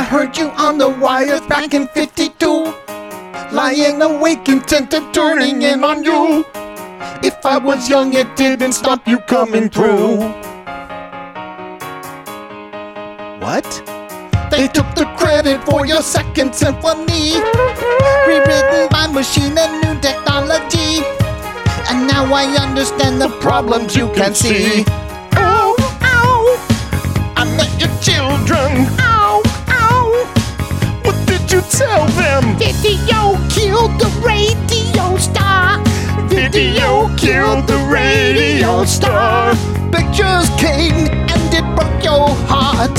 I 0.00 0.02
heard 0.02 0.34
you 0.38 0.48
on 0.56 0.78
the 0.78 0.88
wires 0.88 1.42
back 1.42 1.74
in 1.74 1.86
52. 1.88 2.72
Lying 3.52 4.00
awake, 4.00 4.48
intent 4.48 4.94
of 4.94 5.12
turning 5.12 5.60
in 5.60 5.84
on 5.84 6.02
you. 6.02 6.42
If 7.22 7.44
I 7.44 7.58
was 7.58 7.86
young, 7.86 8.14
it 8.14 8.34
didn't 8.34 8.72
stop 8.72 9.06
you 9.06 9.18
coming 9.18 9.68
through. 9.68 10.16
What? 13.44 13.68
They 14.50 14.68
took 14.68 14.88
the 14.94 15.04
credit 15.18 15.62
for 15.64 15.84
your 15.84 16.00
second 16.00 16.54
symphony. 16.54 17.36
Rewritten 18.26 18.88
by 18.88 19.06
machine 19.12 19.58
and 19.58 19.84
new 19.84 20.00
technology. 20.00 21.04
And 21.90 22.08
now 22.08 22.24
I 22.32 22.46
understand 22.58 23.20
the 23.20 23.28
problems 23.42 23.94
you 23.94 24.10
can 24.14 24.34
see. 24.34 24.86
Tell 31.80 32.06
them? 32.20 32.44
Video 32.58 33.22
killed 33.48 33.94
the 33.98 34.10
radio 34.20 35.16
star. 35.16 35.82
Video 36.28 37.08
killed 37.16 37.66
the 37.66 37.80
radio 37.90 38.84
star. 38.84 39.54
Pictures 39.90 40.48
came 40.60 41.08
and 41.32 41.54
it 41.58 41.66
broke 41.76 42.04
your 42.04 42.28
heart. 42.52 42.98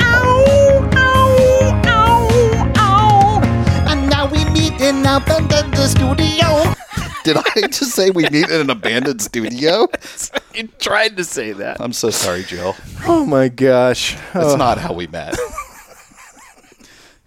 Ow, 0.00 0.88
ow, 0.94 1.82
ow, 1.84 2.72
ow. 2.76 3.40
And 3.90 4.08
now 4.08 4.24
we 4.32 4.44
meet 4.56 4.80
in 4.80 5.04
our 5.04 5.20
the 5.20 5.86
studio. 5.86 6.48
Did 7.24 7.36
I 7.36 7.66
just 7.66 7.92
say 7.92 8.10
we 8.10 8.22
meet 8.30 8.48
in 8.48 8.60
an 8.60 8.70
abandoned 8.70 9.20
studio? 9.20 9.88
You 10.56 10.68
tried 10.78 11.18
to 11.18 11.24
say 11.24 11.52
that. 11.52 11.82
I'm 11.82 11.92
so 11.92 12.08
sorry, 12.08 12.42
Jill. 12.42 12.74
Oh 13.06 13.26
my 13.26 13.48
gosh. 13.48 14.16
That's 14.32 14.54
oh. 14.54 14.56
not 14.56 14.78
how 14.78 14.94
we 14.94 15.06
met. 15.06 15.36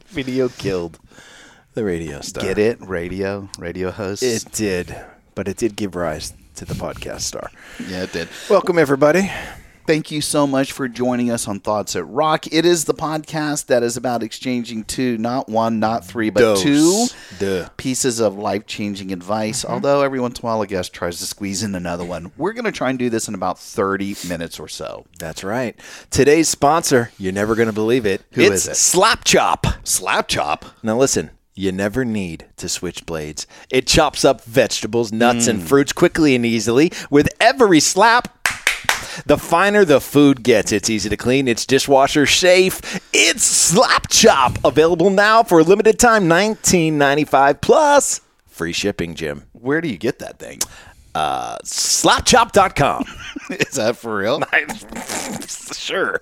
Video 0.10 0.50
killed. 0.50 1.00
The 1.76 1.84
radio 1.84 2.22
star. 2.22 2.44
Get 2.44 2.58
it? 2.58 2.82
Radio, 2.82 3.48
radio 3.60 3.92
host. 3.92 4.24
It 4.24 4.46
did, 4.52 4.96
but 5.36 5.48
it 5.48 5.58
did 5.58 5.76
give 5.76 5.96
rise 5.96 6.34
to 6.56 6.66
the 6.66 6.74
podcast 6.74 7.22
star. 7.22 7.52
yeah, 7.88 8.04
it 8.04 8.12
did. 8.12 8.28
Welcome, 8.50 8.80
everybody. 8.80 9.30
Thank 9.90 10.12
you 10.12 10.22
so 10.22 10.46
much 10.46 10.72
for 10.72 10.88
joining 10.88 11.32
us 11.32 11.48
on 11.48 11.60
Thoughts 11.60 11.94
That 11.94 12.04
Rock. 12.04 12.46
It 12.54 12.64
is 12.64 12.86
the 12.86 12.94
podcast 12.94 13.66
that 13.66 13.82
is 13.82 13.98
about 13.98 14.22
exchanging 14.22 14.84
two, 14.84 15.18
not 15.18 15.50
one, 15.50 15.80
not 15.80 16.06
three, 16.06 16.30
but 16.30 16.42
Dose. 16.42 16.62
two 16.62 17.08
Duh. 17.40 17.70
pieces 17.76 18.20
of 18.20 18.38
life 18.38 18.68
changing 18.68 19.12
advice. 19.12 19.64
Mm-hmm. 19.64 19.74
Although 19.74 20.04
every 20.04 20.20
once 20.20 20.38
in 20.38 20.44
a 20.44 20.46
while 20.46 20.62
a 20.62 20.68
guest 20.68 20.94
tries 20.94 21.18
to 21.18 21.26
squeeze 21.26 21.64
in 21.64 21.74
another 21.74 22.06
one. 22.06 22.32
We're 22.38 22.54
going 22.54 22.66
to 22.66 22.72
try 22.72 22.92
and 22.92 23.00
do 23.00 23.10
this 23.10 23.28
in 23.28 23.34
about 23.34 23.58
30 23.58 24.16
minutes 24.28 24.60
or 24.60 24.68
so. 24.68 25.08
That's 25.18 25.44
right. 25.44 25.76
Today's 26.12 26.50
sponsor, 26.50 27.10
you're 27.18 27.34
never 27.34 27.56
going 27.56 27.66
to 27.66 27.74
believe 27.74 28.06
it. 28.06 28.22
Who 28.34 28.42
it's 28.42 28.66
is 28.66 28.68
it? 28.68 28.76
Slap 28.76 29.24
Chop. 29.24 29.66
Slap 29.84 30.28
chop. 30.28 30.66
Now 30.84 31.00
listen, 31.00 31.32
you 31.56 31.72
never 31.72 32.06
need 32.06 32.46
to 32.56 32.70
switch 32.70 33.06
blades. 33.06 33.46
It 33.70 33.86
chops 33.86 34.24
up 34.24 34.44
vegetables, 34.46 35.12
nuts, 35.12 35.48
and 35.48 35.60
mm. 35.60 35.64
fruits 35.64 35.92
quickly 35.92 36.34
and 36.34 36.46
easily 36.46 36.92
with 37.10 37.28
every 37.42 37.80
slap. 37.80 38.39
The 39.26 39.38
finer 39.38 39.86
the 39.86 40.02
food 40.02 40.44
gets, 40.44 40.72
it's 40.72 40.90
easy 40.90 41.10
to 41.10 41.18
clean, 41.18 41.48
it's 41.48 41.66
dishwasher 41.66 42.26
safe. 42.26 42.82
It's 43.14 43.44
Slap 43.44 44.10
Chop, 44.10 44.58
available 44.64 45.10
now 45.10 45.44
for 45.44 45.60
a 45.60 45.64
limited 45.64 46.00
time, 46.00 46.24
19.95 46.30 47.62
plus 47.62 48.22
free 48.48 48.74
shipping, 48.74 49.16
Jim. 49.16 49.44
Where 49.54 49.80
do 49.80 49.88
you 49.88 49.98
get 49.98 50.20
that 50.20 50.38
thing? 50.38 50.60
Uh, 51.16 51.58
slapchop.com. 51.64 53.06
Is 53.52 53.76
that 53.76 53.96
for 53.96 54.18
real? 54.18 54.42
sure. 55.74 56.22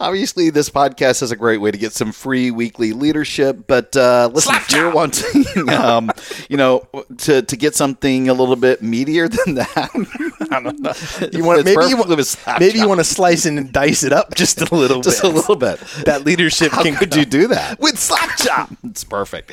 Obviously, 0.00 0.50
this 0.50 0.70
podcast 0.70 1.22
is 1.22 1.30
a 1.30 1.36
great 1.36 1.58
way 1.60 1.70
to 1.70 1.78
get 1.78 1.92
some 1.92 2.12
free 2.12 2.50
weekly 2.50 2.92
leadership. 2.92 3.64
But 3.66 3.96
uh, 3.96 4.30
listen, 4.32 4.54
if 4.56 4.70
you're 4.72 4.90
wanting, 4.92 5.68
um, 5.70 6.10
you 6.48 6.56
know, 6.56 6.86
to, 7.18 7.42
to 7.42 7.56
get 7.56 7.74
something 7.74 8.28
a 8.28 8.34
little 8.34 8.56
bit 8.56 8.82
meatier 8.82 9.30
than 9.44 9.54
that, 9.56 10.48
I 10.50 10.60
don't 10.60 10.80
know. 10.80 10.92
You 11.32 11.44
want 11.44 11.64
maybe 11.64 11.86
you 11.88 11.96
want 11.96 12.36
maybe 12.60 12.78
you 12.78 12.88
want 12.88 13.00
to 13.00 13.04
slice 13.04 13.46
in 13.46 13.58
and 13.58 13.72
dice 13.72 14.02
it 14.02 14.12
up 14.12 14.34
just 14.34 14.60
a 14.60 14.74
little 14.74 15.00
just 15.02 15.22
bit. 15.22 15.30
a 15.32 15.34
little 15.34 15.56
bit. 15.56 15.78
That 16.04 16.24
leadership 16.24 16.72
How 16.72 16.82
can 16.82 16.94
could 16.94 17.14
you 17.14 17.24
do 17.24 17.48
that? 17.48 17.80
with 17.80 17.98
slap 17.98 18.36
chop. 18.38 18.70
It's 18.84 19.04
perfect. 19.04 19.52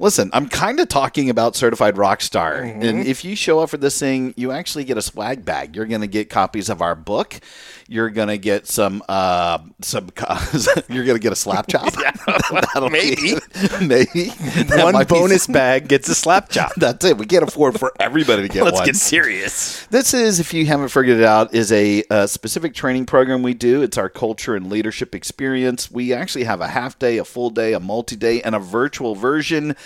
Listen, 0.00 0.28
I'm 0.32 0.48
kind 0.48 0.80
of 0.80 0.88
talking 0.88 1.30
about 1.30 1.54
certified 1.54 1.96
rock 1.96 2.20
star, 2.20 2.54
Mm-hmm. 2.62 2.82
and 2.82 3.06
if 3.06 3.24
you 3.24 3.36
show 3.36 3.60
up 3.60 3.70
for 3.70 3.76
this 3.76 3.98
thing, 3.98 4.34
you 4.36 4.50
actually 4.50 4.82
get 4.84 4.96
a 4.98 5.02
swag 5.02 5.44
bag. 5.44 5.76
You're 5.76 5.86
going 5.86 6.00
to 6.00 6.08
get 6.08 6.28
copies 6.30 6.68
of 6.68 6.82
our 6.82 6.96
book. 6.96 7.38
You're 7.86 8.10
going 8.10 8.28
to 8.28 8.38
get 8.38 8.66
some 8.66 9.02
uh, 9.08 9.58
some. 9.80 10.08
You're 10.88 11.04
going 11.04 11.16
to 11.16 11.22
get 11.22 11.32
a 11.32 11.36
slap 11.36 11.66
chop. 11.66 11.92
That'll 12.74 12.90
maybe. 12.90 13.34
be, 13.34 13.86
maybe 13.86 14.28
One 14.70 15.04
bonus 15.04 15.46
bag 15.46 15.88
gets 15.88 16.08
a 16.08 16.14
slap 16.14 16.48
chop. 16.48 16.72
That's 16.76 17.04
it. 17.04 17.18
We 17.18 17.26
can't 17.26 17.42
afford 17.44 17.78
for 17.78 17.92
everybody 18.00 18.42
to 18.42 18.48
get 18.48 18.62
one. 18.62 18.72
Let's 18.72 18.86
get 18.86 18.96
serious. 18.96 19.86
This 19.86 20.14
is, 20.14 20.40
if 20.40 20.54
you 20.54 20.66
haven't 20.66 20.88
figured 20.88 21.18
it 21.18 21.24
out, 21.24 21.54
is 21.54 21.70
a, 21.72 22.02
uh 22.10 22.26
specific 22.26 22.74
training 22.74 23.06
program 23.06 23.42
we 23.42 23.54
do. 23.54 23.82
It's 23.82 23.98
our 23.98 24.08
culture 24.08 24.56
and 24.56 24.70
leadership 24.70 25.14
experience. 25.14 25.90
We 25.90 26.12
actually 26.12 26.44
have 26.44 26.60
a 26.60 26.68
half 26.68 26.98
day, 26.98 27.18
a 27.18 27.24
full 27.24 27.50
day, 27.50 27.74
a 27.74 27.80
multi 27.80 28.16
day, 28.16 28.40
and 28.42 28.54
a 28.54 28.58
virtual 28.58 29.14
version. 29.14 29.76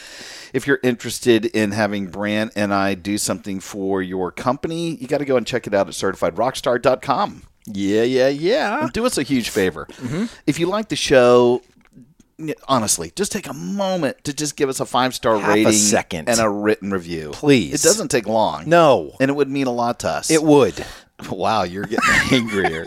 If 0.52 0.66
you're 0.66 0.80
interested 0.82 1.44
in 1.46 1.72
having 1.72 2.06
Brant 2.06 2.52
and 2.56 2.72
I 2.72 2.94
do 2.94 3.18
something 3.18 3.60
for 3.60 4.02
your 4.02 4.30
company, 4.30 4.96
you 4.96 5.06
got 5.06 5.18
to 5.18 5.24
go 5.24 5.36
and 5.36 5.46
check 5.46 5.66
it 5.66 5.74
out 5.74 5.88
at 5.88 5.94
certifiedrockstar.com. 5.94 7.42
Yeah, 7.72 8.02
yeah, 8.02 8.28
yeah. 8.28 8.82
And 8.82 8.92
do 8.92 9.04
us 9.06 9.18
a 9.18 9.22
huge 9.22 9.50
favor. 9.50 9.86
Mm-hmm. 9.92 10.24
If 10.46 10.58
you 10.58 10.66
like 10.66 10.88
the 10.88 10.96
show, 10.96 11.62
honestly, 12.68 13.12
just 13.16 13.32
take 13.32 13.48
a 13.48 13.52
moment 13.52 14.22
to 14.24 14.32
just 14.32 14.56
give 14.56 14.68
us 14.68 14.80
a 14.80 14.86
five 14.86 15.14
star 15.14 15.38
Half 15.38 15.56
a 15.56 15.72
second. 15.72 16.28
and 16.28 16.40
a 16.40 16.48
written 16.48 16.90
review. 16.90 17.30
Please. 17.32 17.84
It 17.84 17.88
doesn't 17.88 18.08
take 18.08 18.26
long. 18.26 18.68
No. 18.68 19.16
And 19.20 19.30
it 19.30 19.34
would 19.34 19.48
mean 19.50 19.66
a 19.66 19.72
lot 19.72 20.00
to 20.00 20.08
us. 20.08 20.30
It 20.30 20.42
would. 20.42 20.84
Wow, 21.32 21.64
you're 21.64 21.82
getting 21.82 21.98
angrier. 22.30 22.86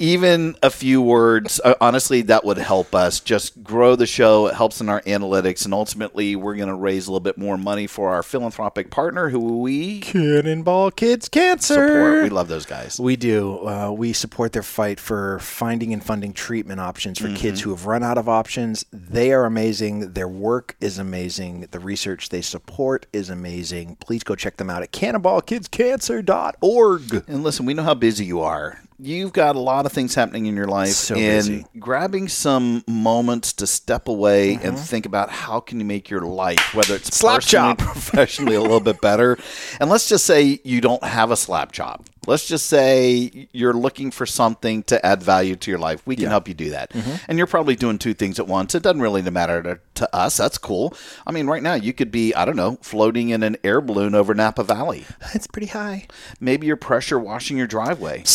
Even 0.00 0.56
a 0.62 0.70
few 0.70 1.02
words, 1.02 1.60
uh, 1.62 1.74
honestly, 1.78 2.22
that 2.22 2.42
would 2.42 2.56
help 2.56 2.94
us 2.94 3.20
just 3.20 3.62
grow 3.62 3.96
the 3.96 4.06
show. 4.06 4.46
It 4.46 4.54
helps 4.54 4.80
in 4.80 4.88
our 4.88 5.02
analytics, 5.02 5.66
and 5.66 5.74
ultimately, 5.74 6.34
we're 6.36 6.56
going 6.56 6.70
to 6.70 6.74
raise 6.74 7.06
a 7.06 7.10
little 7.10 7.20
bit 7.20 7.36
more 7.36 7.58
money 7.58 7.86
for 7.86 8.08
our 8.08 8.22
philanthropic 8.22 8.90
partner, 8.90 9.28
who 9.28 9.58
we 9.58 10.00
Cannonball 10.00 10.92
Kids 10.92 11.28
Cancer. 11.28 11.74
support. 11.74 12.22
We 12.22 12.30
love 12.30 12.48
those 12.48 12.64
guys. 12.64 12.98
We 12.98 13.16
do. 13.16 13.68
Uh, 13.68 13.90
we 13.90 14.14
support 14.14 14.54
their 14.54 14.62
fight 14.62 14.98
for 14.98 15.38
finding 15.40 15.92
and 15.92 16.02
funding 16.02 16.32
treatment 16.32 16.80
options 16.80 17.18
for 17.18 17.30
kids 17.34 17.60
who 17.60 17.68
have 17.68 17.84
run 17.84 18.02
out 18.02 18.16
of 18.16 18.26
options. 18.26 18.86
They 18.90 19.34
are 19.34 19.44
amazing. 19.44 20.14
Their 20.14 20.28
work 20.28 20.76
is 20.80 20.98
amazing. 20.98 21.68
The 21.72 21.78
research 21.78 22.30
they 22.30 22.40
support 22.40 23.04
is 23.12 23.28
amazing. 23.28 23.96
Please 23.96 24.24
go 24.24 24.34
check 24.34 24.56
them 24.56 24.70
out 24.70 24.82
at 24.82 24.92
cannonballkidscancer.org. 24.92 27.24
And 27.28 27.44
listen, 27.44 27.66
we 27.66 27.74
know 27.74 27.82
how 27.82 27.92
busy 27.92 28.24
you 28.24 28.40
are. 28.40 28.80
You've 29.02 29.32
got 29.32 29.56
a 29.56 29.60
lot 29.60 29.86
of 29.86 29.92
things 29.92 30.14
happening 30.14 30.46
in 30.46 30.54
your 30.54 30.66
life, 30.66 30.90
So 30.90 31.14
and 31.14 31.46
busy. 31.48 31.66
grabbing 31.78 32.28
some 32.28 32.84
moments 32.86 33.52
to 33.54 33.66
step 33.66 34.08
away 34.08 34.54
and 34.54 34.62
mm-hmm. 34.62 34.76
think 34.76 35.06
about 35.06 35.30
how 35.30 35.60
can 35.60 35.80
you 35.80 35.86
make 35.86 36.10
your 36.10 36.20
life, 36.20 36.74
whether 36.74 36.96
it's 36.96 37.16
Slap 37.16 37.36
personally, 37.36 37.74
professionally, 37.78 38.54
a 38.56 38.60
little 38.60 38.80
bit 38.80 39.00
better. 39.00 39.38
And 39.80 39.88
let's 39.88 40.08
just 40.08 40.26
say 40.26 40.60
you 40.64 40.80
don't 40.80 41.02
have 41.02 41.30
a 41.30 41.36
slap 41.36 41.72
chop. 41.72 42.04
Let's 42.26 42.46
just 42.46 42.66
say 42.66 43.48
you're 43.52 43.72
looking 43.72 44.10
for 44.10 44.26
something 44.26 44.82
to 44.84 45.04
add 45.04 45.22
value 45.22 45.56
to 45.56 45.70
your 45.70 45.80
life. 45.80 46.02
We 46.06 46.16
can 46.16 46.26
help 46.26 46.48
you 46.48 46.54
do 46.54 46.70
that. 46.70 46.92
Mm-hmm. 46.92 47.16
And 47.28 47.38
you're 47.38 47.46
probably 47.46 47.76
doing 47.76 47.98
two 47.98 48.12
things 48.12 48.38
at 48.38 48.46
once. 48.46 48.74
It 48.74 48.82
doesn't 48.82 49.00
really 49.00 49.22
matter 49.22 49.62
to, 49.62 49.80
to 49.94 50.16
us. 50.16 50.36
That's 50.36 50.58
cool. 50.58 50.94
I 51.26 51.32
mean, 51.32 51.46
right 51.46 51.62
now 51.62 51.74
you 51.74 51.92
could 51.94 52.10
be, 52.10 52.34
I 52.34 52.44
don't 52.44 52.56
know, 52.56 52.78
floating 52.82 53.30
in 53.30 53.42
an 53.42 53.56
air 53.64 53.80
balloon 53.80 54.14
over 54.14 54.34
Napa 54.34 54.64
Valley. 54.64 55.06
It's 55.34 55.46
pretty 55.46 55.68
high. 55.68 56.08
Maybe 56.40 56.66
you're 56.66 56.76
pressure 56.76 57.18
washing 57.18 57.56
your 57.56 57.66
driveway. 57.66 58.24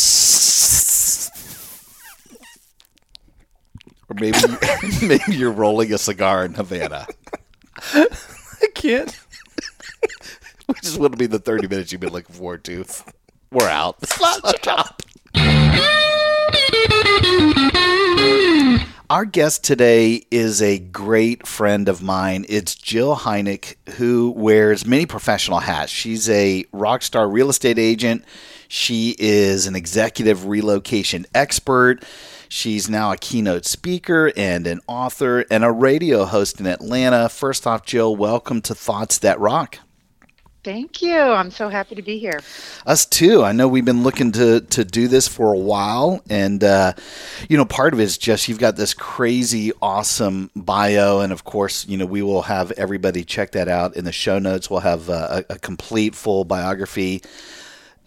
Or 4.08 4.16
maybe 4.20 4.38
maybe 5.02 5.36
you're 5.36 5.52
rolling 5.52 5.92
a 5.94 5.98
cigar 5.98 6.46
in 6.46 6.54
Havana. 6.54 7.08
I 7.94 8.68
can't. 8.74 9.18
Which 10.68 10.84
is 10.84 10.98
going 10.98 11.12
to 11.12 11.18
be 11.18 11.28
the 11.28 11.40
30 11.40 11.68
minutes 11.68 11.92
you've 11.92 12.02
been 12.02 12.14
looking 12.14 12.36
forward 12.36 12.64
to. 12.66 12.86
We're 13.52 13.70
out. 13.70 13.98
Our 19.08 19.26
guest 19.26 19.64
today 19.64 20.26
is 20.32 20.64
a 20.64 20.80
great 20.80 21.46
friend 21.46 21.88
of 21.88 22.02
mine. 22.02 22.46
It's 22.50 22.74
Jill 22.74 23.16
Heineck, 23.16 23.76
who 23.98 24.34
wears 24.36 24.86
many 24.86 25.06
professional 25.06 25.60
hats. 25.60 25.92
She's 25.92 26.28
a 26.28 26.66
rock 26.74 27.04
star 27.04 27.30
real 27.30 27.50
estate 27.50 27.78
agent. 27.78 28.26
She 28.68 29.16
is 29.20 29.68
an 29.68 29.76
executive 29.76 30.48
relocation 30.48 31.28
expert. 31.36 32.04
She's 32.50 32.90
now 32.90 33.12
a 33.12 33.18
keynote 33.18 33.66
speaker 33.66 34.32
and 34.36 34.66
an 34.66 34.82
author 34.88 35.46
and 35.52 35.64
a 35.64 35.72
radio 35.72 36.26
host 36.26 36.60
in 36.60 36.66
Atlanta. 36.66 37.30
First 37.30 37.68
off, 37.68 37.86
Jill, 37.86 38.16
welcome 38.16 38.62
to 38.64 38.74
Thoughts 38.74 39.20
That 39.20 39.40
Rock. 39.40 39.80
Thank 40.66 41.04
you. 41.04 41.16
I'm 41.16 41.52
so 41.52 41.70
happy 41.70 41.94
to 41.94 42.02
be 42.02 42.18
here. 42.18 42.40
Us 42.88 43.06
too. 43.06 43.44
I 43.44 43.52
know 43.52 43.68
we've 43.68 43.86
been 43.86 44.02
looking 44.02 44.32
to 44.32 44.62
to 44.62 44.84
do 44.84 45.08
this 45.08 45.28
for 45.28 45.54
a 45.54 45.58
while, 45.58 46.24
and 46.28 46.64
uh, 46.64 46.94
you 47.48 47.56
know, 47.56 47.66
part 47.66 47.94
of 47.94 48.00
it 48.00 48.04
is 48.04 48.18
just 48.18 48.50
you've 48.50 48.58
got 48.58 48.76
this 48.76 48.96
crazy, 48.96 49.74
awesome 49.80 50.50
bio, 50.56 51.20
and 51.20 51.32
of 51.32 51.44
course, 51.44 51.88
you 51.88 51.98
know, 51.98 52.08
we 52.08 52.24
will 52.24 52.42
have 52.42 52.72
everybody 52.72 53.24
check 53.24 53.52
that 53.52 53.68
out 53.68 53.96
in 53.96 54.06
the 54.06 54.12
show 54.12 54.40
notes. 54.40 54.68
We'll 54.68 54.80
have 54.80 55.08
uh, 55.08 55.44
a, 55.48 55.54
a 55.54 55.60
complete 55.60 56.16
full 56.16 56.46
biography. 56.46 57.22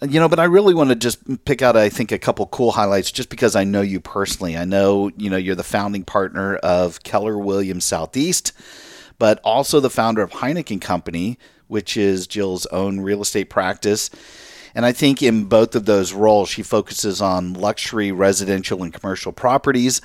You 0.03 0.19
know, 0.19 0.29
but 0.29 0.41
I 0.41 0.45
really 0.45 0.75
want 0.75 0.91
to 0.91 0.97
just 0.97 1.45
pick 1.45 1.63
out, 1.63 1.77
I 1.77 1.89
think, 1.89 2.11
a 2.11 2.19
couple 2.19 2.45
cool 2.49 2.73
highlights 2.73 3.13
just 3.13 3.29
because 3.29 3.55
I 3.55 3.63
know 3.63 3.83
you 3.83 4.01
personally. 4.01 4.57
I 4.57 4.65
know, 4.65 5.13
you 5.17 5.31
know, 5.31 5.37
you're 5.37 5.55
the 5.55 5.63
founding 5.63 6.03
partner 6.03 6.57
of 6.57 7.05
Keller 7.05 7.39
Williams 7.39 7.85
Southeast, 7.85 8.53
but 9.21 9.41
also 9.45 9.79
the 9.79 9.91
founder 9.91 10.23
of 10.23 10.33
Heineken 10.33 10.81
Company, 10.81 11.39
which 11.69 11.97
is 11.97 12.27
Jill's 12.27 12.67
own 12.67 13.01
real 13.01 13.23
estate 13.23 13.51
practice. 13.51 14.11
And 14.75 14.85
I 14.85 14.93
think 14.93 15.23
in 15.23 15.45
both 15.45 15.75
of 15.75 15.87
those 15.87 16.13
roles, 16.13 16.49
she 16.49 16.63
focuses 16.63 17.21
on 17.21 17.55
luxury 17.55 18.13
residential 18.13 18.83
and 18.83 18.93
commercial 18.93 19.33
properties, 19.33 20.01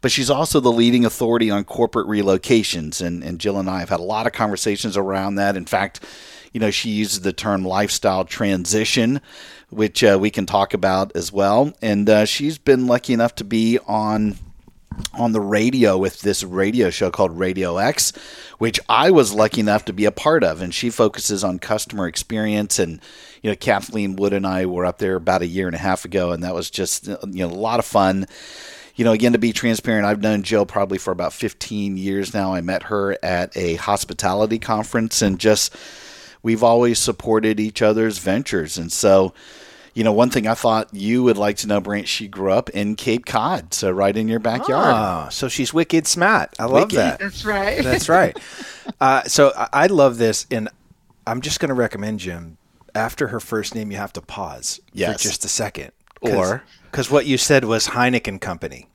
but 0.00 0.10
she's 0.10 0.30
also 0.30 0.58
the 0.58 0.72
leading 0.72 1.04
authority 1.04 1.50
on 1.50 1.64
corporate 1.64 2.06
relocations. 2.06 3.04
And, 3.04 3.22
and 3.22 3.38
Jill 3.38 3.58
and 3.58 3.68
I 3.68 3.80
have 3.80 3.90
had 3.90 4.00
a 4.00 4.04
lot 4.04 4.26
of 4.26 4.32
conversations 4.32 4.96
around 4.96 5.36
that. 5.36 5.56
In 5.56 5.66
fact, 5.66 6.00
you 6.52 6.60
know, 6.60 6.70
she 6.70 6.90
uses 6.90 7.20
the 7.20 7.32
term 7.32 7.64
lifestyle 7.64 8.24
transition, 8.24 9.20
which 9.68 10.02
uh, 10.02 10.16
we 10.20 10.30
can 10.30 10.46
talk 10.46 10.72
about 10.72 11.14
as 11.14 11.30
well. 11.30 11.72
And 11.82 12.08
uh, 12.08 12.24
she's 12.24 12.56
been 12.56 12.86
lucky 12.86 13.12
enough 13.12 13.34
to 13.36 13.44
be 13.44 13.78
on 13.86 14.36
on 15.12 15.32
the 15.32 15.40
radio 15.40 15.98
with 15.98 16.20
this 16.20 16.42
radio 16.42 16.90
show 16.90 17.10
called 17.10 17.38
Radio 17.38 17.76
X, 17.76 18.12
which 18.58 18.80
I 18.88 19.10
was 19.10 19.34
lucky 19.34 19.60
enough 19.60 19.84
to 19.86 19.92
be 19.92 20.04
a 20.04 20.12
part 20.12 20.44
of. 20.44 20.62
And 20.62 20.74
she 20.74 20.90
focuses 20.90 21.44
on 21.44 21.58
customer 21.58 22.06
experience. 22.06 22.78
And, 22.78 23.00
you 23.42 23.50
know, 23.50 23.56
Kathleen 23.56 24.16
Wood 24.16 24.32
and 24.32 24.46
I 24.46 24.66
were 24.66 24.86
up 24.86 24.98
there 24.98 25.16
about 25.16 25.42
a 25.42 25.46
year 25.46 25.66
and 25.66 25.76
a 25.76 25.80
half 25.80 26.04
ago, 26.04 26.32
and 26.32 26.42
that 26.42 26.54
was 26.54 26.70
just, 26.70 27.06
you 27.06 27.18
know, 27.46 27.46
a 27.46 27.48
lot 27.48 27.78
of 27.78 27.84
fun. 27.84 28.26
You 28.94 29.04
know, 29.04 29.12
again, 29.12 29.32
to 29.32 29.38
be 29.38 29.52
transparent, 29.52 30.06
I've 30.06 30.22
known 30.22 30.42
Jill 30.42 30.64
probably 30.64 30.96
for 30.96 31.10
about 31.10 31.34
15 31.34 31.98
years 31.98 32.32
now. 32.32 32.54
I 32.54 32.62
met 32.62 32.84
her 32.84 33.18
at 33.22 33.54
a 33.54 33.74
hospitality 33.74 34.58
conference 34.58 35.20
and 35.20 35.38
just, 35.38 35.76
we've 36.42 36.62
always 36.62 36.98
supported 36.98 37.60
each 37.60 37.82
other's 37.82 38.18
ventures. 38.18 38.78
And 38.78 38.90
so, 38.90 39.34
you 39.96 40.04
know, 40.04 40.12
one 40.12 40.28
thing 40.28 40.46
I 40.46 40.52
thought 40.54 40.92
you 40.92 41.22
would 41.22 41.38
like 41.38 41.56
to 41.58 41.66
know, 41.66 41.80
Brant, 41.80 42.06
she 42.06 42.28
grew 42.28 42.52
up 42.52 42.68
in 42.70 42.96
Cape 42.96 43.24
Cod, 43.24 43.72
so 43.72 43.90
right 43.90 44.14
in 44.14 44.28
your 44.28 44.38
backyard. 44.38 44.94
Ah, 44.94 45.28
so 45.30 45.48
she's 45.48 45.72
wicked 45.72 46.06
smart. 46.06 46.54
I 46.58 46.64
love 46.66 46.74
Wicked. 46.92 46.98
that. 46.98 47.18
That's 47.18 47.44
right. 47.46 47.82
That's 47.82 48.08
right. 48.08 48.38
Uh, 49.00 49.24
so 49.24 49.52
I, 49.56 49.68
I 49.72 49.86
love 49.88 50.16
this, 50.16 50.46
and 50.48 50.68
I'm 51.26 51.40
just 51.40 51.58
going 51.58 51.70
to 51.70 51.74
recommend 51.74 52.20
Jim. 52.20 52.56
After 52.94 53.26
her 53.28 53.40
first 53.40 53.74
name, 53.74 53.90
you 53.90 53.96
have 53.96 54.12
to 54.12 54.20
pause 54.22 54.80
Yes. 54.92 55.20
for 55.20 55.28
just 55.28 55.44
a 55.44 55.48
second, 55.48 55.90
Or- 56.20 56.62
because 56.90 57.10
what 57.10 57.26
you 57.26 57.36
said 57.36 57.64
was 57.64 57.88
Heineken 57.88 58.40
Company, 58.40 58.88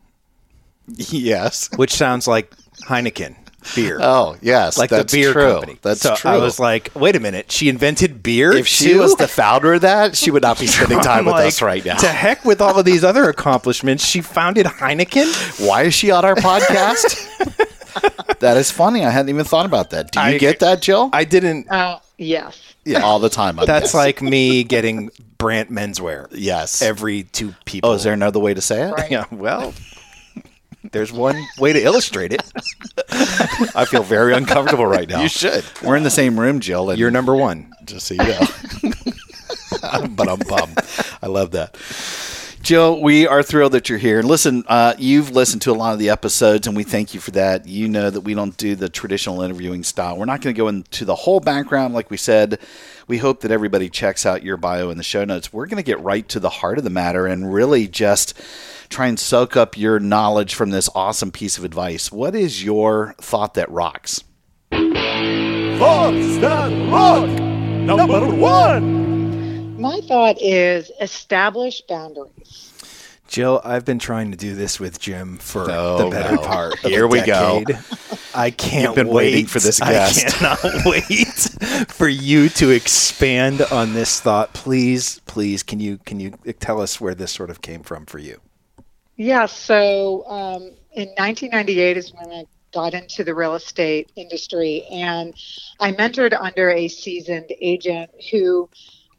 Yes. 0.88 1.70
which 1.76 1.92
sounds 1.94 2.26
like 2.28 2.56
Heineken 2.88 3.36
beer. 3.76 4.00
Oh, 4.02 4.38
yes. 4.42 4.78
like 4.78 4.90
that's 4.90 5.12
the 5.12 5.20
beer 5.22 5.34
true. 5.34 5.54
company. 5.54 5.80
That's 5.82 6.02
so 6.02 6.16
true. 6.16 6.32
I 6.32 6.38
was 6.38 6.60
like, 6.60 6.90
wait 6.96 7.16
a 7.16 7.20
minute, 7.20 7.52
she 7.52 7.70
invented 7.70 8.22
beer. 8.24 8.52
if 8.52 8.68
she 8.68 8.90
too? 8.94 9.00
was 9.00 9.16
the 9.16 9.28
founder 9.28 9.74
of 9.76 9.82
that, 9.82 10.16
she 10.16 10.32
would 10.32 10.42
not 10.44 10.60
be 10.60 10.68
spending 10.68 11.00
time 11.00 11.20
I'm 11.20 11.26
with 11.26 11.34
like, 11.36 11.48
us 11.48 11.62
right 11.62 11.84
now. 11.86 11.98
To 11.98 12.08
heck 12.08 12.44
with 12.46 12.62
all 12.62 12.78
of 12.80 12.86
these 12.86 13.04
other 13.04 13.30
accomplishments, 13.30 14.06
she 14.06 14.22
founded 14.22 14.66
Heineken. 14.66 15.68
Why 15.68 15.84
is 15.84 15.94
she 15.94 16.12
on 16.12 16.26
our 16.26 16.36
podcast? 16.36 17.28
that 18.40 18.58
is 18.58 18.72
funny. 18.72 19.06
I 19.06 19.10
hadn't 19.10 19.30
even 19.30 19.46
thought 19.46 19.66
about 19.66 19.92
that. 19.92 20.12
Do 20.12 20.20
you 20.20 20.26
I- 20.26 20.38
get 20.38 20.60
that, 20.60 20.82
Jill? 20.82 21.10
I 21.14 21.24
didn't. 21.24 21.68
Oh, 21.70 22.02
yes. 22.18 22.60
yeah, 22.86 23.02
all 23.02 23.20
the 23.20 23.30
time. 23.30 23.60
I'm 23.60 23.66
That's 23.66 23.94
guessing. 23.94 23.98
like 24.00 24.22
me 24.22 24.64
getting 24.64 25.12
Brant 25.38 25.72
menswear. 25.72 26.28
yes. 26.32 26.82
Every 26.82 27.24
two 27.24 27.54
people. 27.66 27.90
oh, 27.90 27.94
is 27.94 28.04
there 28.04 28.14
another 28.14 28.40
way 28.40 28.54
to 28.54 28.62
say 28.62 28.84
it? 28.88 28.92
Right. 28.92 29.10
Yeah. 29.12 29.26
Well, 29.32 29.74
there's 30.92 31.12
one 31.12 31.42
way 31.60 31.74
to 31.74 31.82
illustrate 31.82 32.34
it. 32.34 32.42
I 33.76 33.86
feel 33.86 34.04
very 34.04 34.34
uncomfortable 34.34 34.86
right 34.86 35.08
now. 35.08 35.22
You 35.22 35.30
should. 35.30 35.64
We're 35.84 35.96
in 35.96 36.04
the 36.04 36.10
same 36.10 36.40
room, 36.40 36.60
Jill. 36.60 36.90
And 36.90 37.00
You're 37.00 37.12
number 37.12 37.36
one. 37.36 37.72
just 37.86 38.08
so 38.08 38.16
you 38.16 38.24
know. 38.24 38.40
but 40.16 40.28
I'm 40.30 40.40
bummed. 40.40 40.80
I 41.22 41.28
love 41.28 41.52
that. 41.52 41.78
Jill, 42.62 43.02
we 43.02 43.26
are 43.26 43.42
thrilled 43.42 43.72
that 43.72 43.90
you're 43.90 43.98
here. 43.98 44.20
And 44.20 44.28
listen, 44.28 44.64
uh, 44.68 44.94
you've 45.00 45.32
listened 45.32 45.64
to 45.64 45.72
a 45.72 45.74
lot 45.74 45.94
of 45.94 46.00
the 46.00 46.12
episodes, 46.12 46.68
and 46.68 46.78
we 46.78 46.84
thank 46.84 47.16
you 47.16 47.20
for 47.20 47.32
that. 47.32 47.68
You 47.68 47.88
know 47.88 48.12
that 48.12 48.22
we 48.22 48.36
don't 48.36 48.56
do 48.56 48.76
the 48.76 48.88
traditional 48.88 49.42
interviewing 49.42 49.84
style. 49.84 50.16
We're 50.16 50.26
not 50.26 50.42
going 50.42 50.54
to 50.54 50.58
go 50.58 50.68
into 50.68 51.04
the 51.04 51.16
whole 51.16 51.40
background, 51.40 51.96
like 51.96 52.12
we 52.12 52.18
said. 52.18 52.60
We 53.08 53.18
hope 53.18 53.42
that 53.42 53.52
everybody 53.52 53.90
checks 53.90 54.28
out 54.28 54.44
your 54.44 54.58
bio 54.58 54.92
in 54.92 54.98
the 54.98 55.04
show 55.04 55.26
notes. 55.26 55.52
We're 55.52 55.66
going 55.66 55.78
to 55.78 55.84
get 55.84 56.00
right 56.02 56.28
to 56.30 56.40
the 56.40 56.50
heart 56.50 56.78
of 56.78 56.84
the 56.84 56.92
matter 56.92 57.26
and 57.26 57.52
really 57.52 57.88
just 57.88 58.40
try 58.92 59.08
and 59.08 59.20
soak 59.20 59.56
up 59.58 59.78
your 59.78 60.00
knowledge 60.00 60.54
from 60.54 60.70
this 60.70 60.90
awesome 60.94 61.32
piece 61.32 61.58
of 61.58 61.64
advice. 61.64 62.12
What 62.12 62.36
is 62.36 62.64
your 62.64 63.16
thought 63.20 63.54
that 63.56 63.72
rocks? 63.72 64.24
Thoughts 64.72 66.38
that 66.38 66.92
rock. 66.92 67.28
Number 67.30 68.26
one. 68.36 69.80
My 69.82 70.00
thought 70.02 70.40
is 70.40 70.92
establish 71.02 71.82
boundaries. 71.82 72.68
Jill, 73.28 73.62
I've 73.64 73.86
been 73.86 73.98
trying 73.98 74.32
to 74.32 74.38
do 74.38 74.54
this 74.56 74.78
with 74.80 75.00
Jim 75.00 75.38
for 75.38 75.66
Oh, 75.72 75.98
the 76.04 76.10
better 76.10 76.36
no. 76.36 76.42
part. 76.42 76.74
Of 76.84 76.92
Here 76.92 77.06
a 77.06 77.08
we 77.08 77.22
go. 77.22 77.64
I 78.36 78.52
can't 78.52 78.84
You've 78.84 78.96
been 78.96 79.08
wait 79.08 79.34
waiting 79.34 79.46
for 79.46 79.60
this 79.60 79.82
I 79.82 80.12
cannot 80.12 80.60
wait 80.86 81.88
for 81.90 82.10
you 82.10 82.50
to 82.50 82.70
expand 82.70 83.62
on 83.62 83.94
this 83.94 84.20
thought. 84.20 84.54
Please, 84.54 85.20
please, 85.28 85.64
can 85.64 85.80
you 85.80 85.98
can 86.00 86.20
you 86.20 86.32
tell 86.60 86.82
us 86.82 87.00
where 87.00 87.16
this 87.16 87.32
sort 87.32 87.50
of 87.50 87.62
came 87.62 87.84
from 87.84 88.06
for 88.06 88.20
you? 88.20 88.40
Yeah, 89.22 89.46
so 89.46 90.26
um, 90.26 90.64
in 90.94 91.10
1998 91.10 91.96
is 91.96 92.12
when 92.12 92.32
I 92.32 92.46
got 92.74 92.96
into 92.96 93.24
the 93.24 93.36
real 93.36 93.54
estate 93.54 94.12
industry, 94.16 94.84
and 94.90 95.36
I 95.80 95.92
mentored 95.92 96.36
under 96.36 96.72
a 96.72 96.88
seasoned 96.88 97.54
agent 97.62 98.10
who 98.32 98.68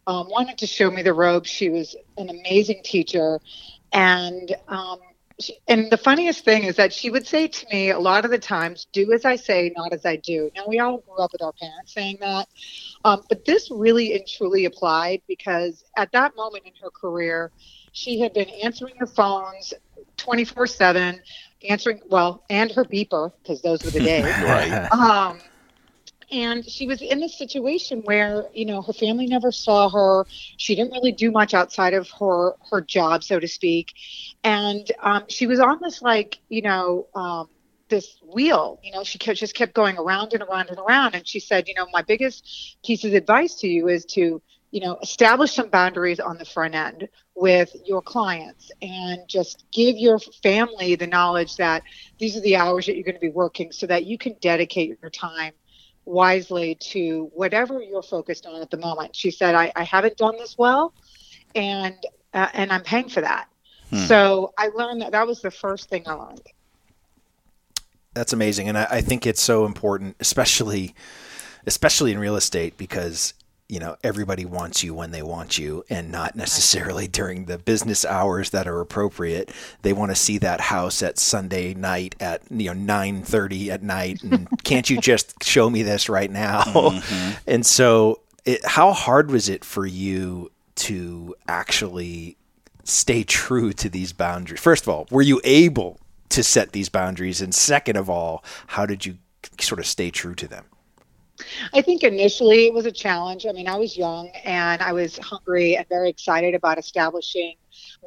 um, 0.09 0.27
wanted 0.29 0.59
to 0.59 0.67
show 0.67 0.91
me 0.91 1.03
the 1.03 1.15
ropes. 1.15 1.49
She 1.49 1.71
was 1.71 1.95
an 2.19 2.31
amazing 2.31 2.81
teacher, 2.83 3.39
and 3.93 4.53
um, 4.67 4.99
she, 5.39 5.59
and 5.69 5.89
the 5.89 5.97
funniest 5.97 6.45
thing 6.45 6.65
is 6.65 6.75
that 6.77 6.93
she 6.93 7.09
would 7.09 7.29
say 7.29 7.47
to 7.47 7.67
me 7.71 7.91
a 7.91 7.99
lot 8.01 8.25
of 8.25 8.33
the 8.33 8.39
times, 8.39 8.89
"Do 8.93 9.13
as 9.13 9.25
I 9.25 9.37
say, 9.37 9.73
not 9.77 9.93
as 9.93 10.05
I 10.05 10.17
do." 10.17 10.51
Now 10.57 10.65
we 10.67 10.81
all 10.81 10.99
grew 10.99 11.19
up 11.19 11.31
with 11.31 11.43
our 11.43 11.53
parents 11.53 11.95
saying 11.95 12.17
that, 12.19 12.49
um, 13.05 13.23
but 13.29 13.45
this 13.45 13.71
really 13.71 14.15
and 14.17 14.27
truly 14.27 14.65
applied 14.65 15.23
because 15.29 15.85
at 15.97 16.11
that 16.11 16.35
moment 16.35 16.65
in 16.67 16.73
her 16.83 16.91
career, 16.91 17.53
she 17.93 18.19
had 18.19 18.33
been 18.33 18.49
answering 18.49 18.95
the 18.99 19.07
phones 19.07 19.73
24 20.23 20.67
7 20.67 21.21
answering 21.69 22.01
well 22.09 22.45
and 22.51 22.71
her 22.73 22.85
beeper 22.85 23.33
because 23.43 23.61
those 23.63 23.85
were 23.85 23.91
the 23.91 24.01
days. 24.05 24.25
Right. 24.25 24.89
um, 24.93 25.41
and 26.31 26.65
she 26.69 26.87
was 26.87 27.03
in 27.03 27.21
this 27.21 27.37
situation 27.37 28.01
where 28.05 28.47
you 28.55 28.65
know 28.65 28.81
her 28.83 28.93
family 28.93 29.27
never 29.27 29.53
saw 29.53 29.91
her. 29.91 30.27
She 30.57 30.75
didn't 30.75 30.93
really 30.93 31.13
do 31.13 31.31
much 31.31 31.55
outside 31.55 31.95
of 31.95 32.09
her 32.19 32.55
her 32.71 32.81
job 32.81 33.23
so 33.23 33.39
to 33.39 33.49
speak. 33.49 33.93
And 34.43 34.91
um, 35.03 35.25
she 35.29 35.47
was 35.47 35.61
on 35.61 35.79
this 35.83 36.01
like 36.01 36.39
you 36.49 36.63
know 36.63 37.07
um, 37.15 37.49
this 37.89 38.17
wheel 38.33 38.81
you 38.83 38.93
know 38.93 39.05
she 39.05 39.19
kept, 39.19 39.39
just 39.39 39.55
kept 39.55 39.75
going 39.75 39.99
around 39.99 40.33
and 40.33 40.43
around 40.43 40.71
and 40.71 40.79
around. 40.79 41.15
And 41.15 41.27
she 41.27 41.41
said 41.41 41.69
you 41.69 41.75
know 41.75 41.87
my 41.93 42.03
biggest 42.03 42.79
piece 42.85 43.05
of 43.05 43.13
advice 43.13 43.57
to 43.57 43.69
you 43.69 43.89
is 43.89 44.05
to 44.07 44.41
you 44.73 44.81
know 44.81 44.99
establish 45.03 45.53
some 45.55 45.69
boundaries 45.69 46.19
on 46.19 46.39
the 46.39 46.45
front 46.45 46.75
end 46.75 47.09
with 47.37 47.71
your 47.87 48.03
clients 48.03 48.73
and 48.81 49.21
just 49.29 49.65
give 49.71 49.97
your 49.97 50.19
family 50.19 50.97
the 50.97 51.07
knowledge 51.07 51.57
that 51.57 51.83
these 52.19 52.37
are 52.37 52.41
the 52.41 52.57
hours 52.57 52.87
that 52.87 52.97
you're 52.97 53.05
going 53.05 53.15
to 53.15 53.21
be 53.21 53.31
working 53.31 53.71
so 53.71 53.87
that 53.87 54.05
you 54.07 54.19
can 54.19 54.35
dedicate 54.41 54.99
your 55.01 55.11
time 55.11 55.53
wisely 56.05 56.75
to 56.75 57.31
whatever 57.35 57.81
you're 57.81 58.03
focused 58.03 58.45
on 58.45 58.61
at 58.61 58.71
the 58.71 58.77
moment. 58.77 59.15
She 59.15 59.31
said, 59.31 59.55
I, 59.55 59.71
I 59.77 59.85
haven't 59.85 60.17
done 60.17 60.37
this 60.37 60.59
well 60.59 60.93
and 61.55 61.95
uh, 62.35 62.49
and 62.55 62.73
I'm 62.73 62.83
paying 62.83 63.09
for 63.09 63.21
that. 63.21 63.49
So 64.09 64.55
I 64.57 64.69
learned 64.69 65.03
that 65.03 65.13
that 65.13 65.27
was 65.27 65.43
the 65.43 65.51
first 65.51 65.91
thing 65.91 66.05
I 66.07 66.15
learned. 66.15 66.47
That's 68.15 68.33
amazing, 68.33 68.69
and 68.69 68.79
I, 68.79 68.87
I 68.91 69.01
think 69.03 69.27
it's 69.27 69.43
so 69.43 69.67
important, 69.67 70.17
especially 70.19 70.95
especially 71.67 72.11
in 72.11 72.19
real 72.19 72.37
estate, 72.37 72.79
because 72.79 73.35
you 73.73 73.79
know 73.79 73.97
everybody 74.05 74.45
wants 74.45 74.85
you 74.85 74.93
when 74.93 75.13
they 75.13 75.23
want 75.23 75.57
you 75.57 75.83
and 75.89 76.13
not 76.13 76.37
necessarily 76.37 77.09
during 77.09 77.47
the 77.47 77.57
business 77.57 78.05
hours 78.05 78.51
that 78.51 78.69
are 78.69 78.83
appropriate. 78.83 79.51
They 79.81 79.95
want 79.95 80.11
to 80.11 80.15
see 80.15 80.37
that 80.39 80.61
house 80.61 81.03
at 81.03 81.19
sunday 81.19 81.73
night 81.73 82.15
at 82.21 82.43
you 82.51 82.75
know 82.75 82.95
9.30 82.95 83.69
at 83.69 83.83
night 83.83 84.23
and 84.23 84.47
can't 84.63 84.91
you 84.91 85.01
just 85.01 85.43
show 85.43 85.71
me 85.71 85.83
this 85.83 86.11
right 86.11 86.31
now? 86.31 86.61
Mm-hmm. 86.83 87.39
and 87.47 87.65
so 87.65 88.21
it, 88.45 88.63
how 88.67 88.93
hard 88.93 89.31
was 89.31 89.49
it 89.49 89.65
for 89.65 89.87
you 89.87 90.51
to 90.75 91.35
actually 91.49 92.37
stay 92.85 93.23
true 93.23 93.73
to 93.73 93.89
these 93.89 94.13
boundaries? 94.13 94.61
First 94.61 94.85
of 94.85 94.91
all 94.91 95.07
were 95.11 95.23
you 95.23 95.41
able 95.45 95.99
to 96.29 96.43
set 96.43 96.73
these 96.73 96.91
boundaries? 96.91 97.41
And 97.41 97.55
second 97.55 97.97
of 97.97 98.11
all 98.11 98.45
how 98.67 98.85
did 98.85 99.07
you 99.07 99.17
sort 99.59 99.79
of 99.79 99.87
stay 99.87 100.11
true 100.11 100.35
to 100.35 100.47
them 100.47 100.67
I 101.73 101.81
think 101.83 102.03
initially 102.03 102.67
it 102.67 102.75
was 102.75 102.87
a 102.87 102.93
challenge. 102.93 103.47
I 103.47 103.53
mean, 103.53 103.69
I 103.69 103.77
was 103.77 103.97
young 103.97 104.29
and 104.45 104.83
I 104.83 104.93
was 104.93 105.19
hungry 105.19 105.77
and 105.77 105.87
very 105.89 106.11
excited 106.11 106.55
about 106.55 106.79
establishing 106.79 107.55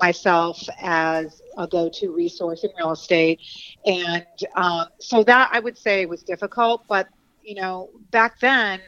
myself 0.01 0.61
as 0.81 1.41
a 1.57 1.67
go 1.67 1.89
to 1.89 2.11
resource 2.13 2.63
in 2.63 2.69
real 2.77 2.91
estate. 2.91 3.41
And 3.85 4.25
um, 4.55 4.87
so 4.99 5.23
that 5.23 5.49
I 5.51 5.59
would 5.59 5.77
say 5.77 6.05
was 6.05 6.23
difficult. 6.23 6.83
But, 6.87 7.07
you 7.41 7.55
know, 7.55 7.89
back 8.11 8.39
then, 8.39 8.81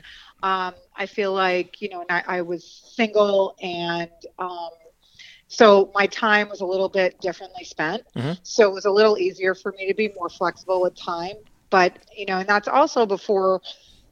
um, 0.43 0.73
I 0.95 1.05
feel 1.07 1.33
like, 1.33 1.81
you 1.81 1.89
know, 1.89 2.01
and 2.01 2.11
I, 2.11 2.23
I 2.27 2.41
was 2.41 2.91
single 2.95 3.55
and, 3.61 4.11
um, 4.39 4.69
so 5.49 5.91
my 5.95 6.07
time 6.07 6.49
was 6.49 6.59
a 6.59 6.65
little 6.65 6.89
bit 6.89 7.19
differently 7.21 7.63
spent. 7.63 8.03
So 8.43 8.69
it 8.69 8.73
was 8.73 8.85
a 8.85 8.91
little 8.91 9.17
easier 9.17 9.55
for 9.55 9.71
me 9.71 9.87
to 9.87 9.93
be 9.93 10.11
more 10.15 10.29
flexible 10.29 10.81
with 10.81 10.95
time. 10.95 11.35
But, 11.69 11.97
you 12.15 12.25
know, 12.25 12.39
and 12.39 12.47
that's 12.47 12.67
also 12.67 13.05
before 13.05 13.61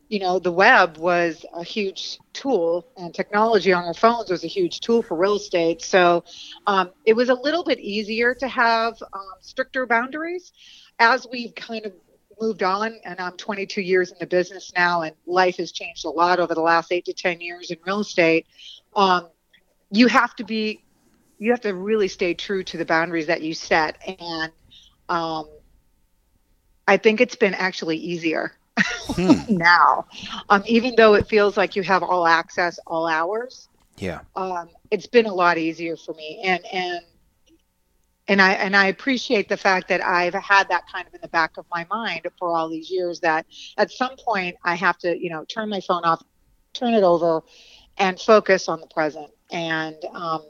you 0.07 0.19
know, 0.19 0.39
the 0.39 0.51
web 0.51 0.97
was 0.97 1.45
a 1.53 1.63
huge 1.63 2.19
tool 2.33 2.85
and 2.97 3.13
technology 3.13 3.73
on 3.73 3.85
our 3.85 3.93
phones 3.93 4.29
was 4.29 4.43
a 4.43 4.47
huge 4.47 4.79
tool 4.79 5.01
for 5.01 5.17
real 5.17 5.35
estate. 5.35 5.81
So 5.81 6.23
um, 6.67 6.91
it 7.05 7.13
was 7.13 7.29
a 7.29 7.33
little 7.33 7.63
bit 7.63 7.79
easier 7.79 8.35
to 8.35 8.47
have 8.47 9.01
um, 9.13 9.33
stricter 9.41 9.85
boundaries 9.85 10.51
as 10.99 11.25
we've 11.31 11.55
kind 11.55 11.85
of 11.85 11.93
moved 12.39 12.61
on. 12.61 12.99
And 13.03 13.19
I'm 13.19 13.35
22 13.37 13.81
years 13.81 14.11
in 14.11 14.17
the 14.19 14.27
business 14.27 14.71
now, 14.75 15.01
and 15.01 15.15
life 15.25 15.57
has 15.57 15.71
changed 15.71 16.05
a 16.05 16.09
lot 16.09 16.39
over 16.39 16.53
the 16.53 16.61
last 16.61 16.91
eight 16.91 17.05
to 17.05 17.13
10 17.13 17.41
years 17.41 17.71
in 17.71 17.77
real 17.85 18.01
estate. 18.01 18.45
Um, 18.95 19.29
you 19.89 20.07
have 20.07 20.35
to 20.35 20.43
be, 20.43 20.83
you 21.39 21.51
have 21.51 21.61
to 21.61 21.73
really 21.73 22.07
stay 22.07 22.33
true 22.33 22.63
to 22.65 22.77
the 22.77 22.85
boundaries 22.85 23.27
that 23.27 23.41
you 23.41 23.55
set. 23.55 23.97
And 24.19 24.51
um, 25.09 25.49
I 26.87 26.97
think 26.97 27.21
it's 27.21 27.35
been 27.35 27.55
actually 27.55 27.97
easier 27.97 28.53
now. 29.49 30.05
Um, 30.49 30.63
even 30.65 30.95
though 30.95 31.13
it 31.13 31.27
feels 31.27 31.57
like 31.57 31.75
you 31.75 31.83
have 31.83 32.03
all 32.03 32.27
access 32.27 32.79
all 32.87 33.07
hours, 33.07 33.69
yeah 33.97 34.19
um, 34.35 34.69
it's 34.91 35.07
been 35.07 35.25
a 35.25 35.33
lot 35.33 35.57
easier 35.57 35.95
for 35.95 36.13
me. 36.15 36.41
And 36.43 36.65
and 36.71 37.01
and 38.27 38.41
I 38.41 38.53
and 38.53 38.75
I 38.75 38.87
appreciate 38.87 39.49
the 39.49 39.57
fact 39.57 39.87
that 39.89 40.03
I've 40.03 40.33
had 40.33 40.67
that 40.69 40.83
kind 40.91 41.07
of 41.07 41.13
in 41.13 41.21
the 41.21 41.27
back 41.27 41.57
of 41.57 41.65
my 41.71 41.85
mind 41.89 42.27
for 42.39 42.55
all 42.55 42.69
these 42.69 42.89
years. 42.89 43.19
That 43.19 43.45
at 43.77 43.91
some 43.91 44.15
point 44.17 44.55
I 44.63 44.75
have 44.75 44.97
to, 44.99 45.17
you 45.17 45.29
know, 45.29 45.45
turn 45.45 45.69
my 45.69 45.81
phone 45.81 46.03
off, 46.03 46.23
turn 46.73 46.93
it 46.93 47.03
over, 47.03 47.41
and 47.97 48.19
focus 48.19 48.67
on 48.67 48.81
the 48.81 48.87
present. 48.87 49.31
And 49.51 49.95
um, 50.13 50.43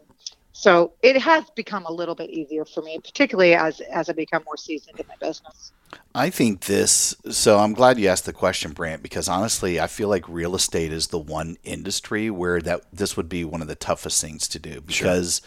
so 0.57 0.93
it 1.03 1.21
has 1.21 1.49
become 1.49 1.85
a 1.85 1.91
little 1.91 2.15
bit 2.15 2.29
easier 2.29 2.63
for 2.63 2.81
me, 2.81 2.97
particularly 3.03 3.55
as 3.55 3.81
as 3.81 4.09
I 4.09 4.13
become 4.13 4.41
more 4.45 4.55
seasoned 4.55 4.97
in 4.97 5.05
my 5.05 5.15
business. 5.19 5.73
I 6.15 6.29
think 6.29 6.61
this. 6.61 7.13
So 7.29 7.59
I'm 7.59 7.73
glad 7.73 7.99
you 7.99 8.07
asked 8.07 8.25
the 8.25 8.31
question, 8.31 8.71
Brant, 8.71 9.03
because 9.03 9.27
honestly, 9.27 9.81
I 9.81 9.87
feel 9.87 10.07
like 10.07 10.23
real 10.29 10.55
estate 10.55 10.93
is 10.93 11.07
the 11.07 11.19
one 11.19 11.57
industry 11.65 12.29
where 12.29 12.61
that 12.61 12.85
this 12.93 13.17
would 13.17 13.27
be 13.27 13.43
one 13.43 13.61
of 13.61 13.67
the 13.67 13.75
toughest 13.75 14.21
things 14.21 14.47
to 14.47 14.57
do 14.59 14.79
because. 14.81 15.41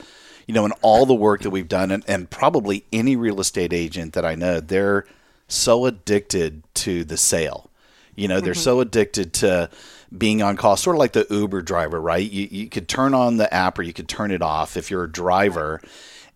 You 0.46 0.54
know, 0.54 0.64
in 0.64 0.72
all 0.80 1.04
the 1.04 1.14
work 1.14 1.42
that 1.42 1.50
we've 1.50 1.68
done, 1.68 1.90
and, 1.90 2.02
and 2.08 2.30
probably 2.30 2.86
any 2.90 3.16
real 3.16 3.38
estate 3.38 3.70
agent 3.74 4.14
that 4.14 4.24
I 4.24 4.34
know, 4.34 4.60
they're 4.60 5.04
so 5.46 5.84
addicted 5.84 6.62
to 6.76 7.04
the 7.04 7.18
sale. 7.18 7.70
You 8.18 8.28
know, 8.28 8.40
they're 8.40 8.52
mm-hmm. 8.52 8.62
so 8.62 8.80
addicted 8.80 9.32
to 9.34 9.70
being 10.16 10.42
on 10.42 10.56
call, 10.56 10.76
sort 10.76 10.96
of 10.96 11.00
like 11.00 11.12
the 11.12 11.26
Uber 11.30 11.62
driver, 11.62 12.00
right? 12.00 12.28
You, 12.28 12.48
you 12.50 12.68
could 12.68 12.88
turn 12.88 13.14
on 13.14 13.36
the 13.36 13.52
app 13.52 13.78
or 13.78 13.82
you 13.82 13.92
could 13.92 14.08
turn 14.08 14.30
it 14.30 14.42
off 14.42 14.76
if 14.76 14.90
you're 14.90 15.04
a 15.04 15.10
driver. 15.10 15.80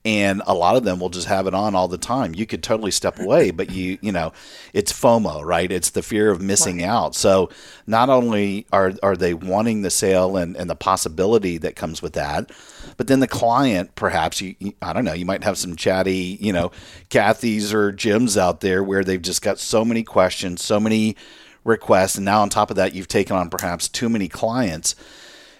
And 0.05 0.43
a 0.49 0.55
lot 0.55 0.75
of 0.75 0.83
them 0.83 0.99
will 0.99 1.11
just 1.11 1.29
have 1.29 1.47
it 1.47 1.55
on 1.55 1.77
all 1.77 1.87
the 1.87 1.97
time. 1.97 2.35
You 2.35 2.45
could 2.45 2.62
totally 2.62 2.91
step 2.91 3.19
away, 3.21 3.53
but 3.53 3.71
you, 3.71 3.99
you 4.01 4.11
know, 4.11 4.33
it's 4.73 4.93
FOMO, 4.93 5.45
right? 5.45 5.71
It's 5.71 5.91
the 5.91 6.03
fear 6.03 6.31
of 6.31 6.41
missing 6.41 6.83
out. 6.83 7.15
So 7.15 7.51
not 7.87 8.11
only 8.11 8.67
are, 8.73 8.93
are 9.03 9.17
they 9.17 9.33
wanting 9.33 9.83
the 9.83 9.91
sale 9.91 10.37
and, 10.37 10.57
and 10.57 10.69
the 10.69 10.75
possibility 10.75 11.57
that 11.59 11.77
comes 11.77 12.03
with 12.03 12.15
that, 12.15 12.51
but 12.97 13.07
then 13.07 13.21
the 13.21 13.29
client, 13.29 13.95
perhaps 13.95 14.41
you, 14.41 14.57
you- 14.59 14.75
I 14.83 14.93
don't 14.93 15.05
know, 15.05 15.12
you 15.12 15.25
might 15.25 15.45
have 15.45 15.57
some 15.57 15.77
chatty, 15.77 16.37
you 16.41 16.53
know, 16.53 16.73
Kathy's 17.09 17.73
or 17.73 17.93
Jim's 17.93 18.37
out 18.37 18.61
there 18.61 18.83
where 18.83 19.05
they've 19.05 19.23
just 19.23 19.41
got 19.41 19.61
so 19.61 19.85
many 19.85 20.03
questions, 20.03 20.62
so 20.65 20.81
many 20.81 21.17
requests, 21.64 22.16
and 22.16 22.25
now 22.25 22.42
on 22.42 22.49
top 22.49 22.71
of 22.71 22.76
that, 22.76 22.95
you've 22.95 23.09
taken 23.09 23.37
on 23.37 23.50
perhaps 23.50 23.88
too 23.88 24.09
many 24.09 24.28
clients. 24.28 24.95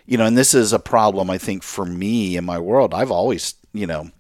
You 0.07 0.19
know, 0.19 0.27
and 0.27 0.37
this 0.37 0.53
is 0.53 0.73
a 0.73 0.79
problem 0.79 1.31
I 1.31 1.39
think 1.39 1.63
for 1.63 1.85
me 1.85 2.37
in 2.37 2.45
my 2.45 2.59
world. 2.59 2.93
I've 2.93 3.13
always, 3.13 3.55
you 3.73 3.87
know, 3.87 4.11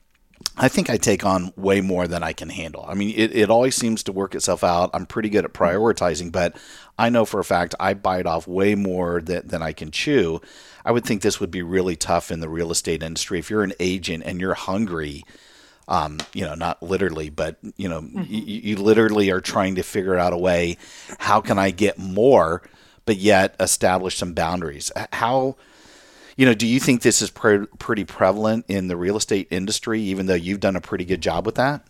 I 0.56 0.68
think 0.68 0.90
I 0.90 0.96
take 0.96 1.24
on 1.24 1.52
way 1.56 1.80
more 1.80 2.06
than 2.06 2.22
I 2.22 2.32
can 2.32 2.50
handle. 2.50 2.84
I 2.86 2.94
mean, 2.94 3.14
it, 3.16 3.34
it 3.34 3.50
always 3.50 3.74
seems 3.74 4.02
to 4.04 4.12
work 4.12 4.34
itself 4.34 4.62
out. 4.62 4.90
I'm 4.92 5.06
pretty 5.06 5.28
good 5.28 5.44
at 5.44 5.52
prioritizing, 5.52 6.30
but 6.30 6.56
I 6.98 7.08
know 7.08 7.24
for 7.24 7.40
a 7.40 7.44
fact 7.44 7.74
I 7.80 7.94
bite 7.94 8.26
off 8.26 8.46
way 8.46 8.74
more 8.74 9.20
than, 9.20 9.46
than 9.46 9.62
I 9.62 9.72
can 9.72 9.90
chew. 9.90 10.40
I 10.84 10.92
would 10.92 11.04
think 11.04 11.22
this 11.22 11.40
would 11.40 11.50
be 11.50 11.62
really 11.62 11.96
tough 11.96 12.30
in 12.30 12.40
the 12.40 12.48
real 12.48 12.70
estate 12.70 13.02
industry. 13.02 13.38
If 13.38 13.50
you're 13.50 13.62
an 13.62 13.74
agent 13.80 14.24
and 14.26 14.40
you're 14.40 14.54
hungry, 14.54 15.24
um, 15.88 16.18
you 16.32 16.44
know, 16.44 16.54
not 16.54 16.82
literally, 16.82 17.30
but 17.30 17.56
you 17.76 17.88
know, 17.88 18.00
y 18.14 18.26
you, 18.28 18.60
you 18.60 18.76
literally 18.76 19.30
are 19.30 19.40
trying 19.40 19.74
to 19.76 19.82
figure 19.82 20.16
out 20.16 20.32
a 20.32 20.38
way. 20.38 20.76
How 21.18 21.40
can 21.40 21.58
I 21.58 21.70
get 21.70 21.98
more, 21.98 22.62
but 23.04 23.16
yet 23.16 23.54
establish 23.60 24.16
some 24.16 24.32
boundaries? 24.32 24.92
How, 25.12 25.56
you 26.36 26.46
know, 26.46 26.54
do 26.54 26.66
you 26.66 26.80
think 26.80 27.02
this 27.02 27.20
is 27.20 27.30
pre- 27.30 27.66
pretty 27.78 28.04
prevalent 28.04 28.66
in 28.68 28.88
the 28.88 28.96
real 28.96 29.16
estate 29.16 29.48
industry? 29.50 30.00
Even 30.00 30.26
though 30.26 30.34
you've 30.34 30.60
done 30.60 30.76
a 30.76 30.80
pretty 30.80 31.04
good 31.04 31.20
job 31.20 31.46
with 31.46 31.56
that. 31.56 31.84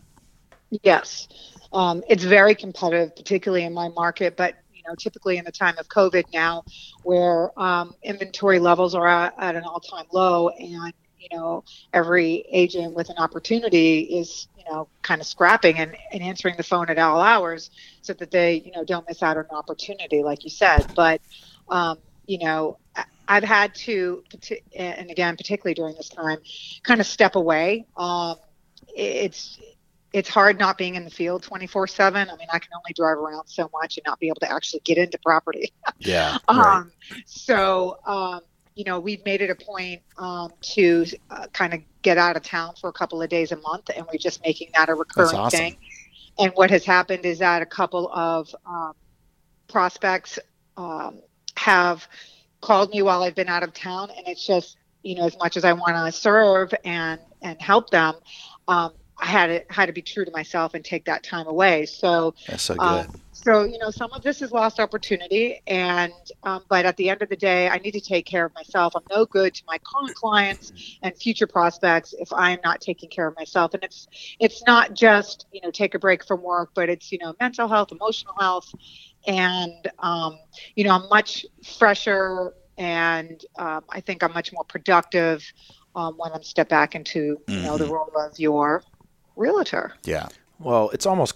Yes, 0.82 1.28
um, 1.72 2.02
it's 2.08 2.24
very 2.24 2.54
competitive, 2.54 3.14
particularly 3.14 3.64
in 3.64 3.74
my 3.74 3.88
market. 3.90 4.36
But 4.36 4.54
you 4.72 4.82
know, 4.88 4.94
typically 4.96 5.36
in 5.36 5.44
the 5.44 5.52
time 5.52 5.76
of 5.78 5.88
COVID 5.88 6.24
now, 6.32 6.64
where 7.02 7.56
um, 7.60 7.94
inventory 8.02 8.58
levels 8.58 8.94
are 8.94 9.06
at, 9.06 9.34
at 9.38 9.54
an 9.54 9.64
all-time 9.64 10.06
low, 10.12 10.48
and 10.48 10.92
you 11.22 11.36
know, 11.36 11.64
every 11.92 12.44
agent 12.50 12.94
with 12.94 13.08
an 13.10 13.16
opportunity 13.18 14.00
is 14.00 14.48
you 14.56 14.64
know 14.70 14.88
kind 15.02 15.20
of 15.20 15.26
scrapping 15.26 15.78
and, 15.78 15.96
and 16.12 16.22
answering 16.22 16.56
the 16.56 16.62
phone 16.62 16.88
at 16.90 16.98
all 16.98 17.20
hours, 17.20 17.70
so 18.02 18.12
that 18.14 18.30
they 18.30 18.54
you 18.54 18.72
know 18.72 18.84
don't 18.84 19.06
miss 19.08 19.22
out 19.22 19.36
on 19.36 19.44
an 19.50 19.56
opportunity, 19.56 20.22
like 20.22 20.44
you 20.44 20.50
said. 20.50 20.92
But 20.94 21.20
um, 21.68 21.98
you 22.26 22.38
know. 22.38 22.78
I've 23.28 23.44
had 23.44 23.74
to, 23.76 24.24
and 24.76 25.08
again, 25.08 25.36
particularly 25.36 25.74
during 25.74 25.94
this 25.94 26.08
time, 26.08 26.38
kind 26.82 27.00
of 27.00 27.06
step 27.06 27.36
away. 27.36 27.86
Um, 27.96 28.34
it's 28.94 29.58
it's 30.12 30.28
hard 30.28 30.58
not 30.58 30.78
being 30.78 30.94
in 30.94 31.04
the 31.04 31.10
field 31.10 31.42
24 31.42 31.86
7 31.86 32.28
i 32.28 32.36
mean 32.36 32.48
i 32.52 32.58
can 32.58 32.68
only 32.74 32.92
drive 32.94 33.16
around 33.16 33.46
so 33.46 33.70
much 33.72 33.96
and 33.96 34.04
not 34.06 34.18
be 34.20 34.28
able 34.28 34.40
to 34.40 34.50
actually 34.50 34.80
get 34.84 34.98
into 34.98 35.18
property 35.24 35.72
Yeah. 35.98 36.36
um, 36.48 36.92
so 37.26 37.98
um, 38.06 38.40
you 38.74 38.84
know 38.84 39.00
we've 39.00 39.24
made 39.24 39.42
it 39.42 39.50
a 39.50 39.54
point 39.54 40.02
um, 40.18 40.52
to 40.60 41.04
uh, 41.30 41.46
kind 41.52 41.74
of 41.74 41.80
get 42.02 42.18
out 42.18 42.36
of 42.36 42.42
town 42.42 42.74
for 42.80 42.88
a 42.88 42.92
couple 42.92 43.22
of 43.22 43.28
days 43.28 43.52
a 43.52 43.56
month 43.56 43.90
and 43.94 44.06
we're 44.12 44.18
just 44.18 44.42
making 44.44 44.68
that 44.74 44.88
a 44.88 44.94
recurring 44.94 45.36
awesome. 45.36 45.58
thing 45.58 45.76
and 46.38 46.52
what 46.54 46.70
has 46.70 46.84
happened 46.84 47.24
is 47.24 47.38
that 47.38 47.62
a 47.62 47.66
couple 47.66 48.10
of 48.12 48.54
um, 48.66 48.92
prospects 49.68 50.38
um, 50.76 51.20
have 51.56 52.06
called 52.60 52.90
me 52.90 53.02
while 53.02 53.22
i've 53.22 53.34
been 53.34 53.48
out 53.48 53.62
of 53.62 53.72
town 53.72 54.10
and 54.16 54.26
it's 54.26 54.46
just 54.46 54.76
you 55.02 55.14
know 55.14 55.26
as 55.26 55.36
much 55.38 55.56
as 55.56 55.64
i 55.64 55.72
want 55.72 55.94
to 55.94 56.12
serve 56.12 56.72
and 56.84 57.20
and 57.42 57.60
help 57.60 57.90
them 57.90 58.14
um, 58.68 58.92
I 59.22 59.26
had 59.26 59.46
to 59.46 59.64
had 59.72 59.86
to 59.86 59.92
be 59.92 60.02
true 60.02 60.24
to 60.24 60.30
myself 60.32 60.74
and 60.74 60.84
take 60.84 61.04
that 61.04 61.22
time 61.22 61.46
away. 61.46 61.86
So, 61.86 62.34
That's 62.48 62.64
so 62.64 62.74
good. 62.74 63.06
So 63.42 63.64
you 63.64 63.78
know, 63.78 63.90
some 63.90 64.12
of 64.12 64.22
this 64.22 64.40
is 64.40 64.52
lost 64.52 64.78
opportunity, 64.78 65.60
and 65.66 66.12
um, 66.44 66.62
but 66.68 66.86
at 66.86 66.96
the 66.96 67.10
end 67.10 67.22
of 67.22 67.28
the 67.28 67.36
day, 67.36 67.68
I 67.68 67.78
need 67.78 67.92
to 67.92 68.00
take 68.00 68.24
care 68.24 68.44
of 68.46 68.54
myself. 68.54 68.94
I'm 68.94 69.02
no 69.10 69.26
good 69.26 69.54
to 69.54 69.62
my 69.66 69.78
current 69.78 70.14
clients 70.14 70.72
and 71.02 71.16
future 71.16 71.46
prospects 71.46 72.14
if 72.18 72.32
I 72.32 72.52
am 72.52 72.60
not 72.64 72.80
taking 72.80 73.10
care 73.10 73.26
of 73.26 73.36
myself. 73.36 73.74
And 73.74 73.82
it's 73.82 74.06
it's 74.38 74.62
not 74.64 74.94
just 74.94 75.46
you 75.52 75.60
know 75.60 75.70
take 75.70 75.94
a 75.94 75.98
break 75.98 76.24
from 76.24 76.42
work, 76.42 76.70
but 76.74 76.88
it's 76.88 77.10
you 77.10 77.18
know 77.18 77.34
mental 77.40 77.66
health, 77.66 77.90
emotional 77.90 78.34
health, 78.38 78.72
and 79.26 79.90
um, 79.98 80.38
you 80.76 80.84
know 80.84 80.90
I'm 80.94 81.08
much 81.08 81.44
fresher, 81.78 82.54
and 82.78 83.44
um, 83.58 83.82
I 83.88 84.00
think 84.00 84.22
I'm 84.22 84.32
much 84.32 84.52
more 84.52 84.64
productive 84.64 85.44
um, 85.96 86.14
when 86.16 86.32
I'm 86.32 86.44
step 86.44 86.68
back 86.68 86.94
into 86.94 87.40
you 87.48 87.62
know 87.62 87.76
the 87.76 87.86
role 87.86 88.12
of 88.16 88.38
your 88.38 88.84
realtor. 89.34 89.94
yeah. 90.04 90.28
Well, 90.58 90.90
it's 90.90 91.06
almost 91.06 91.34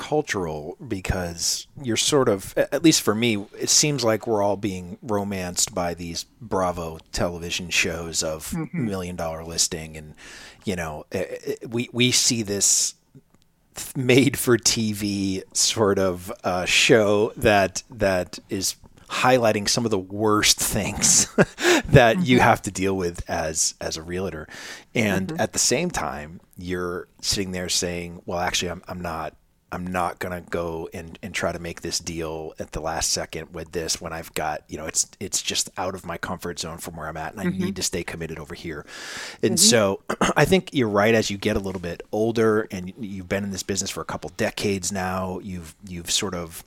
cultural 0.00 0.78
because 0.88 1.66
you're 1.82 1.96
sort 1.98 2.30
of, 2.30 2.56
at 2.56 2.82
least 2.82 3.02
for 3.02 3.14
me, 3.14 3.46
it 3.58 3.68
seems 3.68 4.02
like 4.02 4.26
we're 4.26 4.42
all 4.42 4.56
being 4.56 4.96
romanced 5.02 5.74
by 5.74 5.92
these 5.92 6.24
Bravo 6.40 6.98
television 7.12 7.68
shows 7.68 8.22
of 8.22 8.54
million 8.72 9.14
dollar 9.14 9.44
listing, 9.44 9.98
and 9.98 10.14
you 10.64 10.74
know, 10.74 11.04
eh, 11.12 11.24
eh, 11.46 11.54
we 11.68 11.90
we 11.92 12.10
see 12.10 12.42
this 12.42 12.94
made 13.94 14.38
for 14.38 14.56
TV 14.56 15.42
sort 15.54 15.98
of 15.98 16.32
uh, 16.44 16.64
show 16.64 17.32
that 17.36 17.82
that 17.90 18.38
is 18.48 18.76
highlighting 19.08 19.68
some 19.68 19.84
of 19.84 19.90
the 19.90 19.98
worst 19.98 20.58
things 20.58 21.26
that 21.88 22.20
you 22.22 22.40
have 22.40 22.62
to 22.62 22.70
deal 22.70 22.96
with 22.96 23.28
as 23.28 23.74
as 23.82 23.98
a 23.98 24.02
realtor. 24.02 24.48
And 24.94 25.38
at 25.38 25.52
the 25.52 25.58
same 25.58 25.90
time 25.90 26.40
you're 26.56 27.06
sitting 27.20 27.52
there 27.52 27.68
saying 27.68 28.22
well 28.24 28.38
actually 28.38 28.70
I'm, 28.70 28.82
I'm 28.88 29.02
not 29.02 29.34
I'm 29.72 29.86
not 29.86 30.18
gonna 30.18 30.42
go 30.42 30.88
and, 30.92 31.18
and 31.22 31.34
try 31.34 31.52
to 31.52 31.58
make 31.58 31.82
this 31.82 31.98
deal 31.98 32.54
at 32.58 32.72
the 32.72 32.80
last 32.80 33.10
second 33.10 33.54
with 33.54 33.72
this 33.72 34.00
when 34.00 34.12
I've 34.12 34.32
got 34.34 34.62
you 34.68 34.76
know 34.76 34.86
it's 34.86 35.08
it's 35.20 35.42
just 35.42 35.70
out 35.78 35.94
of 35.94 36.04
my 36.04 36.18
comfort 36.18 36.58
zone 36.58 36.78
from 36.78 36.96
where 36.96 37.08
I'm 37.08 37.16
at 37.16 37.32
and 37.32 37.40
I 37.40 37.44
mm-hmm. 37.46 37.64
need 37.64 37.76
to 37.76 37.82
stay 37.82 38.02
committed 38.02 38.38
over 38.38 38.54
here. 38.54 38.84
And 39.42 39.58
so 39.58 40.00
I 40.36 40.44
think 40.44 40.70
you're 40.72 40.88
right 40.88 41.14
as 41.14 41.30
you 41.30 41.38
get 41.38 41.56
a 41.56 41.60
little 41.60 41.80
bit 41.80 42.02
older 42.12 42.66
and 42.70 42.92
you've 42.98 43.28
been 43.28 43.44
in 43.44 43.50
this 43.50 43.62
business 43.62 43.90
for 43.90 44.00
a 44.00 44.04
couple 44.04 44.30
decades 44.36 44.92
now, 44.92 45.38
you've 45.40 45.74
you've 45.86 46.10
sort 46.10 46.34
of 46.34 46.64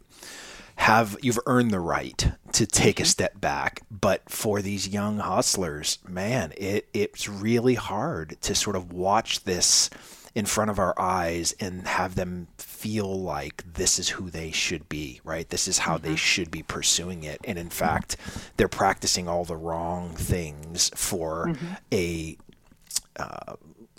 have 0.75 1.17
you've 1.21 1.39
earned 1.45 1.71
the 1.71 1.79
right 1.79 2.31
to 2.51 2.65
take 2.65 2.99
a 2.99 3.03
mm-hmm. 3.03 3.07
step 3.07 3.39
back. 3.39 3.81
But 3.91 4.29
for 4.29 4.61
these 4.61 4.87
young 4.87 5.19
hustlers 5.19 5.99
man 6.07 6.53
it 6.57 6.87
it's 6.93 7.27
really 7.27 7.75
hard 7.75 8.37
to 8.41 8.55
sort 8.55 8.75
of 8.75 8.91
watch 8.93 9.43
this 9.43 9.89
in 10.35 10.45
front 10.45 10.71
of 10.71 10.79
our 10.79 10.99
eyes 10.99 11.53
and 11.59 11.87
have 11.87 12.15
them 12.15 12.47
feel 12.57 13.21
like 13.21 13.63
this 13.73 13.99
is 13.99 14.09
who 14.09 14.29
they 14.29 14.51
should 14.51 14.87
be 14.89 15.21
right? 15.23 15.49
This 15.49 15.67
is 15.67 15.79
how 15.79 15.97
they 15.97 16.15
should 16.15 16.51
be 16.51 16.63
pursuing 16.63 17.23
it. 17.23 17.39
And 17.43 17.57
in 17.57 17.69
fact 17.69 18.17
they're 18.57 18.67
practicing 18.67 19.27
all 19.27 19.45
the 19.45 19.57
wrong 19.57 20.09
things 20.15 20.91
for 20.95 21.53
a 21.91 22.37
uh, 23.15 23.53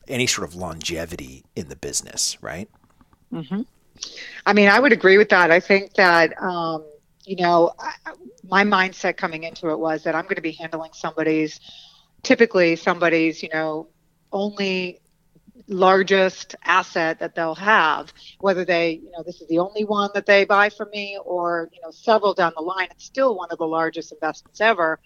any 0.09 0.27
sort 0.27 0.47
of 0.49 0.55
longevity 0.55 1.45
in 1.57 1.69
the 1.69 1.77
business 1.77 2.37
right? 2.43 2.69
I 4.47 4.53
mean, 4.53 4.69
I 4.69 4.81
would 4.81 4.93
agree 4.93 5.19
with 5.19 5.29
that. 5.31 5.51
I 5.51 5.61
think 5.61 5.95
that, 5.95 6.41
um, 6.43 6.85
you 7.25 7.37
know, 7.37 7.73
I, 7.79 7.93
my 8.49 8.65
mindset 8.65 9.17
coming 9.17 9.45
into 9.45 9.71
it 9.71 9.79
was 9.79 10.03
that 10.05 10.15
I'm 10.15 10.25
going 10.25 10.37
to 10.37 10.43
be 10.43 10.53
handling 10.53 10.91
somebody's, 10.93 11.61
typically 12.23 12.77
somebody's, 12.77 13.43
you 13.43 13.49
know, 13.53 13.89
only 14.33 15.01
largest 15.69 16.57
asset 16.65 17.21
that 17.21 17.35
they'll 17.35 17.55
have, 17.55 18.13
whether 18.41 18.65
they, 18.65 18.93
you 18.93 19.11
know, 19.13 19.23
this 19.23 19.41
is 19.41 19.49
the 19.49 19.59
only 19.59 19.85
one 19.85 20.11
that 20.15 20.27
they 20.27 20.45
buy 20.45 20.69
from 20.69 20.91
me 20.91 21.19
or, 21.25 21.71
you 21.73 21.81
know, 21.83 21.91
several 21.91 22.35
down 22.35 22.53
the 22.57 22.63
line. 22.63 22.89
It's 22.91 23.05
still 23.05 23.37
one 23.37 23.49
of 23.51 23.59
the 23.59 23.67
largest 23.67 24.13
investments 24.13 24.61
ever. 24.61 24.99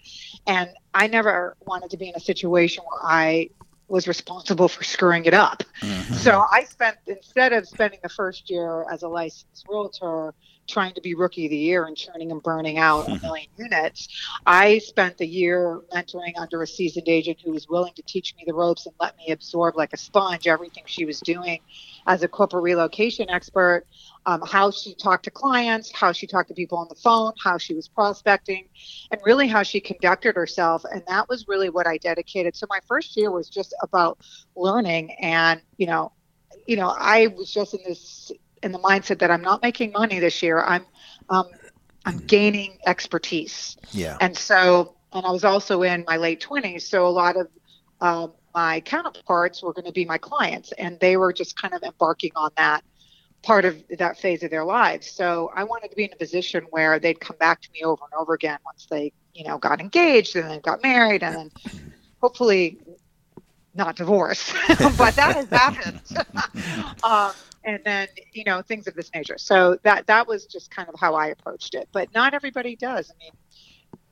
And 0.47 0.71
I 0.95 1.07
never 1.07 1.57
wanted 1.67 1.91
to 1.91 1.97
be 1.97 2.09
in 2.09 2.15
a 2.17 2.21
situation 2.21 2.85
where 2.89 3.01
I 3.03 3.51
was 3.89 4.07
responsible 4.07 4.69
for 4.69 4.85
screwing 4.85 5.25
it 5.25 5.35
up. 5.35 5.63
Mm-hmm. 5.81 6.15
So 6.15 6.45
I 6.51 6.65
spent 6.65 6.97
instead 7.07 7.53
of 7.53 7.67
spending 7.67 8.01
the 8.03 8.09
first 8.09 8.51
year 8.51 8.85
as 8.91 9.03
a 9.03 9.09
licensed 9.09 9.67
realtor 9.69 10.35
trying 10.69 10.95
to 10.95 11.01
be 11.01 11.15
rookie 11.15 11.47
of 11.47 11.51
the 11.51 11.57
year 11.57 11.85
and 11.85 11.97
churning 11.97 12.31
and 12.31 12.43
burning 12.43 12.79
out 12.79 13.09
a 13.09 13.19
million 13.23 13.49
units, 13.57 14.09
I 14.47 14.79
spent 14.79 15.19
the 15.19 15.27
year 15.27 15.81
mentoring 15.93 16.39
under 16.39 16.63
a 16.63 16.67
seasoned 16.67 17.09
agent 17.09 17.39
who 17.45 17.53
was 17.53 17.69
willing 17.69 17.95
to 17.95 18.03
teach 18.03 18.35
me 18.37 18.45
the 18.47 18.55
ropes 18.55 18.87
and 18.87 18.95
let 19.01 19.17
me 19.17 19.33
absorb 19.33 19.77
like 19.77 19.93
a 19.93 19.97
sponge 19.97 20.47
everything 20.47 20.85
she 20.87 21.05
was 21.05 21.21
doing 21.21 21.61
as 22.07 22.23
a 22.23 22.29
corporate 22.29 22.63
relocation 22.63 23.29
expert. 23.31 23.85
Um, 24.27 24.43
how 24.43 24.71
she 24.71 24.95
talked 24.95 25.25
to 25.25 25.31
clients, 25.31 25.91
how 25.91 26.13
she 26.13 26.27
talked 26.27 26.49
to 26.49 26.55
people 26.55 26.77
on 26.77 26.87
the 26.89 26.95
phone, 26.95 27.33
how 27.43 27.57
she 27.57 27.73
was 27.73 27.89
prospecting, 27.89 28.69
and 29.11 29.21
really 29.25 29.49
how 29.49 29.63
she 29.63 29.81
conducted 29.81 30.37
herself. 30.37 30.85
And 30.85 31.03
that 31.09 31.29
was 31.31 31.49
really 31.49 31.71
what 31.71 31.87
I 31.87 31.97
dedicated. 31.97 32.55
So 32.55 32.67
my 32.69 32.81
first 32.87 33.17
year 33.17 33.31
was 33.31 33.49
just 33.49 33.75
about 33.83 34.19
learning. 34.55 35.13
And 35.13 35.63
you 35.79 35.87
know, 35.87 36.13
you 36.67 36.77
know, 36.77 36.95
I 36.99 37.29
was 37.29 37.51
just 37.51 37.73
in 37.73 37.81
this 37.87 38.31
in 38.63 38.73
the 38.73 38.79
mindset 38.79 39.19
that 39.21 39.31
I'm 39.31 39.43
not 39.43 39.63
making 39.63 39.93
money 39.93 40.19
this 40.19 40.43
year. 40.43 40.63
I'm 40.63 40.85
um, 41.29 41.47
I'm 42.05 42.19
gaining 42.19 42.79
expertise. 42.87 43.77
yeah 43.93 44.17
And 44.21 44.37
so, 44.37 44.95
and 45.13 45.27
I 45.27 45.31
was 45.31 45.45
also 45.45 45.83
in 45.83 46.05
my 46.07 46.17
late 46.17 46.41
20s. 46.41 46.83
So 46.83 47.07
a 47.07 47.11
lot 47.11 47.37
of 47.37 47.49
um, 48.01 48.33
my 48.55 48.81
counterparts 48.81 49.63
were 49.63 49.73
going 49.73 49.85
to 49.85 49.93
be 49.93 50.05
my 50.05 50.19
clients, 50.19 50.73
and 50.73 50.99
they 51.01 51.17
were 51.17 51.33
just 51.33 51.61
kind 51.61 51.75
of 51.75 51.83
embarking 51.83 52.33
on 52.37 52.51
that 52.57 52.83
part 53.43 53.65
of 53.65 53.83
that 53.99 54.19
phase 54.19 54.43
of 54.43 54.51
their 54.51 54.65
lives. 54.65 55.11
So 55.11 55.51
I 55.55 55.65
wanted 55.65 55.91
to 55.91 55.97
be 55.97 56.05
in 56.05 56.13
a 56.13 56.17
position 56.17 56.65
where 56.71 56.99
they'd 56.99 57.21
come 57.21 57.37
back 57.39 57.61
to 57.63 57.69
me 57.73 57.83
over 57.83 58.03
and 58.11 58.21
over 58.21 58.35
again 58.35 58.59
once 58.65 58.87
they, 58.91 59.13
you 59.35 59.45
know, 59.45 59.59
got 59.59 59.81
engaged 59.81 60.35
and 60.37 60.51
then 60.51 60.61
got 60.61 60.83
married 60.83 61.23
and 61.23 61.35
then 61.37 61.51
hopefully 62.21 62.79
not 63.75 63.97
divorced, 63.97 64.55
but 64.69 65.15
that 65.15 65.37
has 65.37 65.49
happened. 65.49 66.01
um, 67.05 67.33
and 67.69 67.85
then 67.85 68.09
you 68.33 68.45
know 68.45 68.63
things 68.63 68.87
of 68.87 68.95
this 68.95 69.11
nature. 69.15 69.39
So 69.39 69.79
that 69.83 70.07
that 70.07 70.27
was 70.27 70.47
just 70.47 70.71
kind 70.71 70.89
of 70.89 70.99
how 70.99 71.15
I 71.15 71.29
approached 71.29 71.75
it. 71.75 71.89
But 71.93 72.13
not 72.15 72.35
everybody 72.35 72.77
does. 72.77 73.11
I 73.11 73.15
mean, 73.23 73.33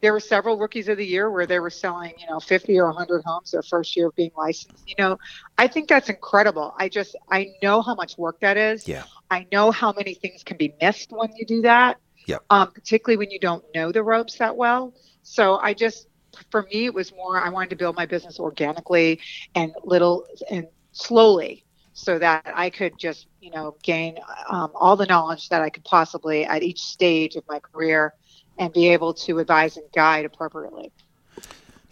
there 0.03 0.13
were 0.13 0.21
several 0.21 0.59
rookies 0.59 0.89
of 0.89 0.99
the 0.99 1.07
year 1.07 1.31
where 1.31 1.47
they 1.47 1.59
were 1.59 1.71
selling 1.71 2.13
you 2.19 2.27
know 2.29 2.39
50 2.39 2.79
or 2.79 2.87
100 2.87 3.23
homes 3.25 3.51
their 3.53 3.63
first 3.63 3.97
year 3.97 4.09
of 4.09 4.15
being 4.15 4.33
licensed. 4.37 4.85
You 4.87 4.95
know, 4.99 5.19
I 5.57 5.69
think 5.69 5.89
that's 5.89 6.09
incredible. 6.09 6.75
I 6.79 6.89
just 6.89 7.17
I 7.31 7.55
know 7.63 7.81
how 7.83 7.95
much 7.95 8.19
work 8.19 8.41
that 8.41 8.57
is. 8.57 8.87
Yeah. 8.87 9.05
I 9.31 9.47
know 9.51 9.71
how 9.71 9.93
many 9.93 10.15
things 10.15 10.43
can 10.43 10.57
be 10.57 10.75
missed 10.81 11.11
when 11.11 11.35
you 11.35 11.47
do 11.47 11.63
that. 11.63 11.99
Yep. 12.27 12.45
Um, 12.51 12.73
particularly 12.73 13.17
when 13.17 13.31
you 13.31 13.39
don't 13.39 13.65
know 13.75 13.91
the 13.91 14.03
ropes 14.03 14.37
that 14.39 14.57
well. 14.57 14.93
So 15.23 15.57
I 15.57 15.73
just 15.73 16.09
for 16.51 16.65
me 16.65 16.85
it 16.85 16.95
was 16.95 17.13
more 17.13 17.41
I 17.41 17.49
wanted 17.49 17.71
to 17.71 17.77
build 17.77 17.97
my 17.97 18.05
business 18.05 18.39
organically 18.39 19.21
and 19.55 19.73
little 19.85 20.27
and 20.51 20.67
slowly 20.93 21.66
so 21.97 22.19
that 22.19 22.53
I 22.55 22.69
could 22.69 22.99
just, 22.99 23.27
you 23.41 23.51
know, 23.51 23.75
gain 23.83 24.19
um, 24.51 24.71
all 24.75 24.97
the 24.97 25.07
knowledge 25.07 25.49
that 25.49 25.63
I 25.63 25.71
could 25.71 25.83
possibly 25.85 26.45
at 26.45 26.63
each 26.63 26.83
stage 26.83 27.37
of 27.37 27.45
my 27.49 27.59
career 27.59 28.13
and 28.59 28.71
be 28.71 28.89
able 28.89 29.15
to 29.15 29.39
advise 29.39 29.79
and 29.79 29.87
guide 29.95 30.27
appropriately. 30.27 30.93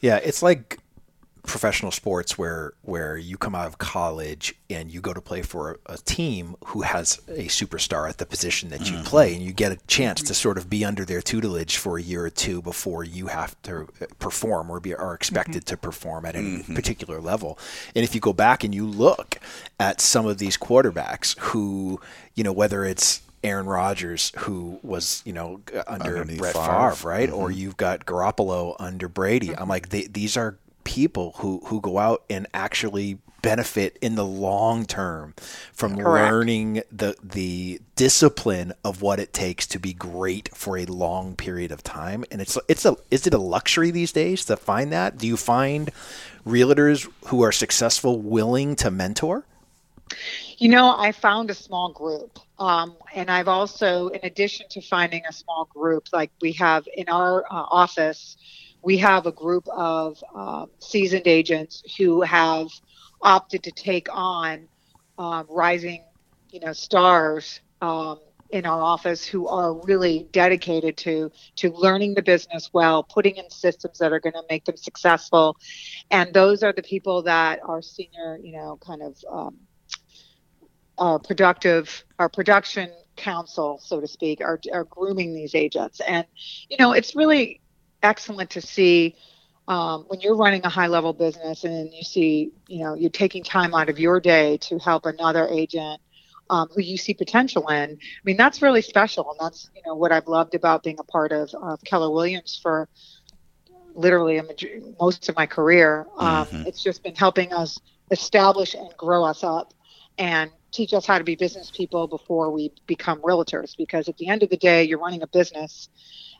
Yeah, 0.00 0.16
it's 0.16 0.42
like 0.42 0.78
professional 1.46 1.90
sports 1.90 2.38
where 2.38 2.72
where 2.82 3.16
you 3.16 3.36
come 3.36 3.54
out 3.54 3.66
of 3.66 3.76
college 3.78 4.54
and 4.70 4.90
you 4.90 5.00
go 5.00 5.12
to 5.12 5.20
play 5.20 5.42
for 5.42 5.78
a, 5.86 5.94
a 5.94 5.98
team 5.98 6.56
who 6.66 6.82
has 6.82 7.20
a 7.28 7.46
superstar 7.46 8.08
at 8.08 8.18
the 8.18 8.26
position 8.26 8.70
that 8.70 8.90
you 8.90 8.96
mm-hmm. 8.96 9.04
play 9.04 9.34
and 9.34 9.42
you 9.42 9.52
get 9.52 9.70
a 9.70 9.76
chance 9.86 10.22
to 10.22 10.32
sort 10.32 10.56
of 10.56 10.70
be 10.70 10.84
under 10.84 11.04
their 11.04 11.20
tutelage 11.20 11.76
for 11.76 11.98
a 11.98 12.02
year 12.02 12.24
or 12.24 12.30
two 12.30 12.62
before 12.62 13.04
you 13.04 13.26
have 13.26 13.60
to 13.62 13.86
perform 14.18 14.70
or 14.70 14.80
be 14.80 14.94
are 14.94 15.14
expected 15.14 15.64
mm-hmm. 15.64 15.74
to 15.74 15.76
perform 15.76 16.24
at 16.24 16.34
any 16.34 16.58
mm-hmm. 16.58 16.74
particular 16.74 17.20
level. 17.20 17.58
And 17.94 18.04
if 18.04 18.14
you 18.14 18.20
go 18.20 18.32
back 18.32 18.64
and 18.64 18.74
you 18.74 18.86
look 18.86 19.36
at 19.78 20.00
some 20.00 20.26
of 20.26 20.38
these 20.38 20.56
quarterbacks 20.56 21.38
who, 21.38 22.00
you 22.34 22.42
know, 22.42 22.52
whether 22.52 22.84
it's 22.84 23.20
Aaron 23.44 23.66
Rodgers, 23.66 24.32
who 24.38 24.80
was, 24.82 25.22
you 25.26 25.34
know, 25.34 25.60
under 25.86 26.18
Underneath 26.18 26.38
Brett 26.38 26.54
Favre. 26.54 26.92
Favre, 26.92 27.08
right? 27.08 27.30
Or 27.30 27.50
you've 27.50 27.76
got 27.76 28.06
Garoppolo 28.06 28.74
under 28.78 29.06
Brady. 29.06 29.54
I'm 29.54 29.68
like, 29.68 29.90
they, 29.90 30.06
these 30.06 30.38
are 30.38 30.56
people 30.84 31.32
who 31.38 31.60
who 31.66 31.80
go 31.80 31.98
out 31.98 32.24
and 32.30 32.46
actually 32.54 33.18
benefit 33.42 33.98
in 34.00 34.14
the 34.14 34.24
long 34.24 34.86
term 34.86 35.34
from 35.72 35.96
Correct. 35.96 36.32
learning 36.32 36.82
the 36.90 37.14
the 37.22 37.80
discipline 37.94 38.72
of 38.82 39.02
what 39.02 39.20
it 39.20 39.32
takes 39.34 39.66
to 39.66 39.78
be 39.78 39.92
great 39.92 40.48
for 40.54 40.78
a 40.78 40.86
long 40.86 41.36
period 41.36 41.70
of 41.70 41.82
time 41.82 42.24
and 42.30 42.40
it's 42.40 42.56
it's 42.68 42.86
a 42.86 42.96
is 43.10 43.26
it 43.26 43.34
a 43.34 43.38
luxury 43.38 43.90
these 43.90 44.12
days 44.12 44.44
to 44.46 44.56
find 44.56 44.92
that 44.92 45.18
do 45.18 45.26
you 45.26 45.36
find 45.36 45.90
realtors 46.46 47.08
who 47.26 47.42
are 47.42 47.52
successful 47.52 48.18
willing 48.20 48.74
to 48.76 48.90
mentor 48.90 49.44
You 50.58 50.68
know, 50.68 50.94
I 50.96 51.12
found 51.12 51.50
a 51.50 51.54
small 51.54 51.92
group. 51.92 52.38
Um, 52.58 52.96
and 53.14 53.30
I've 53.30 53.48
also, 53.48 54.08
in 54.08 54.20
addition 54.22 54.66
to 54.70 54.80
finding 54.80 55.22
a 55.28 55.32
small 55.32 55.64
group, 55.74 56.08
like 56.12 56.30
we 56.40 56.52
have 56.52 56.86
in 56.96 57.08
our 57.08 57.44
uh, 57.44 57.66
office, 57.70 58.36
we 58.84 58.98
have 58.98 59.26
a 59.26 59.32
group 59.32 59.66
of 59.68 60.22
um, 60.34 60.70
seasoned 60.78 61.26
agents 61.26 61.82
who 61.96 62.20
have 62.20 62.68
opted 63.22 63.62
to 63.62 63.72
take 63.72 64.08
on 64.12 64.68
um, 65.18 65.46
rising, 65.48 66.04
you 66.50 66.60
know, 66.60 66.72
stars 66.72 67.60
um, 67.80 68.20
in 68.50 68.66
our 68.66 68.80
office 68.80 69.24
who 69.24 69.48
are 69.48 69.74
really 69.86 70.28
dedicated 70.32 70.96
to 70.96 71.32
to 71.56 71.72
learning 71.72 72.14
the 72.14 72.22
business 72.22 72.70
well, 72.72 73.02
putting 73.02 73.36
in 73.36 73.48
systems 73.50 73.98
that 73.98 74.12
are 74.12 74.20
going 74.20 74.34
to 74.34 74.44
make 74.50 74.64
them 74.64 74.76
successful, 74.76 75.56
and 76.10 76.32
those 76.34 76.62
are 76.62 76.72
the 76.72 76.82
people 76.82 77.22
that 77.22 77.60
our 77.64 77.80
senior, 77.80 78.38
you 78.42 78.52
know, 78.52 78.78
kind 78.84 79.02
of 79.02 79.16
um, 79.32 79.56
our 80.98 81.18
productive 81.18 82.04
our 82.18 82.28
production 82.28 82.90
council 83.16 83.78
so 83.80 84.00
to 84.00 84.08
speak 84.08 84.40
are, 84.40 84.60
are 84.72 84.84
grooming 84.84 85.34
these 85.34 85.54
agents. 85.54 86.00
And 86.06 86.26
you 86.68 86.76
know 86.78 86.92
it's 86.92 87.16
really 87.16 87.60
excellent 88.04 88.50
to 88.50 88.60
see 88.60 89.16
um, 89.66 90.04
when 90.08 90.20
you're 90.20 90.36
running 90.36 90.64
a 90.64 90.68
high 90.68 90.86
level 90.88 91.12
business 91.12 91.64
and 91.64 91.92
you 91.92 92.02
see 92.02 92.52
you 92.68 92.84
know 92.84 92.94
you're 92.94 93.10
taking 93.10 93.42
time 93.42 93.74
out 93.74 93.88
of 93.88 93.98
your 93.98 94.20
day 94.20 94.58
to 94.58 94.78
help 94.78 95.06
another 95.06 95.48
agent 95.48 96.00
um, 96.50 96.68
who 96.74 96.82
you 96.82 96.96
see 96.96 97.14
potential 97.14 97.68
in. 97.68 97.92
I 97.92 97.96
mean, 98.24 98.36
that's 98.36 98.62
really 98.62 98.82
special, 98.82 99.30
and 99.30 99.40
that's 99.40 99.70
you 99.74 99.82
know 99.86 99.94
what 99.94 100.12
I've 100.12 100.28
loved 100.28 100.54
about 100.54 100.82
being 100.82 100.98
a 101.00 101.04
part 101.04 101.32
of, 101.32 101.50
of 101.54 101.82
Keller 101.84 102.10
Williams 102.10 102.58
for 102.62 102.88
literally 103.94 104.38
a 104.38 104.44
most 105.00 105.28
of 105.28 105.36
my 105.36 105.46
career. 105.46 106.06
Um, 106.18 106.46
It's 106.66 106.82
just 106.82 107.02
been 107.02 107.14
helping 107.14 107.52
us 107.52 107.78
establish 108.10 108.74
and 108.74 108.88
grow 108.98 109.24
us 109.24 109.42
up, 109.42 109.72
and 110.18 110.50
teach 110.72 110.92
us 110.92 111.06
how 111.06 111.18
to 111.18 111.24
be 111.24 111.36
business 111.36 111.70
people 111.70 112.08
before 112.08 112.50
we 112.50 112.72
become 112.86 113.20
realtors. 113.22 113.76
Because 113.76 114.08
at 114.08 114.16
the 114.18 114.28
end 114.28 114.42
of 114.42 114.50
the 114.50 114.56
day, 114.56 114.84
you're 114.84 114.98
running 114.98 115.22
a 115.22 115.28
business, 115.28 115.88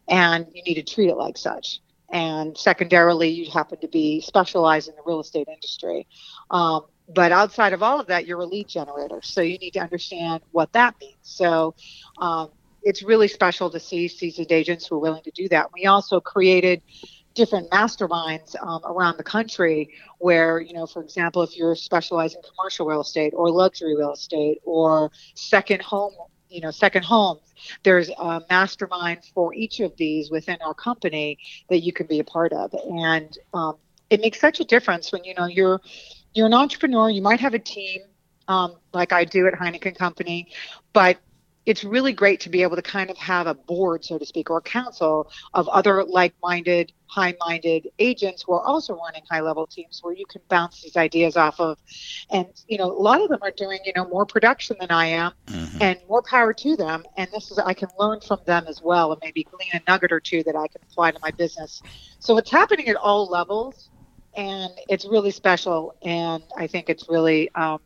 and 0.08 0.46
you 0.52 0.62
need 0.62 0.74
to 0.74 0.82
treat 0.82 1.08
it 1.08 1.16
like 1.16 1.36
such. 1.36 1.80
And 2.10 2.56
secondarily, 2.56 3.30
you 3.30 3.50
happen 3.50 3.80
to 3.80 3.88
be 3.88 4.20
specialized 4.20 4.88
in 4.88 4.94
the 4.94 5.02
real 5.04 5.20
estate 5.20 5.48
industry. 5.48 6.06
Um, 6.50 6.86
but 7.08 7.32
outside 7.32 7.72
of 7.72 7.82
all 7.82 8.00
of 8.00 8.06
that, 8.06 8.26
you're 8.26 8.40
a 8.40 8.46
lead 8.46 8.68
generator. 8.68 9.20
So 9.22 9.40
you 9.40 9.58
need 9.58 9.72
to 9.72 9.80
understand 9.80 10.42
what 10.52 10.72
that 10.72 10.94
means. 11.00 11.16
So 11.22 11.74
um, 12.18 12.50
it's 12.82 13.02
really 13.02 13.28
special 13.28 13.70
to 13.70 13.80
see 13.80 14.08
seasoned 14.08 14.52
agents 14.52 14.86
who 14.86 14.96
are 14.96 15.00
willing 15.00 15.22
to 15.24 15.30
do 15.30 15.48
that. 15.48 15.72
We 15.72 15.86
also 15.86 16.20
created 16.20 16.82
different 17.34 17.68
masterminds 17.70 18.54
um, 18.62 18.80
around 18.84 19.16
the 19.16 19.24
country 19.24 19.90
where, 20.18 20.60
you 20.60 20.72
know, 20.72 20.86
for 20.86 21.02
example, 21.02 21.42
if 21.42 21.56
you're 21.56 21.74
specializing 21.74 22.40
in 22.42 22.50
commercial 22.56 22.86
real 22.86 23.00
estate 23.00 23.32
or 23.34 23.50
luxury 23.50 23.96
real 23.96 24.12
estate 24.12 24.60
or 24.64 25.10
second 25.34 25.82
home, 25.82 26.12
you 26.54 26.60
know, 26.60 26.70
second 26.70 27.04
homes, 27.04 27.54
there's 27.82 28.08
a 28.10 28.42
mastermind 28.48 29.24
for 29.34 29.52
each 29.54 29.80
of 29.80 29.96
these 29.96 30.30
within 30.30 30.58
our 30.64 30.74
company 30.74 31.38
that 31.68 31.80
you 31.80 31.92
can 31.92 32.06
be 32.06 32.20
a 32.20 32.24
part 32.24 32.52
of. 32.52 32.72
And 32.74 33.36
um, 33.52 33.76
it 34.08 34.20
makes 34.20 34.40
such 34.40 34.60
a 34.60 34.64
difference 34.64 35.10
when, 35.12 35.24
you 35.24 35.34
know, 35.34 35.46
you're, 35.46 35.80
you're 36.32 36.46
an 36.46 36.54
entrepreneur, 36.54 37.10
you 37.10 37.22
might 37.22 37.40
have 37.40 37.54
a 37.54 37.58
team 37.58 38.02
um, 38.48 38.76
like 38.92 39.12
I 39.12 39.24
do 39.24 39.46
at 39.46 39.54
Heineken 39.54 39.96
Company, 39.96 40.48
but 40.92 41.18
it's 41.66 41.82
really 41.82 42.12
great 42.12 42.40
to 42.40 42.50
be 42.50 42.62
able 42.62 42.76
to 42.76 42.82
kind 42.82 43.10
of 43.10 43.16
have 43.16 43.46
a 43.46 43.54
board, 43.54 44.04
so 44.04 44.18
to 44.18 44.26
speak, 44.26 44.50
or 44.50 44.58
a 44.58 44.62
council 44.62 45.30
of 45.54 45.66
other 45.68 46.04
like-minded, 46.04 46.92
high-minded 47.06 47.88
agents 47.98 48.44
who 48.46 48.52
are 48.52 48.62
also 48.62 48.96
running 48.96 49.22
high-level 49.30 49.66
teams 49.68 50.00
where 50.02 50.14
you 50.14 50.26
can 50.26 50.42
bounce 50.48 50.82
these 50.82 50.96
ideas 50.96 51.36
off 51.36 51.60
of. 51.60 51.78
And 52.30 52.46
you 52.68 52.76
know, 52.76 52.90
a 52.90 53.00
lot 53.00 53.22
of 53.22 53.28
them 53.30 53.38
are 53.42 53.50
doing 53.50 53.78
you 53.84 53.92
know 53.96 54.06
more 54.08 54.26
production 54.26 54.76
than 54.78 54.90
I 54.90 55.06
am, 55.06 55.32
and 55.80 55.98
more 56.08 56.22
power 56.22 56.52
to 56.52 56.76
them. 56.76 57.04
And 57.16 57.30
this 57.32 57.50
is 57.50 57.58
I 57.58 57.72
can 57.72 57.88
learn 57.98 58.20
from 58.20 58.40
them 58.44 58.64
as 58.68 58.82
well, 58.82 59.12
and 59.12 59.20
maybe 59.24 59.44
glean 59.44 59.70
a 59.72 59.80
nugget 59.90 60.12
or 60.12 60.20
two 60.20 60.42
that 60.44 60.56
I 60.56 60.68
can 60.68 60.82
apply 60.82 61.12
to 61.12 61.18
my 61.22 61.30
business. 61.30 61.82
So 62.18 62.36
it's 62.36 62.50
happening 62.50 62.88
at 62.88 62.96
all 62.96 63.26
levels, 63.26 63.88
and 64.34 64.72
it's 64.88 65.06
really 65.06 65.30
special. 65.30 65.96
And 66.02 66.42
I 66.56 66.66
think 66.66 66.90
it's 66.90 67.08
really. 67.08 67.50
Um, 67.54 67.80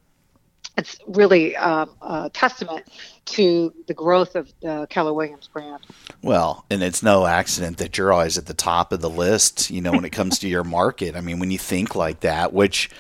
it's 0.76 0.98
really 1.07 1.57
um, 1.57 1.90
a 2.02 2.31
testament 2.33 2.87
to 3.26 3.74
the 3.87 3.94
growth 3.94 4.37
of 4.37 4.52
the 4.62 4.87
Keller 4.88 5.12
Williams 5.12 5.48
brand. 5.48 5.85
Well, 6.22 6.64
and 6.70 6.83
it's 6.83 7.02
no 7.02 7.26
accident 7.26 7.76
that 7.78 7.98
you're 7.98 8.12
always 8.12 8.38
at 8.38 8.46
the 8.46 8.54
top 8.54 8.92
of 8.92 9.00
the 9.00 9.11
list, 9.11 9.70
you 9.70 9.81
know, 9.81 9.92
when 9.92 10.04
it 10.04 10.11
comes 10.11 10.38
to 10.40 10.48
your 10.48 10.64
market. 10.78 11.14
I 11.16 11.20
mean, 11.20 11.38
when 11.38 11.50
you 11.50 11.59
think 11.59 11.94
like 11.94 12.20
that, 12.20 12.52
which, 12.52 12.90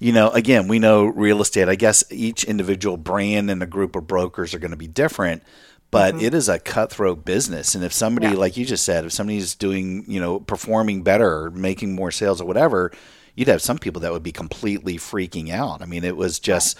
you 0.00 0.12
know, 0.12 0.30
again, 0.30 0.68
we 0.68 0.78
know 0.78 1.04
real 1.06 1.40
estate, 1.40 1.68
I 1.68 1.74
guess 1.74 2.04
each 2.10 2.44
individual 2.44 2.96
brand 2.96 3.50
and 3.50 3.62
a 3.62 3.66
group 3.66 3.96
of 3.96 4.06
brokers 4.06 4.54
are 4.54 4.58
going 4.58 4.70
to 4.70 4.76
be 4.76 4.86
different, 4.86 5.42
but 5.90 6.20
it 6.22 6.34
is 6.34 6.48
a 6.48 6.58
cutthroat 6.58 7.24
business. 7.24 7.74
And 7.74 7.82
if 7.84 7.92
somebody, 7.92 8.28
Yeah. 8.28 8.34
like 8.34 8.56
you 8.56 8.64
just 8.64 8.84
said, 8.84 9.04
if 9.04 9.12
somebody's 9.12 9.54
doing, 9.54 10.04
you 10.06 10.20
know, 10.20 10.40
performing 10.40 11.02
better 11.02 11.44
or 11.44 11.50
making 11.50 11.94
more 11.94 12.10
sales 12.10 12.40
or 12.40 12.44
whatever, 12.46 12.92
you'd 13.34 13.48
have 13.48 13.62
some 13.62 13.78
people 13.78 14.00
that 14.02 14.12
would 14.12 14.22
be 14.22 14.32
completely 14.32 14.96
freaking 14.96 15.50
out. 15.50 15.82
I 15.82 15.86
mean, 15.86 16.04
it 16.04 16.16
was 16.16 16.38
just, 16.38 16.78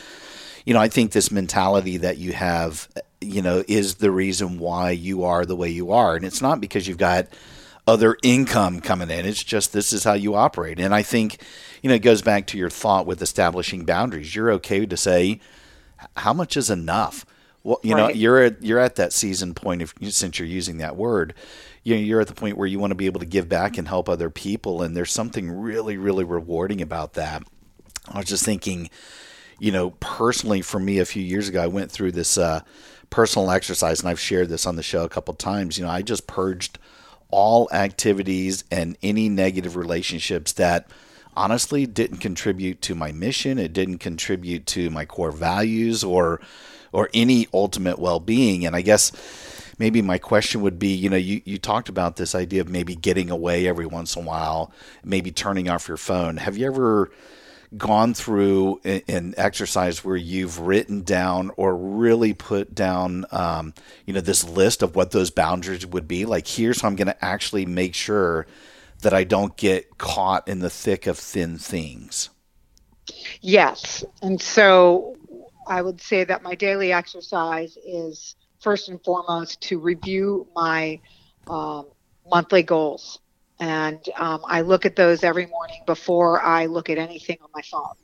you 0.64 0.75
know, 0.75 0.81
I 0.81 0.88
think 0.88 1.12
this 1.12 1.31
mentality 1.31 1.99
that 1.99 2.19
you 2.19 2.33
have, 2.33 2.88
you 3.21 3.43
know, 3.43 3.64
is 3.69 3.97
the 3.97 4.11
reason 4.11 4.59
why 4.59 4.90
you 4.90 5.25
are 5.25 5.45
the 5.45 5.57
way 5.57 5.69
you 5.69 5.93
are. 5.93 6.17
And 6.17 6.25
it's 6.25 6.43
not 6.43 6.61
because 6.61 6.87
you've 6.87 6.99
got 6.99 7.27
other 7.87 8.17
income 8.23 8.81
coming 8.81 9.11
in. 9.11 9.27
It's 9.27 9.45
just 9.45 9.73
this 9.73 9.93
is 9.93 10.05
how 10.05 10.14
you 10.14 10.35
operate. 10.35 10.81
And 10.81 10.95
I 10.95 11.03
think, 11.03 11.43
you 11.83 11.88
know, 11.88 11.97
it 11.97 12.03
goes 12.03 12.23
back 12.23 12.47
to 12.49 12.59
your 12.59 12.71
thought 12.71 13.07
with 13.07 13.21
establishing 13.21 13.85
boundaries. 13.85 14.35
You're 14.35 14.53
okay 14.53 14.87
to 14.87 14.97
say, 14.97 15.40
how 16.17 16.33
much 16.33 16.57
is 16.57 16.71
enough? 16.71 17.27
Well, 17.64 17.81
you 17.83 17.94
know, 17.94 18.11
you're 18.11 18.42
at 18.42 18.62
you're 18.62 18.79
at 18.79 18.96
that 18.96 19.14
season 19.14 19.55
point 19.55 19.81
if 19.81 19.94
since 20.12 20.38
you're 20.38 20.46
using 20.46 20.77
that 20.79 20.96
word, 20.96 21.33
you 21.83 21.94
know, 21.94 22.00
you're 22.00 22.20
at 22.20 22.29
the 22.29 22.35
point 22.35 22.59
where 22.59 22.68
you 22.68 22.79
want 22.79 22.90
to 22.90 22.94
be 22.94 23.07
able 23.07 23.20
to 23.20 23.27
give 23.27 23.48
back 23.48 23.79
and 23.79 23.88
help 23.88 24.09
other 24.09 24.29
people, 24.29 24.83
and 24.83 24.94
there's 24.94 25.11
something 25.11 25.50
really, 25.50 25.96
really 25.96 26.24
rewarding 26.24 26.83
about 26.83 27.14
that. 27.14 27.42
I 28.07 28.18
was 28.18 28.27
just 28.27 28.44
thinking, 28.44 28.90
you 29.59 29.72
know, 29.72 29.90
personally 29.92 30.61
for 30.61 30.79
me, 30.79 30.98
a 30.98 31.07
few 31.07 31.22
years 31.22 31.48
ago, 31.48 31.62
I 31.62 31.66
went 31.66 31.90
through 31.90 32.12
this 32.12 32.37
uh, 32.37 32.61
personal 33.09 33.50
exercise, 33.50 34.00
and 34.00 34.11
I've 34.11 34.20
shared 34.20 34.50
this 34.50 34.66
on 34.66 34.77
the 34.77 34.83
show 34.83 35.05
a 35.05 35.09
couple 35.09 35.33
times. 35.33 35.79
You 35.79 35.85
know, 35.85 35.90
I 35.90 36.03
just 36.03 36.27
purged 36.27 36.79
all 37.31 37.70
activities 37.72 38.64
and 38.70 38.98
any 39.03 39.31
negative 39.31 39.74
relationships 39.74 40.53
that 40.53 40.87
honestly 41.35 41.87
didn't 41.87 42.18
contribute 42.18 42.83
to 42.83 42.94
my 42.94 43.11
mission. 43.11 43.59
It 43.59 43.72
didn't 43.72 43.98
contribute 43.98 44.66
to 44.66 44.90
my 44.90 45.07
core 45.07 45.33
values 45.33 46.05
or 46.05 46.40
or 46.95 47.11
any 47.13 47.49
ultimate 47.53 47.99
well-being. 47.99 48.65
And 48.65 48.77
I 48.77 48.81
guess 48.81 49.13
maybe 49.79 50.01
my 50.01 50.17
question 50.17 50.63
would 50.63 50.79
be, 50.79 50.95
you 50.95 51.11
know, 51.11 51.17
you, 51.17 51.43
you 51.45 51.59
talked 51.59 51.89
about 51.89 52.17
this 52.17 52.35
idea 52.35 52.61
of 52.61 52.69
maybe 52.69 52.95
getting 52.95 53.31
away 53.31 53.67
every 53.67 53.87
once 53.87 54.17
in 54.17 54.23
a 54.23 54.27
while, 54.27 54.73
maybe 55.03 55.33
turning 55.33 55.69
off 55.69 55.89
your 55.89 55.97
phone. 55.97 56.37
Have 56.37 56.57
you 56.57 56.67
ever 56.67 57.11
gone 57.77 58.15
through 58.15 58.81
an 58.85 59.35
exercise 59.37 60.05
where 60.05 60.15
you've 60.15 60.61
written 60.61 61.03
down 61.03 61.51
or 61.57 61.77
really 61.77 62.33
put 62.33 62.73
down, 62.73 63.27
um, 63.33 63.75
you 64.07 64.15
know, 64.15 64.21
this 64.21 64.49
list 64.49 64.81
of 64.81 64.95
what 64.95 65.11
those 65.11 65.31
boundaries 65.31 65.85
would 65.85 66.07
be? 66.07 66.25
Like, 66.25 66.47
here's 66.47 66.81
how 66.81 66.87
I'm 66.87 66.95
going 66.95 67.09
to 67.09 67.25
actually 67.25 67.67
make 67.67 67.97
sure 67.97 68.47
that 69.03 69.13
I 69.13 69.25
don't 69.25 69.57
get 69.57 69.99
caught 69.99 70.47
in 70.47 70.61
the 70.61 70.71
thick 70.71 71.09
of 71.09 71.19
thin 71.19 71.59
things. 71.59 72.31
Yes. 73.41 74.05
And 74.23 74.41
so 74.41 75.17
I 75.66 75.83
would 75.83 76.00
say 76.00 76.24
that 76.24 76.42
my 76.42 76.55
daily 76.55 76.92
exercise 76.92 77.77
is 77.87 78.37
first 78.61 78.88
and 78.88 79.03
foremost 79.05 79.61
to 79.62 79.79
review 79.79 80.46
my 80.55 81.00
um, 81.48 81.90
monthly 82.31 82.62
goals. 82.62 83.20
And 83.61 84.00
um, 84.16 84.40
I 84.46 84.62
look 84.62 84.85
at 84.85 84.96
those 84.96 85.22
every 85.22 85.46
morning 85.46 85.81
before 85.87 86.40
I 86.42 86.66
look 86.66 86.90
at 86.90 86.98
anything 86.98 87.37
on 87.42 87.48
my 87.55 87.62
phone. 87.62 87.94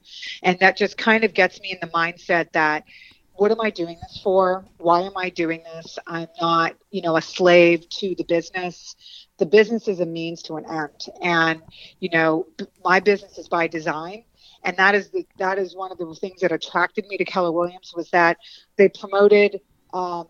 And 0.42 0.58
that 0.60 0.76
just 0.76 0.96
kind 0.96 1.24
of 1.24 1.34
gets 1.34 1.60
me 1.60 1.72
in 1.72 1.78
the 1.80 1.88
mindset 1.88 2.52
that 2.52 2.84
what 3.32 3.50
am 3.50 3.60
I 3.60 3.70
doing 3.70 3.96
this 4.02 4.20
for? 4.22 4.66
Why 4.76 5.00
am 5.00 5.16
I 5.16 5.30
doing 5.30 5.62
this? 5.62 5.98
I'm 6.06 6.28
not, 6.40 6.76
you 6.90 7.00
know, 7.00 7.16
a 7.16 7.22
slave 7.22 7.88
to 7.88 8.14
the 8.16 8.24
business. 8.24 8.94
The 9.38 9.46
business 9.46 9.88
is 9.88 10.00
a 10.00 10.06
means 10.06 10.42
to 10.42 10.56
an 10.56 10.66
end. 10.70 11.06
And, 11.22 11.62
you 12.00 12.10
know, 12.10 12.46
my 12.84 13.00
business 13.00 13.38
is 13.38 13.48
by 13.48 13.66
design 13.66 14.24
and 14.62 14.76
that 14.76 14.94
is 14.94 15.10
the, 15.10 15.26
that 15.38 15.58
is 15.58 15.74
one 15.74 15.92
of 15.92 15.98
the 15.98 16.14
things 16.14 16.40
that 16.40 16.52
attracted 16.52 17.06
me 17.06 17.16
to 17.16 17.24
Keller 17.24 17.52
Williams 17.52 17.92
was 17.96 18.10
that 18.10 18.38
they 18.76 18.88
promoted 18.88 19.60
um, 19.92 20.28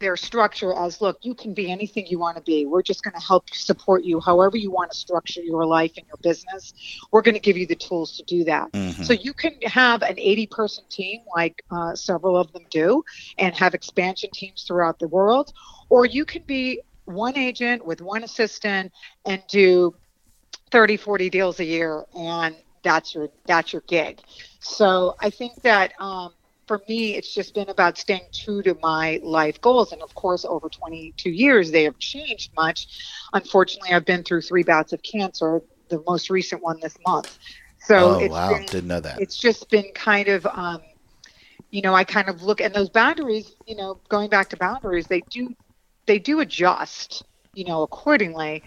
their 0.00 0.16
structure 0.16 0.74
as 0.74 1.00
look 1.00 1.18
you 1.22 1.34
can 1.34 1.54
be 1.54 1.70
anything 1.70 2.06
you 2.06 2.18
want 2.18 2.36
to 2.36 2.42
be. 2.42 2.66
We're 2.66 2.82
just 2.82 3.02
going 3.02 3.14
to 3.14 3.20
help 3.20 3.48
support 3.50 4.04
you 4.04 4.20
however 4.20 4.56
you 4.56 4.70
want 4.70 4.90
to 4.90 4.96
structure 4.96 5.40
your 5.40 5.64
life 5.64 5.92
and 5.96 6.06
your 6.06 6.18
business. 6.22 6.74
We're 7.12 7.22
going 7.22 7.34
to 7.34 7.40
give 7.40 7.56
you 7.56 7.66
the 7.66 7.76
tools 7.76 8.16
to 8.18 8.22
do 8.24 8.44
that. 8.44 8.68
So 9.04 9.14
you 9.14 9.32
can 9.32 9.52
have 9.62 10.02
an 10.02 10.18
80 10.18 10.46
person 10.48 10.84
team 10.90 11.20
like 11.34 11.62
uh, 11.70 11.94
several 11.94 12.36
of 12.36 12.52
them 12.52 12.64
do 12.70 13.02
and 13.38 13.54
have 13.54 13.74
expansion 13.74 14.30
teams 14.32 14.64
throughout 14.64 14.98
the 14.98 15.08
world 15.08 15.52
or 15.88 16.04
you 16.04 16.24
can 16.24 16.42
be 16.42 16.82
one 17.06 17.36
agent 17.36 17.86
with 17.86 18.00
one 18.00 18.24
assistant 18.24 18.92
and 19.24 19.42
do 19.48 19.94
30 20.72 20.96
40 20.96 21.30
deals 21.30 21.60
a 21.60 21.64
year 21.64 22.04
and 22.14 22.56
that's 22.86 23.14
your 23.14 23.28
that's 23.46 23.72
your 23.72 23.82
gig. 23.86 24.20
So 24.60 25.16
i 25.20 25.30
think 25.30 25.62
that 25.62 25.92
um, 26.00 26.32
for 26.66 26.80
me 26.88 27.14
it's 27.16 27.32
just 27.34 27.54
been 27.54 27.68
about 27.68 27.98
staying 27.98 28.28
true 28.32 28.62
to 28.62 28.76
my 28.82 29.20
life 29.22 29.60
goals. 29.60 29.92
And 29.92 30.02
of 30.02 30.14
course 30.14 30.44
over 30.44 30.68
22 30.68 31.30
years 31.30 31.70
they 31.70 31.84
have 31.84 31.98
changed 31.98 32.52
much. 32.56 32.88
Unfortunately 33.32 33.92
i've 33.92 34.06
been 34.06 34.22
through 34.22 34.42
three 34.42 34.62
bouts 34.62 34.92
of 34.92 35.02
cancer 35.02 35.62
the 35.88 36.02
most 36.06 36.30
recent 36.30 36.62
one 36.62 36.78
this 36.80 36.96
month. 37.06 37.38
So 37.80 38.16
oh, 38.16 38.18
it's 38.18 38.32
wow. 38.32 38.48
been, 38.52 38.66
Didn't 38.66 38.88
know 38.88 39.00
that. 39.00 39.20
it's 39.20 39.36
just 39.36 39.70
been 39.70 39.92
kind 39.94 40.28
of 40.28 40.44
um, 40.46 40.80
you 41.70 41.82
know 41.82 41.94
i 41.94 42.04
kind 42.04 42.28
of 42.28 42.42
look 42.42 42.60
and 42.60 42.74
those 42.74 42.88
boundaries 42.88 43.54
you 43.66 43.76
know 43.76 44.00
going 44.08 44.30
back 44.30 44.48
to 44.50 44.56
boundaries 44.56 45.06
they 45.06 45.20
do 45.30 45.54
they 46.06 46.18
do 46.18 46.40
adjust 46.40 47.24
you 47.54 47.64
know 47.64 47.82
accordingly 47.82 48.62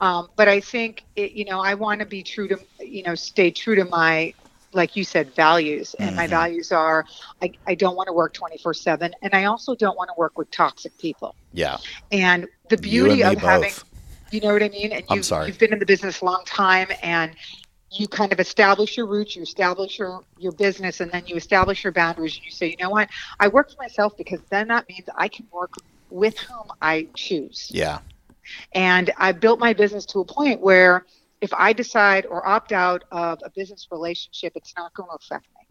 um, 0.00 0.28
but 0.36 0.48
i 0.48 0.60
think 0.60 1.04
it, 1.16 1.32
you 1.32 1.44
know 1.44 1.60
i 1.60 1.74
want 1.74 2.00
to 2.00 2.06
be 2.06 2.22
true 2.22 2.48
to 2.48 2.58
you 2.80 3.02
know 3.02 3.14
stay 3.14 3.50
true 3.50 3.74
to 3.74 3.84
my 3.84 4.32
like 4.72 4.96
you 4.96 5.04
said 5.04 5.32
values 5.34 5.94
and 6.00 6.16
my 6.16 6.26
values 6.26 6.72
are 6.72 7.04
i, 7.42 7.52
I 7.66 7.74
don't 7.74 7.96
want 7.96 8.08
to 8.08 8.12
work 8.12 8.34
24 8.34 8.74
7 8.74 9.12
and 9.22 9.34
i 9.34 9.44
also 9.44 9.74
don't 9.74 9.96
want 9.96 10.08
to 10.08 10.14
work 10.18 10.36
with 10.36 10.50
toxic 10.50 10.96
people 10.98 11.34
Yeah. 11.52 11.78
and 12.10 12.48
the 12.68 12.76
You 12.82 13.06
and 13.10 13.16
beauty 13.16 13.16
me 13.16 13.22
of 13.22 13.38
having 13.38 13.72
you 14.30 14.40
know 14.40 14.52
what 14.52 14.62
I 14.64 14.68
mean? 14.68 14.90
And 14.92 15.04
I'm 15.08 15.18
you've, 15.18 15.24
sorry. 15.26 15.46
you've 15.46 15.58
been 15.58 15.72
in 15.72 15.78
the 15.78 15.86
business 15.86 16.20
a 16.20 16.24
long 16.24 16.42
time 16.44 16.88
and 17.02 17.36
you 17.92 18.08
kind 18.08 18.32
of 18.32 18.40
establish 18.40 18.96
your 18.96 19.06
roots, 19.06 19.36
you 19.36 19.42
establish 19.42 19.98
your, 19.98 20.22
your 20.38 20.50
business, 20.52 21.00
and 21.00 21.10
then 21.12 21.22
you 21.26 21.36
establish 21.36 21.84
your 21.84 21.92
boundaries. 21.92 22.34
And 22.34 22.44
you 22.44 22.50
say, 22.50 22.70
you 22.70 22.76
know 22.80 22.90
what, 22.90 23.08
I 23.38 23.46
work 23.48 23.70
for 23.70 23.76
myself 23.80 24.14
because 24.18 24.40
then 24.50 24.68
that 24.68 24.88
means 24.88 25.06
I 25.16 25.28
can 25.28 25.46
work 25.52 25.72
with 26.10 26.36
whom 26.38 26.66
I 26.82 27.08
choose. 27.14 27.68
Yeah. 27.70 28.00
And 28.72 29.10
I 29.16 29.32
built 29.32 29.60
my 29.60 29.72
business 29.72 30.06
to 30.06 30.20
a 30.20 30.24
point 30.24 30.60
where 30.60 31.04
if 31.40 31.52
I 31.52 31.72
decide 31.72 32.26
or 32.26 32.46
opt 32.46 32.72
out 32.72 33.04
of 33.10 33.38
a 33.44 33.50
business 33.50 33.88
relationship, 33.90 34.52
it's 34.56 34.74
not 34.76 34.94
going 34.94 35.08
to 35.10 35.16
affect 35.16 35.46
me. 35.54 35.66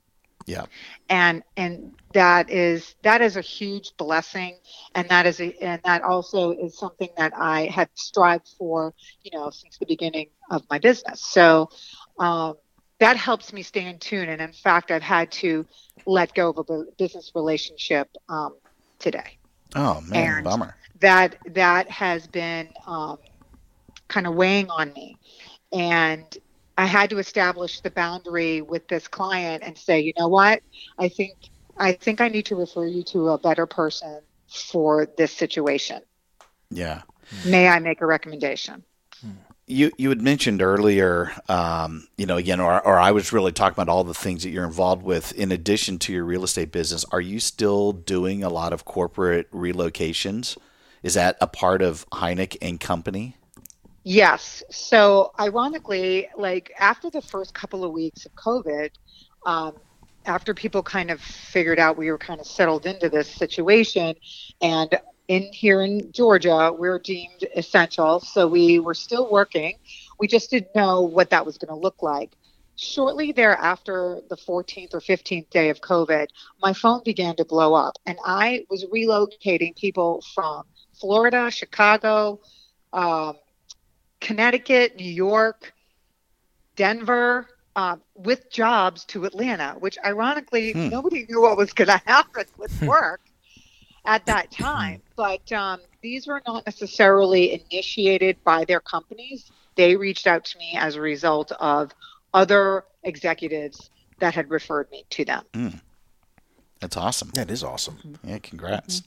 Yeah. 0.45 0.65
And 1.09 1.41
and 1.55 1.93
that 2.13 2.49
is 2.49 2.95
that 3.03 3.21
is 3.21 3.37
a 3.37 3.41
huge 3.41 3.95
blessing, 3.97 4.57
and 4.93 5.07
that 5.07 5.25
is 5.25 5.39
a, 5.39 5.55
and 5.63 5.81
that 5.85 6.01
also 6.01 6.51
is 6.51 6.77
something 6.77 7.09
that 7.15 7.31
I 7.33 7.67
have 7.67 7.87
strived 7.93 8.49
for, 8.57 8.93
you 9.23 9.31
know, 9.37 9.49
since 9.51 9.77
the 9.77 9.85
beginning 9.85 10.27
of 10.51 10.63
my 10.69 10.79
business. 10.79 11.21
So 11.21 11.69
um, 12.19 12.55
that 12.99 13.15
helps 13.15 13.53
me 13.53 13.63
stay 13.63 13.85
in 13.85 13.99
tune. 13.99 14.27
And 14.27 14.41
in 14.41 14.51
fact, 14.51 14.91
I've 14.91 15.01
had 15.01 15.31
to 15.33 15.65
let 16.05 16.33
go 16.33 16.49
of 16.49 16.69
a 16.69 16.83
business 16.97 17.31
relationship 17.33 18.09
um, 18.27 18.55
today 18.99 19.37
Oh 19.75 20.01
man, 20.01 20.37
And- 20.37 20.43
bummer. 20.43 20.75
That 21.03 21.37
that 21.53 21.89
has 21.89 22.27
been 22.27 22.69
um, 22.87 23.17
kind 24.07 24.25
of 24.27 24.35
weighing 24.35 24.69
on 24.69 24.91
me 24.93 25.17
and 25.73 26.37
i 26.77 26.85
had 26.85 27.09
to 27.09 27.17
establish 27.19 27.81
the 27.81 27.91
boundary 27.91 28.61
with 28.61 28.87
this 28.87 29.07
client 29.07 29.63
and 29.65 29.77
say 29.77 29.99
you 29.99 30.13
know 30.17 30.27
what 30.27 30.61
i 30.99 31.07
think 31.09 31.33
i 31.77 31.91
think 31.91 32.21
i 32.21 32.27
need 32.29 32.45
to 32.45 32.55
refer 32.55 32.85
you 32.87 33.03
to 33.03 33.29
a 33.29 33.37
better 33.37 33.65
person 33.65 34.21
for 34.47 35.07
this 35.17 35.31
situation 35.31 36.01
Yeah. 36.71 37.01
may 37.45 37.67
i 37.67 37.79
make 37.79 38.01
a 38.01 38.05
recommendation 38.05 38.83
You 39.65 39.91
you 39.97 40.09
had 40.09 40.21
mentioned 40.21 40.61
earlier, 40.61 41.31
um, 41.47 42.07
you 42.17 42.25
know, 42.25 42.35
again, 42.37 42.59
or, 42.59 42.85
or 42.85 42.99
I 42.99 43.11
was 43.11 43.31
really 43.31 43.53
talking 43.53 43.75
about 43.81 43.87
all 43.89 44.03
the 44.03 44.13
things 44.13 44.43
that 44.43 44.49
you're 44.49 44.65
involved 44.65 45.03
with 45.03 45.31
in 45.33 45.53
addition 45.53 45.99
to 45.99 46.13
your 46.13 46.25
real 46.25 46.43
estate 46.43 46.71
business. 46.73 47.05
Are 47.13 47.21
you 47.21 47.39
still 47.39 47.93
doing 47.93 48.43
a 48.43 48.49
lot 48.49 48.73
of 48.73 48.83
corporate 48.83 49.49
relocations? 49.51 50.57
Is 51.03 51.15
that 51.15 51.37
a 51.41 51.47
part 51.47 51.81
of 51.81 52.09
Heineck 52.09 52.57
and 52.61 52.79
Company? 52.79 53.35
Yes. 54.03 54.63
So 54.69 55.31
ironically, 55.39 56.29
like 56.37 56.71
after 56.79 57.09
the 57.09 57.21
first 57.21 57.53
couple 57.53 57.83
of 57.83 57.91
weeks 57.91 58.25
of 58.25 58.33
COVID, 58.35 58.89
um, 59.45 59.75
after 60.25 60.53
people 60.53 60.81
kind 60.81 61.11
of 61.11 61.19
figured 61.21 61.79
out 61.79 61.97
we 61.97 62.09
were 62.09 62.17
kind 62.17 62.39
of 62.39 62.47
settled 62.47 62.85
into 62.85 63.09
this 63.09 63.29
situation, 63.29 64.15
and 64.61 64.97
in 65.27 65.43
here 65.53 65.81
in 65.81 66.11
Georgia, 66.11 66.71
we're 66.77 66.99
deemed 66.99 67.45
essential, 67.55 68.19
so 68.19 68.47
we 68.47 68.79
were 68.79 68.93
still 68.93 69.29
working. 69.29 69.77
We 70.19 70.27
just 70.27 70.51
didn't 70.51 70.75
know 70.75 71.01
what 71.01 71.29
that 71.29 71.45
was 71.45 71.57
going 71.57 71.69
to 71.69 71.81
look 71.81 72.01
like. 72.01 72.31
Shortly 72.75 73.31
thereafter, 73.31 74.21
the 74.29 74.35
14th 74.35 74.93
or 74.93 74.99
15th 74.99 75.49
day 75.49 75.69
of 75.69 75.79
COVID, 75.81 76.27
my 76.61 76.73
phone 76.73 77.01
began 77.03 77.35
to 77.35 77.45
blow 77.45 77.73
up, 77.73 77.97
and 78.05 78.17
I 78.25 78.65
was 78.69 78.85
relocating 78.85 79.75
people 79.75 80.23
from 80.33 80.63
Florida, 80.99 81.49
Chicago, 81.51 82.39
um, 82.91 83.35
Connecticut, 84.21 84.95
New 84.95 85.11
York, 85.11 85.73
Denver, 86.75 87.47
uh, 87.75 87.97
with 88.15 88.51
jobs 88.51 89.03
to 89.05 89.25
Atlanta, 89.25 89.75
which 89.79 89.97
ironically 90.05 90.73
Hmm. 90.73 90.89
nobody 90.89 91.25
knew 91.27 91.41
what 91.41 91.57
was 91.57 91.73
going 91.73 91.87
to 91.99 92.01
happen 92.05 92.45
with 92.57 92.81
work 92.83 93.21
at 94.05 94.25
that 94.27 94.51
time. 94.51 95.01
But 95.15 95.51
um, 95.51 95.79
these 96.01 96.27
were 96.27 96.41
not 96.45 96.65
necessarily 96.65 97.53
initiated 97.71 98.43
by 98.43 98.65
their 98.65 98.79
companies. 98.79 99.51
They 99.75 99.95
reached 99.95 100.27
out 100.27 100.45
to 100.45 100.57
me 100.57 100.75
as 100.77 100.95
a 100.95 101.01
result 101.01 101.51
of 101.53 101.91
other 102.33 102.85
executives 103.03 103.89
that 104.19 104.33
had 104.35 104.49
referred 104.49 104.89
me 104.91 105.05
to 105.11 105.25
them. 105.25 105.81
That's 106.79 106.97
awesome. 106.97 107.29
That 107.33 107.49
is 107.49 107.63
awesome. 107.63 108.19
Yeah, 108.23 108.37
congrats. 108.39 109.03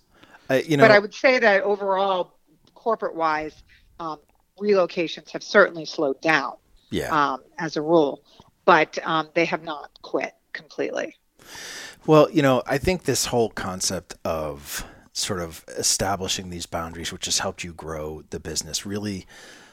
Uh, 0.50 0.54
you 0.54 0.76
know, 0.76 0.84
but 0.84 0.90
I 0.90 0.98
would 0.98 1.14
say 1.14 1.38
that 1.38 1.62
overall, 1.62 2.38
corporate 2.74 3.14
wise, 3.14 3.62
um, 3.98 4.18
relocations 4.60 5.30
have 5.30 5.42
certainly 5.42 5.84
slowed 5.84 6.20
down 6.20 6.54
yeah. 6.90 7.32
um, 7.32 7.42
as 7.58 7.76
a 7.76 7.82
rule, 7.82 8.22
but 8.64 8.98
um, 9.04 9.28
they 9.34 9.44
have 9.44 9.62
not 9.62 9.90
quit 10.02 10.34
completely. 10.52 11.16
Well, 12.06 12.30
you 12.30 12.42
know, 12.42 12.62
I 12.66 12.78
think 12.78 13.04
this 13.04 13.26
whole 13.26 13.50
concept 13.50 14.14
of 14.24 14.86
sort 15.12 15.40
of 15.40 15.64
establishing 15.76 16.50
these 16.50 16.66
boundaries, 16.66 17.12
which 17.12 17.24
has 17.24 17.40
helped 17.40 17.64
you 17.64 17.72
grow 17.72 18.22
the 18.30 18.38
business, 18.38 18.86
really 18.86 19.26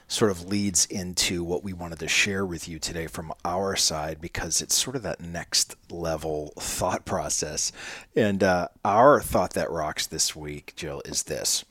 sort 0.07 0.31
of 0.31 0.45
leads 0.45 0.85
into 0.85 1.43
what 1.43 1.63
we 1.63 1.73
wanted 1.73 1.99
to 1.99 2.07
share 2.07 2.45
with 2.45 2.67
you 2.67 2.79
today 2.79 3.07
from 3.07 3.33
our 3.43 3.75
side 3.75 4.21
because 4.21 4.61
it's 4.61 4.75
sort 4.75 4.95
of 4.95 5.03
that 5.03 5.21
next 5.21 5.75
level 5.89 6.53
thought 6.59 7.05
process. 7.05 7.71
And 8.15 8.43
uh, 8.43 8.67
our 8.83 9.21
thought 9.21 9.53
that 9.53 9.71
rocks 9.71 10.05
this 10.07 10.35
week, 10.35 10.73
Jill, 10.75 11.01
is 11.05 11.23
this. 11.23 11.65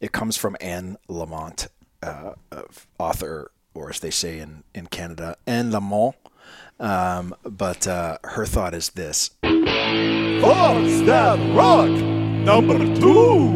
It 0.00 0.12
comes 0.12 0.36
from 0.36 0.56
Anne 0.60 0.96
Lamott, 1.08 1.68
uh, 2.02 2.32
author, 2.98 3.50
or 3.74 3.90
as 3.90 4.00
they 4.00 4.10
say 4.10 4.38
in, 4.38 4.64
in 4.74 4.86
Canada, 4.86 5.36
Anne 5.46 5.70
Lamont. 5.70 6.14
Um, 6.78 7.34
but 7.42 7.86
uh, 7.86 8.18
her 8.22 8.44
thought 8.44 8.74
is 8.74 8.90
this 8.90 9.30
Thoughts 10.40 11.00
that 11.02 11.38
rock. 11.56 11.88
Number 11.88 12.78
two. 12.96 13.52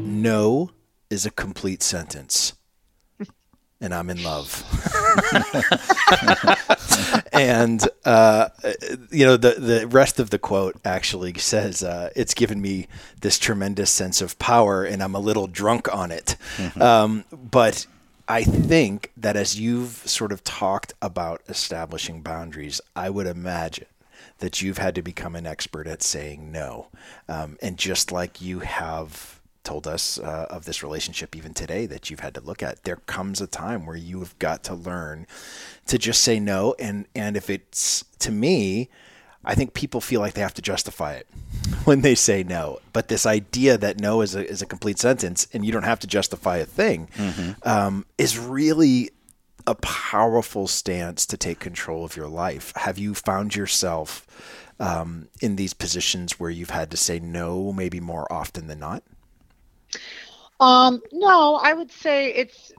No 0.00 0.70
is 1.10 1.26
a 1.26 1.30
complete 1.30 1.82
sentence. 1.82 2.52
And 3.86 3.94
I'm 3.94 4.10
in 4.10 4.20
love. 4.24 4.64
and, 7.32 7.88
uh, 8.04 8.48
you 9.12 9.24
know, 9.24 9.36
the, 9.36 9.52
the 9.60 9.86
rest 9.86 10.18
of 10.18 10.30
the 10.30 10.40
quote 10.40 10.74
actually 10.84 11.34
says, 11.38 11.84
uh, 11.84 12.10
it's 12.16 12.34
given 12.34 12.60
me 12.60 12.88
this 13.20 13.38
tremendous 13.38 13.92
sense 13.92 14.20
of 14.20 14.36
power 14.40 14.82
and 14.82 15.04
I'm 15.04 15.14
a 15.14 15.20
little 15.20 15.46
drunk 15.46 15.94
on 15.94 16.10
it. 16.10 16.34
Um, 16.80 17.24
but 17.30 17.86
I 18.26 18.42
think 18.42 19.12
that 19.16 19.36
as 19.36 19.60
you've 19.60 20.02
sort 20.04 20.32
of 20.32 20.42
talked 20.42 20.94
about 21.00 21.42
establishing 21.48 22.22
boundaries, 22.22 22.80
I 22.96 23.08
would 23.08 23.28
imagine 23.28 23.86
that 24.38 24.60
you've 24.62 24.78
had 24.78 24.96
to 24.96 25.02
become 25.02 25.36
an 25.36 25.46
expert 25.46 25.86
at 25.86 26.02
saying 26.02 26.50
no. 26.50 26.88
Um, 27.28 27.56
and 27.62 27.76
just 27.76 28.10
like 28.10 28.42
you 28.42 28.58
have 28.60 29.35
told 29.66 29.86
us 29.86 30.18
uh, 30.18 30.46
of 30.48 30.64
this 30.64 30.82
relationship 30.82 31.34
even 31.36 31.52
today 31.52 31.86
that 31.86 32.08
you've 32.08 32.20
had 32.20 32.34
to 32.34 32.40
look 32.40 32.62
at, 32.62 32.84
there 32.84 32.96
comes 32.96 33.40
a 33.40 33.46
time 33.48 33.84
where 33.84 33.96
you 33.96 34.20
have 34.20 34.38
got 34.38 34.62
to 34.64 34.74
learn 34.74 35.26
to 35.86 35.98
just 35.98 36.20
say 36.20 36.38
no. 36.38 36.74
And, 36.78 37.06
and 37.14 37.36
if 37.36 37.50
it's 37.50 38.04
to 38.20 38.30
me, 38.30 38.88
I 39.44 39.56
think 39.56 39.74
people 39.74 40.00
feel 40.00 40.20
like 40.20 40.34
they 40.34 40.40
have 40.40 40.54
to 40.54 40.62
justify 40.62 41.14
it 41.14 41.26
when 41.84 42.02
they 42.02 42.14
say 42.14 42.44
no. 42.44 42.78
But 42.92 43.08
this 43.08 43.26
idea 43.26 43.76
that 43.76 44.00
no 44.00 44.20
is 44.20 44.36
a, 44.36 44.48
is 44.48 44.62
a 44.62 44.66
complete 44.66 44.98
sentence 45.00 45.48
and 45.52 45.66
you 45.66 45.72
don't 45.72 45.82
have 45.82 46.00
to 46.00 46.06
justify 46.06 46.58
a 46.58 46.64
thing 46.64 47.08
um, 47.64 48.06
is 48.18 48.38
really 48.38 49.10
a 49.66 49.74
powerful 49.74 50.68
stance 50.68 51.26
to 51.26 51.36
take 51.36 51.58
control 51.58 52.04
of 52.04 52.16
your 52.16 52.28
life. 52.28 52.72
Have 52.76 52.98
you 52.98 53.14
found 53.14 53.56
yourself 53.56 54.24
um, 54.78 55.26
in 55.40 55.56
these 55.56 55.74
positions 55.74 56.38
where 56.38 56.50
you've 56.50 56.70
had 56.70 56.90
to 56.92 56.96
say 56.96 57.18
no, 57.18 57.72
maybe 57.72 57.98
more 57.98 58.32
often 58.32 58.68
than 58.68 58.78
not? 58.78 59.02
Um, 60.60 61.02
no, 61.12 61.56
I 61.56 61.72
would 61.72 61.92
say 61.92 62.32
it's 62.32 62.72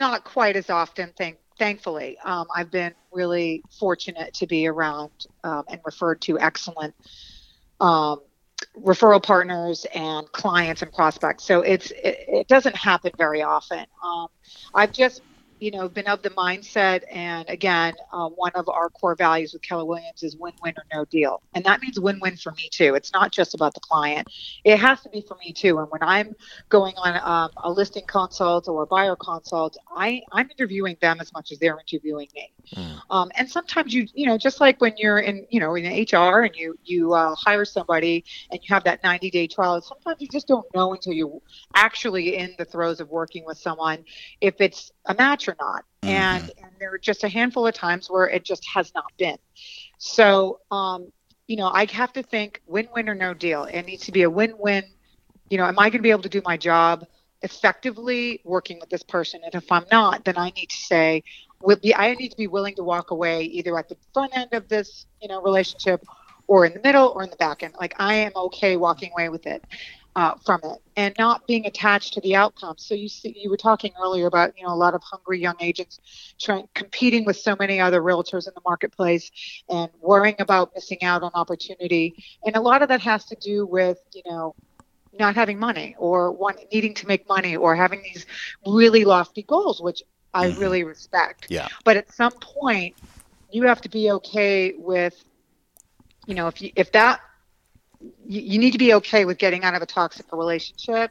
not 0.00 0.24
quite 0.24 0.56
as 0.56 0.70
often. 0.70 1.12
Thank, 1.16 1.38
thankfully, 1.58 2.16
um, 2.24 2.46
I've 2.54 2.70
been 2.70 2.94
really 3.12 3.62
fortunate 3.78 4.34
to 4.34 4.46
be 4.46 4.66
around 4.66 5.10
um, 5.44 5.64
and 5.68 5.80
referred 5.84 6.20
to 6.22 6.38
excellent 6.38 6.94
um, 7.80 8.20
referral 8.80 9.22
partners 9.22 9.86
and 9.94 10.30
clients 10.32 10.82
and 10.82 10.92
prospects. 10.92 11.44
So 11.44 11.60
it's 11.60 11.90
it, 11.90 12.24
it 12.28 12.48
doesn't 12.48 12.76
happen 12.76 13.12
very 13.18 13.42
often. 13.42 13.84
Um, 14.02 14.28
I've 14.74 14.92
just 14.92 15.22
you 15.60 15.70
know 15.70 15.88
been 15.88 16.06
of 16.06 16.22
the 16.22 16.30
mindset, 16.30 17.02
and 17.10 17.48
again, 17.48 17.94
uh, 18.12 18.28
one 18.28 18.52
of 18.54 18.68
our 18.68 18.88
core 18.90 19.14
values 19.14 19.52
with 19.52 19.62
Keller 19.62 19.84
Williams 19.84 20.22
is 20.22 20.36
win-win 20.36 20.74
or 20.76 20.84
no 20.92 21.04
deal, 21.06 21.42
and 21.54 21.64
that 21.64 21.80
means 21.80 21.98
win-win 21.98 22.36
for 22.36 22.52
me 22.52 22.68
too. 22.70 22.94
It's 22.94 23.12
not 23.12 23.32
just 23.32 23.54
about 23.54 23.74
the 23.74 23.80
client; 23.80 24.28
it 24.64 24.78
has 24.78 25.00
to 25.02 25.08
be 25.08 25.20
for 25.20 25.36
me 25.44 25.52
too. 25.52 25.78
And 25.78 25.88
when 25.90 26.02
I'm 26.02 26.34
going 26.68 26.94
on 26.96 27.20
um, 27.22 27.50
a 27.62 27.70
listing 27.70 28.04
consult 28.06 28.68
or 28.68 28.82
a 28.82 28.86
buyer 28.86 29.16
consult, 29.16 29.76
I 29.94 30.22
I'm 30.32 30.48
interviewing 30.50 30.96
them 31.00 31.18
as 31.20 31.32
much 31.32 31.52
as 31.52 31.58
they're 31.58 31.78
interviewing 31.78 32.28
me. 32.34 32.52
Um, 33.10 33.30
and 33.36 33.50
sometimes 33.50 33.94
you 33.94 34.06
you 34.14 34.26
know 34.26 34.38
just 34.38 34.60
like 34.60 34.80
when 34.80 34.94
you're 34.96 35.18
in 35.18 35.46
you 35.50 35.60
know 35.60 35.74
in 35.74 35.84
HR 35.84 36.42
and 36.42 36.54
you 36.54 36.78
you 36.84 37.14
uh, 37.14 37.34
hire 37.34 37.64
somebody 37.64 38.24
and 38.50 38.60
you 38.62 38.74
have 38.74 38.84
that 38.84 39.02
90 39.02 39.30
day 39.30 39.46
trial, 39.46 39.80
sometimes 39.80 40.20
you 40.20 40.28
just 40.28 40.46
don't 40.46 40.66
know 40.74 40.92
until 40.92 41.12
you're 41.12 41.40
actually 41.74 42.36
in 42.36 42.54
the 42.58 42.64
throes 42.64 43.00
of 43.00 43.08
working 43.10 43.44
with 43.44 43.58
someone 43.58 44.04
if 44.40 44.60
it's 44.60 44.92
a 45.06 45.14
match 45.14 45.47
or 45.48 45.56
not. 45.60 45.84
And 46.02 46.50
and 46.62 46.70
there 46.78 46.92
are 46.92 46.98
just 46.98 47.24
a 47.24 47.28
handful 47.28 47.66
of 47.66 47.74
times 47.74 48.08
where 48.08 48.28
it 48.28 48.44
just 48.44 48.66
has 48.74 48.92
not 48.94 49.12
been. 49.18 49.38
So 49.98 50.60
um, 50.70 51.12
you 51.46 51.56
know 51.56 51.68
I 51.68 51.86
have 51.86 52.12
to 52.14 52.22
think 52.22 52.62
win-win 52.66 53.08
or 53.08 53.14
no 53.14 53.34
deal. 53.34 53.64
It 53.64 53.82
needs 53.82 54.04
to 54.06 54.12
be 54.12 54.22
a 54.22 54.30
win-win. 54.30 54.84
You 55.50 55.58
know, 55.58 55.64
am 55.64 55.78
I 55.78 55.90
going 55.90 55.98
to 55.98 56.02
be 56.02 56.10
able 56.10 56.22
to 56.22 56.28
do 56.28 56.42
my 56.44 56.56
job? 56.56 57.06
effectively 57.42 58.40
working 58.42 58.80
with 58.80 58.90
this 58.90 59.04
person 59.04 59.40
and 59.44 59.54
if 59.54 59.70
i'm 59.70 59.84
not 59.92 60.24
then 60.24 60.36
i 60.36 60.50
need 60.56 60.68
to 60.68 60.76
say 60.76 61.22
will 61.62 61.76
be 61.76 61.94
I 61.94 62.14
need 62.14 62.30
to 62.30 62.36
be 62.36 62.46
willing 62.46 62.74
to 62.76 62.82
walk 62.82 63.10
away 63.10 63.42
either 63.44 63.76
at 63.78 63.88
the 63.88 63.96
front 64.12 64.36
end 64.36 64.52
of 64.52 64.68
this, 64.68 65.06
you 65.20 65.28
know, 65.28 65.42
relationship 65.42 66.04
or 66.46 66.64
in 66.64 66.72
the 66.72 66.80
middle 66.80 67.08
or 67.14 67.22
in 67.22 67.30
the 67.30 67.36
back 67.36 67.62
end. 67.62 67.74
Like 67.78 67.94
I 67.98 68.14
am 68.14 68.32
okay 68.34 68.76
walking 68.76 69.12
away 69.12 69.28
with 69.28 69.46
it. 69.46 69.64
Uh, 70.16 70.34
from 70.44 70.58
it 70.64 70.78
and 70.96 71.14
not 71.16 71.46
being 71.46 71.64
attached 71.64 72.12
to 72.12 72.20
the 72.22 72.34
outcome. 72.34 72.74
So 72.76 72.92
you 72.96 73.08
see, 73.08 73.32
you 73.40 73.48
were 73.50 73.56
talking 73.56 73.92
earlier 74.02 74.26
about 74.26 74.58
you 74.58 74.66
know 74.66 74.72
a 74.72 74.74
lot 74.74 74.94
of 74.94 75.02
hungry 75.04 75.38
young 75.40 75.54
agents 75.60 76.00
trying 76.40 76.68
competing 76.74 77.24
with 77.24 77.36
so 77.36 77.54
many 77.56 77.78
other 77.78 78.00
realtors 78.02 78.48
in 78.48 78.52
the 78.54 78.60
marketplace 78.64 79.30
and 79.68 79.90
worrying 80.00 80.34
about 80.40 80.72
missing 80.74 81.04
out 81.04 81.22
on 81.22 81.30
opportunity. 81.34 82.16
And 82.44 82.56
a 82.56 82.60
lot 82.60 82.82
of 82.82 82.88
that 82.88 83.00
has 83.02 83.26
to 83.26 83.36
do 83.36 83.64
with 83.64 83.98
you 84.12 84.22
know 84.26 84.56
not 85.18 85.34
having 85.34 85.58
money 85.58 85.94
or 85.98 86.32
one 86.32 86.56
needing 86.72 86.94
to 86.94 87.06
make 87.06 87.28
money 87.28 87.56
or 87.56 87.76
having 87.76 88.02
these 88.02 88.26
really 88.66 89.04
lofty 89.04 89.42
goals, 89.42 89.80
which 89.80 90.02
I 90.34 90.50
really 90.50 90.84
respect. 90.84 91.46
Yeah. 91.48 91.68
But 91.84 91.96
at 91.96 92.12
some 92.12 92.32
point, 92.32 92.96
you 93.50 93.64
have 93.64 93.80
to 93.82 93.88
be 93.88 94.10
okay 94.12 94.74
with, 94.76 95.14
you 96.26 96.34
know, 96.34 96.48
if 96.48 96.60
you 96.60 96.70
if 96.76 96.92
that 96.92 97.20
you, 98.00 98.40
you 98.40 98.58
need 98.58 98.72
to 98.72 98.78
be 98.78 98.94
okay 98.94 99.24
with 99.24 99.38
getting 99.38 99.64
out 99.64 99.74
of 99.74 99.82
a 99.82 99.86
toxic 99.86 100.26
relationship 100.32 101.10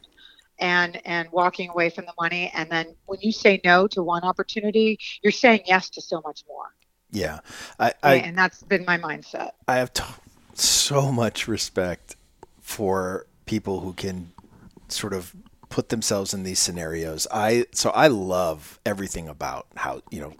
and 0.58 1.00
and 1.06 1.30
walking 1.30 1.70
away 1.70 1.90
from 1.90 2.06
the 2.06 2.14
money. 2.20 2.50
And 2.54 2.70
then 2.70 2.94
when 3.06 3.20
you 3.20 3.32
say 3.32 3.60
no 3.64 3.86
to 3.88 4.02
one 4.02 4.24
opportunity 4.24 4.98
you're 5.22 5.32
saying 5.32 5.62
yes 5.66 5.90
to 5.90 6.00
so 6.00 6.20
much 6.24 6.42
more. 6.48 6.66
Yeah, 7.10 7.40
I, 7.78 7.92
I 8.02 8.14
and 8.16 8.36
that's 8.36 8.62
been 8.62 8.84
my 8.84 8.98
mindset. 8.98 9.52
I 9.66 9.76
have 9.76 9.92
t- 9.92 10.04
so 10.54 11.10
much 11.10 11.48
respect 11.48 12.16
for 12.60 13.26
people 13.46 13.80
who 13.80 13.94
can 13.94 14.32
sort 14.88 15.14
of 15.14 15.34
put 15.68 15.88
themselves 15.90 16.34
in 16.34 16.42
these 16.42 16.58
scenarios. 16.58 17.26
I 17.30 17.66
so 17.72 17.90
I 17.90 18.08
love 18.08 18.78
everything 18.86 19.28
about 19.28 19.66
how 19.76 20.02
you 20.10 20.20
know 20.20 20.34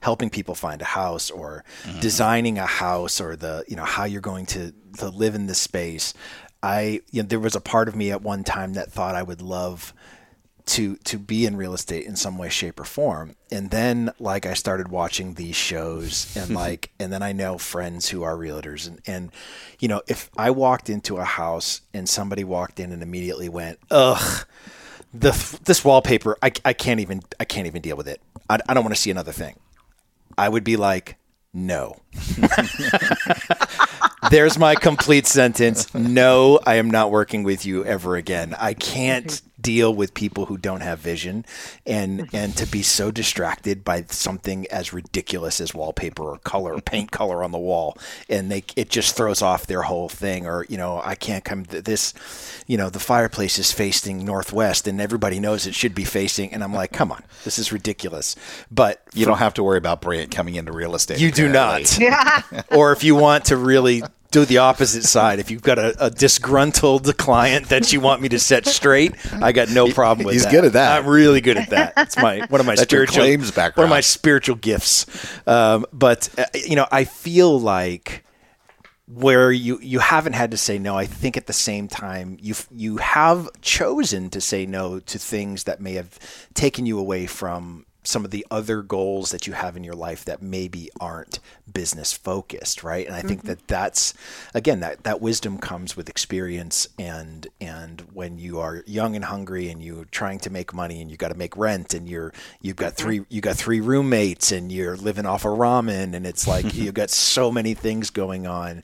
helping 0.00 0.30
people 0.30 0.54
find 0.54 0.80
a 0.80 0.86
house 0.86 1.30
or 1.30 1.64
mm-hmm. 1.84 2.00
designing 2.00 2.58
a 2.58 2.66
house 2.66 3.20
or 3.20 3.36
the 3.36 3.64
you 3.68 3.76
know 3.76 3.84
how 3.84 4.04
you're 4.04 4.20
going 4.20 4.46
to 4.46 4.72
to 4.98 5.08
live 5.08 5.34
in 5.34 5.46
this 5.46 5.58
space. 5.58 6.14
I 6.62 7.02
you 7.10 7.22
know 7.22 7.28
there 7.28 7.40
was 7.40 7.56
a 7.56 7.60
part 7.60 7.88
of 7.88 7.96
me 7.96 8.10
at 8.10 8.22
one 8.22 8.44
time 8.44 8.74
that 8.74 8.92
thought 8.92 9.14
I 9.14 9.22
would 9.22 9.42
love 9.42 9.94
to 10.66 10.96
to 10.96 11.18
be 11.18 11.46
in 11.46 11.56
real 11.56 11.74
estate 11.74 12.06
in 12.06 12.16
some 12.16 12.38
way 12.38 12.48
shape 12.48 12.80
or 12.80 12.84
form. 12.84 13.36
And 13.50 13.70
then 13.70 14.12
like 14.18 14.46
i 14.46 14.54
started 14.54 14.88
watching 14.88 15.34
these 15.34 15.56
shows 15.56 16.34
and 16.36 16.50
like 16.54 16.90
and 16.98 17.12
then 17.12 17.22
i 17.22 17.32
know 17.32 17.58
friends 17.58 18.08
who 18.08 18.22
are 18.22 18.36
realtors. 18.36 18.86
And 18.86 19.00
and 19.06 19.32
you 19.78 19.88
know 19.88 20.02
if 20.06 20.30
i 20.36 20.50
walked 20.50 20.88
into 20.88 21.16
a 21.16 21.24
house 21.24 21.82
and 21.92 22.08
somebody 22.08 22.44
walked 22.44 22.80
in 22.80 22.92
and 22.92 23.02
immediately 23.02 23.48
went 23.48 23.78
ugh 23.90 24.46
the 25.12 25.58
this 25.64 25.84
wallpaper 25.84 26.36
i, 26.42 26.52
I 26.64 26.72
can't 26.72 27.00
even 27.00 27.22
i 27.38 27.44
can't 27.44 27.66
even 27.66 27.82
deal 27.82 27.96
with 27.96 28.08
it. 28.08 28.20
I, 28.48 28.58
I 28.68 28.74
don't 28.74 28.84
want 28.84 28.94
to 28.94 29.00
see 29.00 29.10
another 29.10 29.32
thing. 29.32 29.58
I 30.38 30.48
would 30.48 30.64
be 30.64 30.76
like 30.76 31.16
no. 31.52 31.96
There's 34.30 34.58
my 34.58 34.76
complete 34.76 35.26
sentence. 35.26 35.92
No, 35.94 36.60
I 36.64 36.76
am 36.76 36.90
not 36.90 37.10
working 37.10 37.42
with 37.42 37.66
you 37.66 37.84
ever 37.84 38.16
again. 38.16 38.54
I 38.58 38.74
can't 38.74 39.40
deal 39.62 39.94
with 39.94 40.14
people 40.14 40.46
who 40.46 40.56
don't 40.56 40.80
have 40.80 40.98
vision 40.98 41.44
and 41.86 42.20
mm-hmm. 42.20 42.36
and 42.36 42.56
to 42.56 42.66
be 42.66 42.82
so 42.82 43.10
distracted 43.10 43.84
by 43.84 44.04
something 44.08 44.66
as 44.68 44.92
ridiculous 44.92 45.60
as 45.60 45.74
wallpaper 45.74 46.22
or 46.22 46.38
color 46.38 46.74
or 46.74 46.80
paint 46.80 47.10
color 47.10 47.42
on 47.42 47.52
the 47.52 47.58
wall 47.58 47.96
and 48.28 48.50
they 48.50 48.64
it 48.76 48.88
just 48.90 49.16
throws 49.16 49.42
off 49.42 49.66
their 49.66 49.82
whole 49.82 50.08
thing 50.08 50.46
or 50.46 50.64
you 50.68 50.76
know 50.76 51.00
I 51.04 51.14
can't 51.14 51.44
come 51.44 51.64
to 51.66 51.82
this 51.82 52.14
you 52.66 52.76
know 52.76 52.90
the 52.90 53.00
fireplace 53.00 53.58
is 53.58 53.72
facing 53.72 54.24
northwest 54.24 54.86
and 54.86 55.00
everybody 55.00 55.40
knows 55.40 55.66
it 55.66 55.74
should 55.74 55.94
be 55.94 56.04
facing 56.04 56.52
and 56.52 56.62
I'm 56.62 56.74
like 56.74 56.92
come 56.92 57.12
on 57.12 57.24
this 57.44 57.58
is 57.58 57.72
ridiculous 57.72 58.36
but 58.70 59.02
You 59.14 59.26
don't 59.26 59.38
have 59.38 59.54
to 59.54 59.62
worry 59.62 59.78
about 59.78 60.00
Brant 60.00 60.30
coming 60.30 60.54
into 60.54 60.72
real 60.72 60.94
estate. 60.94 61.20
you 61.20 61.30
do 61.30 61.48
apparently. 61.48 62.08
not. 62.08 62.66
or 62.70 62.92
if 62.92 63.04
you 63.04 63.14
want 63.14 63.46
to 63.46 63.56
really 63.56 64.02
do 64.30 64.44
the 64.44 64.58
opposite 64.58 65.04
side, 65.04 65.38
if 65.38 65.50
you've 65.50 65.62
got 65.62 65.78
a, 65.78 66.06
a 66.06 66.10
disgruntled 66.10 67.16
client 67.16 67.68
that 67.68 67.92
you 67.92 68.00
want 68.00 68.22
me 68.22 68.28
to 68.28 68.38
set 68.38 68.66
straight, 68.66 69.14
I 69.42 69.52
got 69.52 69.70
no 69.70 69.90
problem 69.92 70.24
with 70.24 70.34
he's 70.34 70.44
that. 70.44 70.52
good 70.52 70.64
at 70.64 70.72
that. 70.74 70.98
I'm 70.98 71.08
really 71.08 71.40
good 71.40 71.56
at 71.56 71.70
that. 71.70 71.94
It's 71.96 72.16
my 72.16 72.46
one 72.48 72.60
of 72.60 72.66
my 72.66 72.74
spiritual 72.76 73.22
claims 73.24 73.56
One 73.56 73.72
of 73.76 73.90
my 73.90 74.00
spiritual 74.00 74.56
gifts. 74.56 75.06
Um, 75.46 75.84
but 75.92 76.28
uh, 76.38 76.44
you 76.54 76.76
know, 76.76 76.86
I 76.90 77.04
feel 77.04 77.58
like 77.58 78.24
where 79.12 79.50
you 79.50 79.80
you 79.82 79.98
haven't 79.98 80.34
had 80.34 80.52
to 80.52 80.56
say 80.56 80.78
no 80.78 80.96
i 80.96 81.04
think 81.04 81.36
at 81.36 81.48
the 81.48 81.52
same 81.52 81.88
time 81.88 82.36
you 82.40 82.54
you 82.70 82.98
have 82.98 83.48
chosen 83.60 84.30
to 84.30 84.40
say 84.40 84.64
no 84.64 85.00
to 85.00 85.18
things 85.18 85.64
that 85.64 85.80
may 85.80 85.94
have 85.94 86.16
taken 86.54 86.86
you 86.86 86.96
away 86.96 87.26
from 87.26 87.84
some 88.02 88.24
of 88.24 88.30
the 88.30 88.46
other 88.50 88.82
goals 88.82 89.30
that 89.30 89.46
you 89.46 89.52
have 89.52 89.76
in 89.76 89.84
your 89.84 89.94
life 89.94 90.24
that 90.24 90.42
maybe 90.42 90.90
aren't 91.00 91.38
business 91.72 92.12
focused 92.12 92.82
right 92.82 93.06
and 93.06 93.14
i 93.14 93.20
think 93.20 93.42
that 93.42 93.58
mm-hmm. 93.58 93.66
that's 93.66 94.14
again 94.54 94.80
that 94.80 95.02
that 95.04 95.20
wisdom 95.20 95.58
comes 95.58 95.96
with 95.96 96.08
experience 96.08 96.88
and 96.98 97.46
and 97.60 98.02
when 98.12 98.38
you 98.38 98.58
are 98.58 98.82
young 98.86 99.14
and 99.14 99.26
hungry 99.26 99.68
and 99.68 99.82
you're 99.82 100.06
trying 100.06 100.38
to 100.38 100.50
make 100.50 100.74
money 100.74 101.00
and 101.00 101.10
you 101.10 101.16
got 101.16 101.28
to 101.28 101.36
make 101.36 101.56
rent 101.56 101.94
and 101.94 102.08
you're 102.08 102.32
you've 102.60 102.76
got 102.76 102.94
mm-hmm. 102.94 103.04
three 103.04 103.24
you 103.28 103.40
got 103.40 103.56
three 103.56 103.80
roommates 103.80 104.50
and 104.50 104.72
you're 104.72 104.96
living 104.96 105.26
off 105.26 105.44
of 105.44 105.56
ramen 105.58 106.14
and 106.14 106.26
it's 106.26 106.48
like 106.48 106.74
you've 106.74 106.94
got 106.94 107.10
so 107.10 107.50
many 107.50 107.74
things 107.74 108.10
going 108.10 108.46
on 108.46 108.82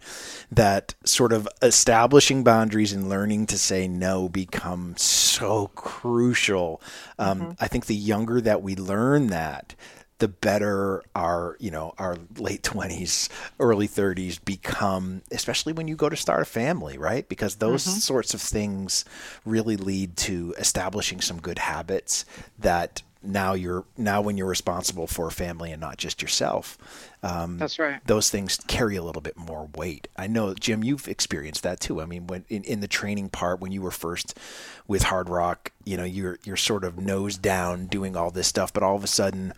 that 0.50 0.94
sort 1.04 1.32
of 1.32 1.48
establishing 1.62 2.44
boundaries 2.44 2.92
and 2.92 3.08
learning 3.08 3.46
to 3.46 3.58
say 3.58 3.88
no 3.88 4.28
become 4.28 4.94
so 4.96 5.70
crucial. 5.74 6.80
Um, 7.18 7.56
I 7.60 7.68
think 7.68 7.86
the 7.86 7.94
younger 7.94 8.40
that 8.40 8.62
we 8.62 8.76
learn 8.76 9.28
that, 9.28 9.74
the 10.18 10.28
better 10.28 11.02
our 11.14 11.56
you 11.60 11.70
know 11.70 11.94
our 11.98 12.16
late 12.38 12.62
20s 12.62 13.28
early 13.60 13.86
30s 13.86 14.42
become 14.42 15.20
especially 15.30 15.74
when 15.74 15.88
you 15.88 15.94
go 15.94 16.08
to 16.08 16.16
start 16.16 16.40
a 16.40 16.44
family 16.46 16.96
right? 16.96 17.28
Because 17.28 17.56
those 17.56 17.82
sorts 17.82 18.32
of 18.32 18.40
things 18.40 19.04
really 19.44 19.76
lead 19.76 20.16
to 20.18 20.54
establishing 20.58 21.20
some 21.20 21.38
good 21.40 21.58
habits 21.58 22.24
that 22.58 23.02
now 23.26 23.54
you're 23.54 23.84
now 23.96 24.20
when 24.20 24.36
you're 24.36 24.46
responsible 24.46 25.06
for 25.06 25.26
a 25.26 25.32
family 25.32 25.72
and 25.72 25.80
not 25.80 25.96
just 25.96 26.22
yourself 26.22 26.78
um, 27.22 27.58
That's 27.58 27.78
right. 27.78 28.00
those 28.06 28.30
things 28.30 28.58
carry 28.66 28.96
a 28.96 29.02
little 29.02 29.22
bit 29.22 29.36
more 29.36 29.68
weight. 29.74 30.06
I 30.16 30.26
know, 30.28 30.54
Jim, 30.54 30.84
you've 30.84 31.08
experienced 31.08 31.62
that 31.64 31.80
too. 31.80 32.00
I 32.00 32.06
mean, 32.06 32.26
when 32.26 32.44
in, 32.48 32.62
in 32.64 32.80
the 32.80 32.88
training 32.88 33.30
part, 33.30 33.60
when 33.60 33.72
you 33.72 33.82
were 33.82 33.90
first 33.90 34.38
with 34.86 35.04
Hard 35.04 35.28
Rock, 35.28 35.72
you 35.84 35.96
know, 35.96 36.04
you're 36.04 36.38
you're 36.44 36.56
sort 36.56 36.84
of 36.84 36.98
nose 36.98 37.36
down 37.36 37.86
doing 37.86 38.16
all 38.16 38.30
this 38.30 38.46
stuff, 38.46 38.72
but 38.72 38.82
all 38.82 38.94
of 38.96 39.02
a 39.02 39.08
sudden, 39.08 39.52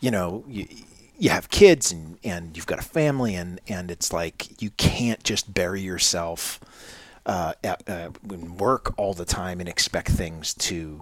you 0.00 0.10
know, 0.10 0.44
you, 0.48 0.66
you 1.18 1.30
have 1.30 1.50
kids 1.50 1.92
and, 1.92 2.18
and 2.24 2.56
you've 2.56 2.66
got 2.66 2.78
a 2.78 2.82
family 2.82 3.34
and, 3.34 3.60
and 3.68 3.90
it's 3.90 4.12
like 4.12 4.60
you 4.62 4.70
can't 4.70 5.22
just 5.24 5.52
bury 5.52 5.80
yourself 5.80 6.60
uh, 7.24 7.54
at, 7.64 7.88
uh, 7.88 8.10
in 8.30 8.56
work 8.56 8.94
all 8.98 9.14
the 9.14 9.24
time 9.24 9.60
and 9.60 9.68
expect 9.68 10.08
things 10.08 10.54
to 10.54 11.00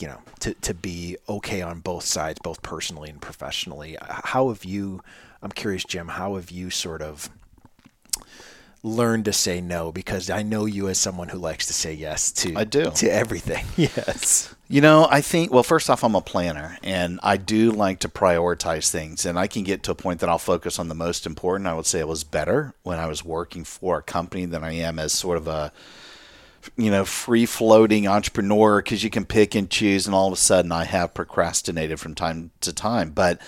you 0.00 0.08
know 0.08 0.18
to, 0.40 0.54
to 0.54 0.74
be 0.74 1.16
okay 1.28 1.62
on 1.62 1.80
both 1.80 2.04
sides 2.04 2.38
both 2.42 2.62
personally 2.62 3.10
and 3.10 3.20
professionally 3.20 3.96
how 4.00 4.48
have 4.48 4.64
you 4.64 5.02
i'm 5.42 5.50
curious 5.50 5.84
jim 5.84 6.08
how 6.08 6.36
have 6.36 6.50
you 6.50 6.70
sort 6.70 7.02
of 7.02 7.28
learned 8.82 9.26
to 9.26 9.32
say 9.32 9.60
no 9.60 9.92
because 9.92 10.30
i 10.30 10.42
know 10.42 10.64
you 10.64 10.88
as 10.88 10.98
someone 10.98 11.28
who 11.28 11.38
likes 11.38 11.66
to 11.66 11.72
say 11.72 11.92
yes 11.92 12.32
to 12.32 12.54
I 12.56 12.64
do. 12.64 12.90
to 12.90 13.12
everything 13.12 13.64
yes 13.76 14.54
You 14.72 14.80
know, 14.80 15.08
I 15.10 15.20
think, 15.20 15.52
well, 15.52 15.64
first 15.64 15.90
off, 15.90 16.04
I'm 16.04 16.14
a 16.14 16.20
planner 16.20 16.78
and 16.84 17.18
I 17.24 17.38
do 17.38 17.72
like 17.72 17.98
to 18.00 18.08
prioritize 18.08 18.88
things. 18.88 19.26
And 19.26 19.36
I 19.36 19.48
can 19.48 19.64
get 19.64 19.82
to 19.82 19.90
a 19.90 19.96
point 19.96 20.20
that 20.20 20.28
I'll 20.28 20.38
focus 20.38 20.78
on 20.78 20.86
the 20.86 20.94
most 20.94 21.26
important. 21.26 21.66
I 21.66 21.74
would 21.74 21.86
say 21.86 21.98
it 21.98 22.06
was 22.06 22.22
better 22.22 22.72
when 22.84 23.00
I 23.00 23.08
was 23.08 23.24
working 23.24 23.64
for 23.64 23.98
a 23.98 24.02
company 24.02 24.44
than 24.44 24.62
I 24.62 24.74
am 24.74 25.00
as 25.00 25.12
sort 25.12 25.38
of 25.38 25.48
a, 25.48 25.72
you 26.76 26.90
know, 26.90 27.04
free 27.04 27.46
floating 27.46 28.06
entrepreneur 28.06 28.82
because 28.82 29.02
you 29.02 29.10
can 29.10 29.24
pick 29.24 29.54
and 29.54 29.70
choose. 29.70 30.06
And 30.06 30.14
all 30.14 30.28
of 30.28 30.32
a 30.32 30.36
sudden, 30.36 30.72
I 30.72 30.84
have 30.84 31.14
procrastinated 31.14 32.00
from 32.00 32.14
time 32.14 32.50
to 32.60 32.72
time. 32.72 33.10
But 33.10 33.40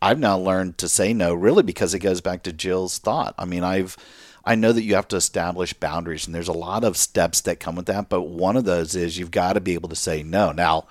I've 0.00 0.18
now 0.18 0.38
learned 0.38 0.78
to 0.78 0.88
say 0.88 1.12
no, 1.12 1.34
really, 1.34 1.62
because 1.62 1.94
it 1.94 2.00
goes 2.00 2.20
back 2.20 2.42
to 2.44 2.52
Jill's 2.52 2.98
thought. 2.98 3.34
I 3.38 3.44
mean, 3.44 3.64
I've, 3.64 3.96
I 4.44 4.54
know 4.54 4.72
that 4.72 4.82
you 4.82 4.94
have 4.94 5.08
to 5.08 5.16
establish 5.16 5.72
boundaries, 5.74 6.26
and 6.26 6.34
there's 6.34 6.48
a 6.48 6.52
lot 6.52 6.84
of 6.84 6.96
steps 6.96 7.40
that 7.42 7.60
come 7.60 7.76
with 7.76 7.86
that. 7.86 8.08
But 8.08 8.22
one 8.22 8.56
of 8.56 8.64
those 8.64 8.94
is 8.94 9.18
you've 9.18 9.30
got 9.30 9.54
to 9.54 9.60
be 9.60 9.74
able 9.74 9.88
to 9.88 9.96
say 9.96 10.22
no. 10.22 10.52
Now, 10.52 10.86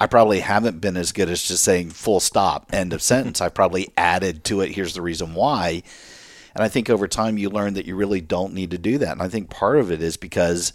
I 0.00 0.06
probably 0.06 0.40
haven't 0.40 0.80
been 0.80 0.96
as 0.96 1.12
good 1.12 1.30
as 1.30 1.42
just 1.42 1.64
saying 1.64 1.90
full 1.90 2.20
stop, 2.20 2.72
end 2.72 2.92
of 2.92 3.02
sentence. 3.02 3.40
I 3.40 3.48
probably 3.48 3.92
added 3.96 4.44
to 4.44 4.60
it. 4.60 4.72
Here's 4.72 4.94
the 4.94 5.02
reason 5.02 5.34
why. 5.34 5.82
And 6.54 6.62
I 6.62 6.68
think 6.68 6.88
over 6.88 7.08
time 7.08 7.38
you 7.38 7.50
learn 7.50 7.74
that 7.74 7.86
you 7.86 7.96
really 7.96 8.20
don't 8.20 8.54
need 8.54 8.70
to 8.70 8.78
do 8.78 8.98
that. 8.98 9.12
And 9.12 9.22
I 9.22 9.28
think 9.28 9.50
part 9.50 9.78
of 9.78 9.90
it 9.90 10.02
is 10.02 10.16
because 10.16 10.72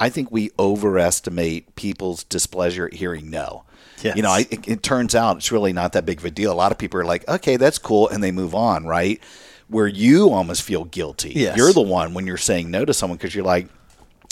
I 0.00 0.08
think 0.08 0.30
we 0.30 0.50
overestimate 0.58 1.76
people's 1.76 2.24
displeasure 2.24 2.86
at 2.86 2.94
hearing 2.94 3.30
no. 3.30 3.64
Yes. 4.02 4.16
You 4.16 4.22
know, 4.22 4.30
I, 4.30 4.46
it, 4.50 4.68
it 4.68 4.82
turns 4.82 5.14
out 5.14 5.36
it's 5.36 5.52
really 5.52 5.72
not 5.72 5.92
that 5.92 6.04
big 6.04 6.18
of 6.18 6.24
a 6.24 6.30
deal. 6.30 6.52
A 6.52 6.54
lot 6.54 6.72
of 6.72 6.78
people 6.78 7.00
are 7.00 7.04
like, 7.04 7.26
okay, 7.28 7.56
that's 7.56 7.78
cool, 7.78 8.08
and 8.08 8.22
they 8.22 8.32
move 8.32 8.54
on, 8.54 8.86
right? 8.86 9.20
Where 9.68 9.86
you 9.86 10.30
almost 10.30 10.62
feel 10.62 10.84
guilty. 10.84 11.32
Yes. 11.34 11.56
You're 11.56 11.72
the 11.72 11.80
one 11.80 12.12
when 12.12 12.26
you're 12.26 12.36
saying 12.36 12.70
no 12.70 12.84
to 12.84 12.92
someone 12.92 13.16
because 13.16 13.34
you're 13.34 13.44
like, 13.44 13.68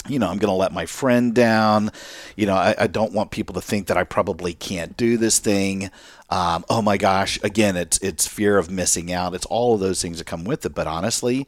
you 0.07 0.19
know, 0.19 0.27
I'm 0.27 0.37
going 0.37 0.49
to 0.49 0.55
let 0.55 0.73
my 0.73 0.85
friend 0.85 1.33
down. 1.33 1.91
You 2.35 2.45
know, 2.45 2.55
I, 2.55 2.75
I, 2.77 2.87
don't 2.87 3.13
want 3.13 3.31
people 3.31 3.53
to 3.55 3.61
think 3.61 3.87
that 3.87 3.97
I 3.97 4.03
probably 4.03 4.53
can't 4.53 4.97
do 4.97 5.17
this 5.17 5.39
thing. 5.39 5.89
Um, 6.29 6.65
oh 6.69 6.81
my 6.81 6.97
gosh! 6.97 7.39
Again, 7.41 7.77
it's 7.77 7.99
it's 7.99 8.27
fear 8.27 8.57
of 8.57 8.69
missing 8.69 9.13
out. 9.13 9.33
It's 9.33 9.45
all 9.45 9.75
of 9.75 9.79
those 9.79 10.01
things 10.01 10.17
that 10.17 10.25
come 10.25 10.43
with 10.43 10.65
it. 10.65 10.75
But 10.75 10.87
honestly, 10.87 11.47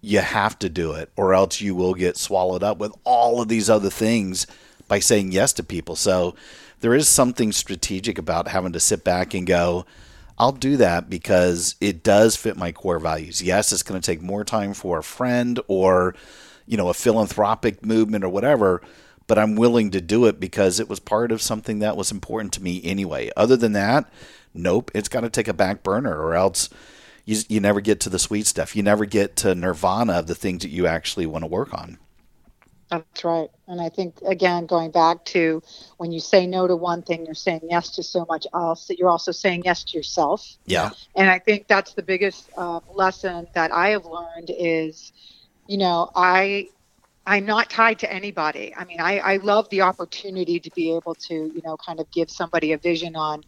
you 0.00 0.20
have 0.20 0.58
to 0.60 0.68
do 0.68 0.92
it, 0.92 1.10
or 1.16 1.34
else 1.34 1.60
you 1.60 1.74
will 1.74 1.94
get 1.94 2.16
swallowed 2.16 2.62
up 2.62 2.78
with 2.78 2.92
all 3.04 3.40
of 3.40 3.48
these 3.48 3.68
other 3.68 3.90
things 3.90 4.46
by 4.86 4.98
saying 4.98 5.32
yes 5.32 5.52
to 5.54 5.62
people. 5.62 5.96
So 5.96 6.34
there 6.80 6.94
is 6.94 7.08
something 7.08 7.52
strategic 7.52 8.18
about 8.18 8.48
having 8.48 8.72
to 8.72 8.80
sit 8.80 9.04
back 9.04 9.34
and 9.34 9.46
go. 9.46 9.84
I'll 10.38 10.52
do 10.52 10.76
that 10.76 11.10
because 11.10 11.74
it 11.80 12.04
does 12.04 12.36
fit 12.36 12.56
my 12.56 12.70
core 12.70 13.00
values. 13.00 13.42
Yes, 13.42 13.72
it's 13.72 13.82
going 13.82 14.00
to 14.00 14.06
take 14.06 14.22
more 14.22 14.44
time 14.44 14.72
for 14.72 14.98
a 14.98 15.02
friend 15.02 15.58
or 15.66 16.14
you 16.68 16.76
know, 16.76 16.88
a 16.88 16.94
philanthropic 16.94 17.84
movement 17.84 18.22
or 18.22 18.28
whatever, 18.28 18.82
but 19.26 19.38
I'm 19.38 19.56
willing 19.56 19.90
to 19.92 20.00
do 20.00 20.26
it 20.26 20.38
because 20.38 20.78
it 20.78 20.88
was 20.88 21.00
part 21.00 21.32
of 21.32 21.42
something 21.42 21.78
that 21.78 21.96
was 21.96 22.12
important 22.12 22.52
to 22.52 22.62
me 22.62 22.82
anyway. 22.84 23.30
Other 23.36 23.56
than 23.56 23.72
that, 23.72 24.12
nope, 24.52 24.90
it's 24.94 25.08
got 25.08 25.22
to 25.22 25.30
take 25.30 25.48
a 25.48 25.54
back 25.54 25.82
burner 25.82 26.14
or 26.14 26.34
else 26.34 26.68
you, 27.28 27.42
you 27.48 27.60
never 27.60 27.82
get 27.82 28.00
to 28.00 28.08
the 28.08 28.18
sweet 28.18 28.46
stuff. 28.46 28.74
You 28.74 28.82
never 28.82 29.04
get 29.04 29.36
to 29.36 29.54
nirvana 29.54 30.14
of 30.14 30.26
the 30.26 30.34
things 30.34 30.62
that 30.62 30.70
you 30.70 30.86
actually 30.86 31.26
want 31.26 31.42
to 31.42 31.46
work 31.46 31.74
on. 31.74 31.98
That's 32.90 33.22
right. 33.22 33.50
And 33.66 33.82
I 33.82 33.90
think, 33.90 34.16
again, 34.24 34.64
going 34.64 34.90
back 34.90 35.22
to 35.26 35.62
when 35.98 36.10
you 36.10 36.20
say 36.20 36.46
no 36.46 36.66
to 36.66 36.74
one 36.74 37.02
thing, 37.02 37.26
you're 37.26 37.34
saying 37.34 37.60
yes 37.68 37.90
to 37.96 38.02
so 38.02 38.24
much 38.30 38.46
else 38.54 38.86
that 38.86 38.98
you're 38.98 39.10
also 39.10 39.30
saying 39.30 39.62
yes 39.66 39.84
to 39.84 39.96
yourself. 39.98 40.56
Yeah. 40.64 40.92
And 41.16 41.28
I 41.28 41.38
think 41.38 41.66
that's 41.68 41.92
the 41.92 42.02
biggest 42.02 42.48
uh, 42.56 42.80
lesson 42.94 43.46
that 43.52 43.72
I 43.72 43.90
have 43.90 44.06
learned 44.06 44.50
is 44.50 45.12
you 45.68 45.76
know, 45.76 46.10
I 46.16 46.70
I'm 47.28 47.46
not 47.46 47.70
tied 47.70 48.00
to 48.00 48.12
anybody. 48.12 48.74
I 48.76 48.86
mean, 48.86 49.00
I, 49.00 49.18
I 49.18 49.36
love 49.38 49.68
the 49.70 49.82
opportunity 49.82 50.60
to 50.60 50.70
be 50.74 50.96
able 50.96 51.14
to, 51.28 51.34
you 51.34 51.62
know, 51.64 51.76
kind 51.76 52.00
of 52.00 52.10
give 52.10 52.30
somebody 52.30 52.72
a 52.72 52.78
vision 52.78 53.16
on, 53.16 53.42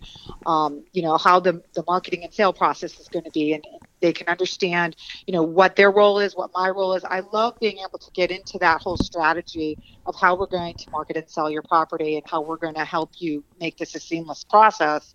um, 0.47 0.85
you 0.93 1.03
know, 1.03 1.17
how 1.19 1.41
the, 1.41 1.63
the 1.75 1.85
marketing 1.89 2.25
and 2.25 2.35
sale 2.35 2.53
process 2.53 3.01
is 3.01 3.09
going 3.09 3.25
to 3.25 3.33
be. 3.33 3.55
And 3.55 3.65
they 4.03 4.13
can 4.13 4.29
understand, 4.29 4.97
you 5.27 5.33
know, 5.33 5.43
what 5.43 5.77
their 5.77 5.91
role 5.91 6.21
is, 6.21 6.37
what 6.37 6.51
my 6.55 6.69
role 6.71 6.95
is. 6.95 7.05
I 7.05 7.23
love 7.33 7.55
being 7.61 7.79
able 7.79 7.99
to 8.01 8.11
get 8.15 8.31
into 8.31 8.59
that 8.61 8.83
whole 8.83 8.99
strategy 8.99 9.79
of 10.07 10.15
how 10.21 10.37
we're 10.39 10.47
going 10.49 10.75
to 10.79 10.91
market 10.93 11.17
and 11.17 11.31
sell 11.31 11.51
your 11.51 11.63
property 11.63 12.17
and 12.17 12.25
how 12.29 12.43
we're 12.43 12.59
going 12.59 12.77
to 12.77 12.85
help 12.85 13.13
you 13.19 13.45
make 13.61 13.79
this 13.79 13.95
a 13.97 14.01
seamless 14.01 14.45
process. 14.45 15.13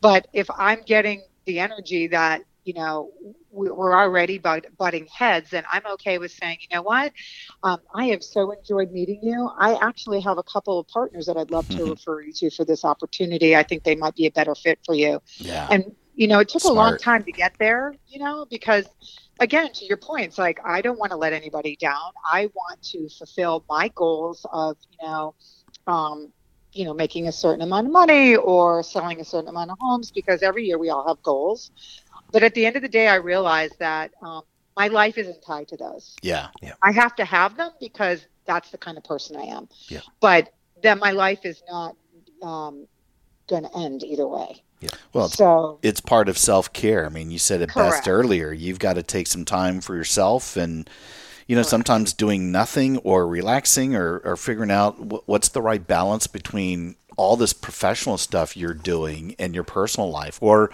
But 0.00 0.26
if 0.32 0.48
I'm 0.58 0.82
getting 0.86 1.22
the 1.46 1.60
energy 1.60 2.08
that 2.08 2.42
you 2.66 2.74
know 2.74 3.10
we're 3.50 3.96
already 3.96 4.38
butting 4.38 5.06
heads 5.06 5.54
and 5.54 5.64
i'm 5.72 5.86
okay 5.86 6.18
with 6.18 6.32
saying 6.32 6.58
you 6.60 6.76
know 6.76 6.82
what? 6.82 7.12
Um, 7.62 7.78
i 7.94 8.06
have 8.06 8.22
so 8.22 8.50
enjoyed 8.50 8.92
meeting 8.92 9.20
you. 9.22 9.48
I 9.58 9.78
actually 9.86 10.20
have 10.20 10.36
a 10.36 10.42
couple 10.42 10.78
of 10.78 10.88
partners 10.88 11.26
that 11.26 11.36
i'd 11.36 11.50
love 11.50 11.68
to 11.68 11.76
mm-hmm. 11.76 11.90
refer 11.90 12.22
you 12.22 12.32
to 12.34 12.50
for 12.50 12.64
this 12.64 12.84
opportunity. 12.84 13.56
I 13.56 13.62
think 13.62 13.84
they 13.84 13.94
might 13.94 14.16
be 14.16 14.26
a 14.26 14.30
better 14.30 14.54
fit 14.54 14.80
for 14.84 14.94
you. 14.94 15.22
Yeah. 15.36 15.68
And 15.70 15.94
you 16.14 16.26
know 16.26 16.40
it 16.40 16.48
took 16.48 16.62
Smart. 16.62 16.76
a 16.76 16.80
long 16.80 16.98
time 16.98 17.22
to 17.24 17.32
get 17.32 17.54
there 17.58 17.94
you 18.08 18.18
know 18.18 18.46
because 18.50 18.86
again 19.38 19.70
to 19.74 19.84
your 19.84 19.98
point 19.98 20.24
it's 20.24 20.38
like 20.38 20.58
i 20.64 20.80
don't 20.80 20.98
want 20.98 21.10
to 21.10 21.16
let 21.16 21.32
anybody 21.32 21.76
down. 21.76 22.10
I 22.24 22.46
want 22.54 22.82
to 22.92 23.08
fulfill 23.10 23.64
my 23.68 23.88
goals 23.94 24.44
of 24.50 24.76
you 24.90 25.06
know 25.06 25.34
um, 25.86 26.32
you 26.76 26.84
know 26.84 26.94
making 26.94 27.26
a 27.28 27.32
certain 27.32 27.62
amount 27.62 27.86
of 27.86 27.92
money 27.92 28.36
or 28.36 28.82
selling 28.82 29.20
a 29.20 29.24
certain 29.24 29.48
amount 29.48 29.70
of 29.70 29.78
homes 29.80 30.10
because 30.10 30.42
every 30.42 30.64
year 30.64 30.78
we 30.78 30.90
all 30.90 31.06
have 31.08 31.22
goals 31.22 31.70
but 32.32 32.42
at 32.42 32.54
the 32.54 32.66
end 32.66 32.76
of 32.76 32.82
the 32.82 32.88
day, 32.88 33.08
I 33.08 33.16
realized 33.16 33.78
that 33.78 34.12
um, 34.22 34.42
my 34.76 34.88
life 34.88 35.18
isn't 35.18 35.42
tied 35.42 35.68
to 35.68 35.76
those. 35.76 36.16
Yeah, 36.22 36.48
yeah. 36.62 36.74
I 36.82 36.92
have 36.92 37.16
to 37.16 37.24
have 37.24 37.56
them 37.56 37.70
because 37.80 38.26
that's 38.44 38.70
the 38.70 38.78
kind 38.78 38.96
of 38.96 39.04
person 39.04 39.36
I 39.36 39.44
am. 39.44 39.68
Yeah. 39.88 40.00
But 40.20 40.52
then 40.82 40.98
my 40.98 41.12
life 41.12 41.44
is 41.44 41.62
not 41.68 41.96
um, 42.42 42.86
going 43.48 43.64
to 43.64 43.76
end 43.76 44.02
either 44.02 44.26
way. 44.26 44.62
Yeah. 44.80 44.90
Well, 45.12 45.26
it's, 45.26 45.34
so 45.34 45.78
it's 45.82 46.00
part 46.00 46.28
of 46.28 46.36
self 46.36 46.72
care. 46.72 47.06
I 47.06 47.08
mean, 47.08 47.30
you 47.30 47.38
said 47.38 47.62
it 47.62 47.70
correct. 47.70 47.92
best 47.92 48.08
earlier. 48.08 48.52
You've 48.52 48.78
got 48.78 48.94
to 48.94 49.02
take 49.02 49.26
some 49.26 49.44
time 49.44 49.80
for 49.80 49.94
yourself 49.94 50.56
and 50.56 50.88
you 51.46 51.54
know, 51.54 51.62
sometimes 51.62 52.12
doing 52.12 52.50
nothing 52.50 52.98
or 52.98 53.26
relaxing 53.26 53.94
or, 53.94 54.18
or 54.18 54.36
figuring 54.36 54.70
out 54.70 55.28
what's 55.28 55.48
the 55.50 55.62
right 55.62 55.86
balance 55.86 56.26
between 56.26 56.96
all 57.16 57.36
this 57.36 57.52
professional 57.52 58.18
stuff 58.18 58.56
you're 58.56 58.74
doing 58.74 59.34
and 59.38 59.54
your 59.54 59.64
personal 59.64 60.10
life 60.10 60.38
or 60.42 60.70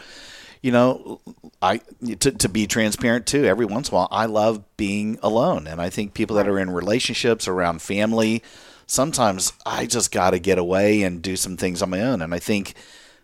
you 0.62 0.70
know, 0.70 1.20
I 1.60 1.78
to, 2.20 2.30
to 2.30 2.48
be 2.48 2.66
transparent 2.66 3.26
too. 3.26 3.44
Every 3.44 3.66
once 3.66 3.88
in 3.88 3.94
a 3.94 3.96
while, 3.96 4.08
I 4.10 4.26
love 4.26 4.64
being 4.76 5.18
alone, 5.22 5.66
and 5.66 5.80
I 5.80 5.90
think 5.90 6.14
people 6.14 6.36
that 6.36 6.48
are 6.48 6.58
in 6.58 6.70
relationships 6.70 7.48
around 7.48 7.82
family, 7.82 8.42
sometimes 8.86 9.52
I 9.66 9.86
just 9.86 10.12
got 10.12 10.30
to 10.30 10.38
get 10.38 10.58
away 10.58 11.02
and 11.02 11.20
do 11.20 11.36
some 11.36 11.56
things 11.56 11.82
on 11.82 11.90
my 11.90 12.00
own. 12.00 12.22
And 12.22 12.32
I 12.32 12.38
think 12.38 12.74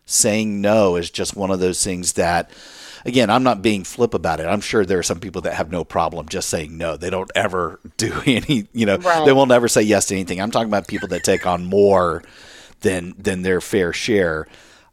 saying 0.05 0.61
no 0.61 0.97
is 0.97 1.11
just 1.11 1.37
one 1.37 1.51
of 1.51 1.61
those 1.61 1.83
things 1.83 2.15
that. 2.15 2.51
Again, 3.05 3.31
I'm 3.31 3.45
not 3.45 3.63
being 3.63 3.85
flip 3.85 4.13
about 4.13 4.41
it. 4.41 4.47
I'm 4.47 4.61
sure 4.61 4.85
there 4.85 4.99
are 4.99 5.05
some 5.05 5.21
people 5.21 5.41
that 5.43 5.55
have 5.55 5.71
no 5.71 5.85
problem 5.85 6.29
just 6.29 6.51
saying 6.51 6.77
no. 6.77 6.97
They 6.97 7.11
don't 7.11 7.31
ever 7.37 7.79
do 7.97 8.13
any, 8.27 8.67
you 8.73 8.87
know, 8.87 8.97
right. 8.97 9.25
they 9.25 9.33
will 9.33 9.47
never 9.47 9.69
say 9.69 9.83
yes 9.83 10.07
to 10.07 10.15
anything. 10.17 10.41
I'm 10.41 10.51
talking 10.51 10.69
about 10.69 10.89
people 10.89 11.07
that 11.09 11.23
take 11.23 11.47
on 11.47 11.65
more 11.65 12.25
than 12.81 13.15
than 13.17 13.43
their 13.43 13.61
fair 13.61 13.93
share 13.93 14.49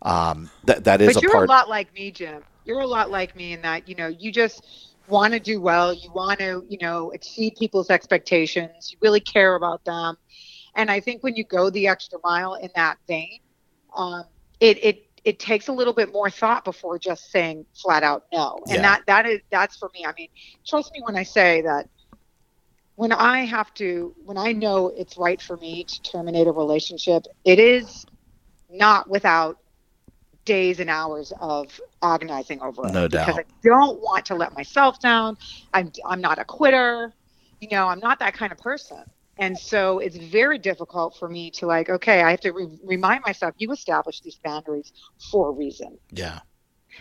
um, 0.05 0.51
that 0.63 0.85
that 0.85 1.01
is 1.01 1.15
but 1.15 1.17
a 1.17 1.21
you're 1.21 1.33
part. 1.33 1.37
a 1.37 1.43
lot 1.43 1.69
like 1.69 1.93
me, 1.93 2.11
Jim. 2.11 2.43
You're 2.65 2.81
a 2.81 2.87
lot 2.87 3.11
like 3.11 3.35
me 3.35 3.53
in 3.53 3.61
that 3.63 3.87
you 3.87 3.95
know 3.95 4.07
you 4.07 4.31
just 4.31 4.63
want 5.07 5.33
to 5.33 5.39
do 5.39 5.61
well. 5.61 5.93
You 5.93 6.11
want 6.13 6.39
to 6.39 6.63
you 6.69 6.77
know 6.81 7.11
exceed 7.11 7.55
people's 7.59 7.89
expectations. 7.89 8.89
You 8.91 8.97
really 9.01 9.21
care 9.21 9.55
about 9.55 9.83
them, 9.85 10.15
and 10.75 10.91
I 10.91 10.99
think 11.01 11.23
when 11.23 11.35
you 11.35 11.45
go 11.45 11.69
the 11.69 11.87
extra 11.87 12.19
mile 12.23 12.55
in 12.55 12.69
that 12.75 12.97
vein, 13.07 13.39
um, 13.95 14.23
it 14.59 14.83
it 14.83 14.97
it 15.25 15.39
takes 15.39 15.67
a 15.67 15.73
little 15.73 15.93
bit 15.93 16.11
more 16.11 16.29
thought 16.29 16.63
before 16.65 16.99
just 16.99 17.31
saying 17.31 17.65
flat 17.81 18.03
out 18.03 18.23
no. 18.33 18.59
And 18.69 18.83
Yeah. 18.83 18.83
that 18.83 19.01
that 19.07 19.25
is 19.25 19.39
that's 19.51 19.77
for 19.77 19.89
me. 19.93 20.05
I 20.05 20.13
mean, 20.17 20.29
trust 20.67 20.91
me 20.93 21.01
when 21.05 21.15
I 21.15 21.23
say 21.23 21.61
that 21.61 21.87
when 22.95 23.11
I 23.11 23.39
have 23.45 23.73
to 23.75 24.15
when 24.25 24.37
I 24.37 24.53
know 24.53 24.87
it's 24.89 25.17
right 25.17 25.41
for 25.41 25.57
me 25.57 25.85
to 25.85 26.01
terminate 26.11 26.47
a 26.47 26.51
relationship, 26.51 27.23
it 27.45 27.59
is 27.59 28.05
not 28.69 29.09
without 29.09 29.57
days 30.45 30.79
and 30.79 30.89
hours 30.89 31.33
of 31.39 31.79
agonizing 32.01 32.61
over 32.61 32.87
it. 32.87 32.93
No 32.93 33.07
because 33.07 33.35
doubt. 33.35 33.39
I 33.39 33.45
don't 33.63 33.99
want 34.01 34.25
to 34.27 34.35
let 34.35 34.53
myself 34.53 34.99
down. 34.99 35.37
I'm 35.73 35.91
I'm 36.05 36.21
not 36.21 36.39
a 36.39 36.45
quitter. 36.45 37.13
You 37.59 37.69
know, 37.69 37.87
I'm 37.87 37.99
not 37.99 38.19
that 38.19 38.33
kind 38.33 38.51
of 38.51 38.57
person. 38.59 39.03
And 39.37 39.57
so 39.57 39.99
it's 39.99 40.15
very 40.15 40.57
difficult 40.57 41.17
for 41.17 41.27
me 41.27 41.51
to 41.51 41.65
like, 41.65 41.89
okay, 41.89 42.21
I 42.23 42.31
have 42.31 42.39
to 42.41 42.51
re- 42.51 42.79
remind 42.83 43.23
myself 43.25 43.53
you 43.57 43.71
established 43.71 44.23
these 44.23 44.39
boundaries 44.43 44.93
for 45.31 45.49
a 45.49 45.51
reason. 45.51 45.97
Yeah. 46.11 46.39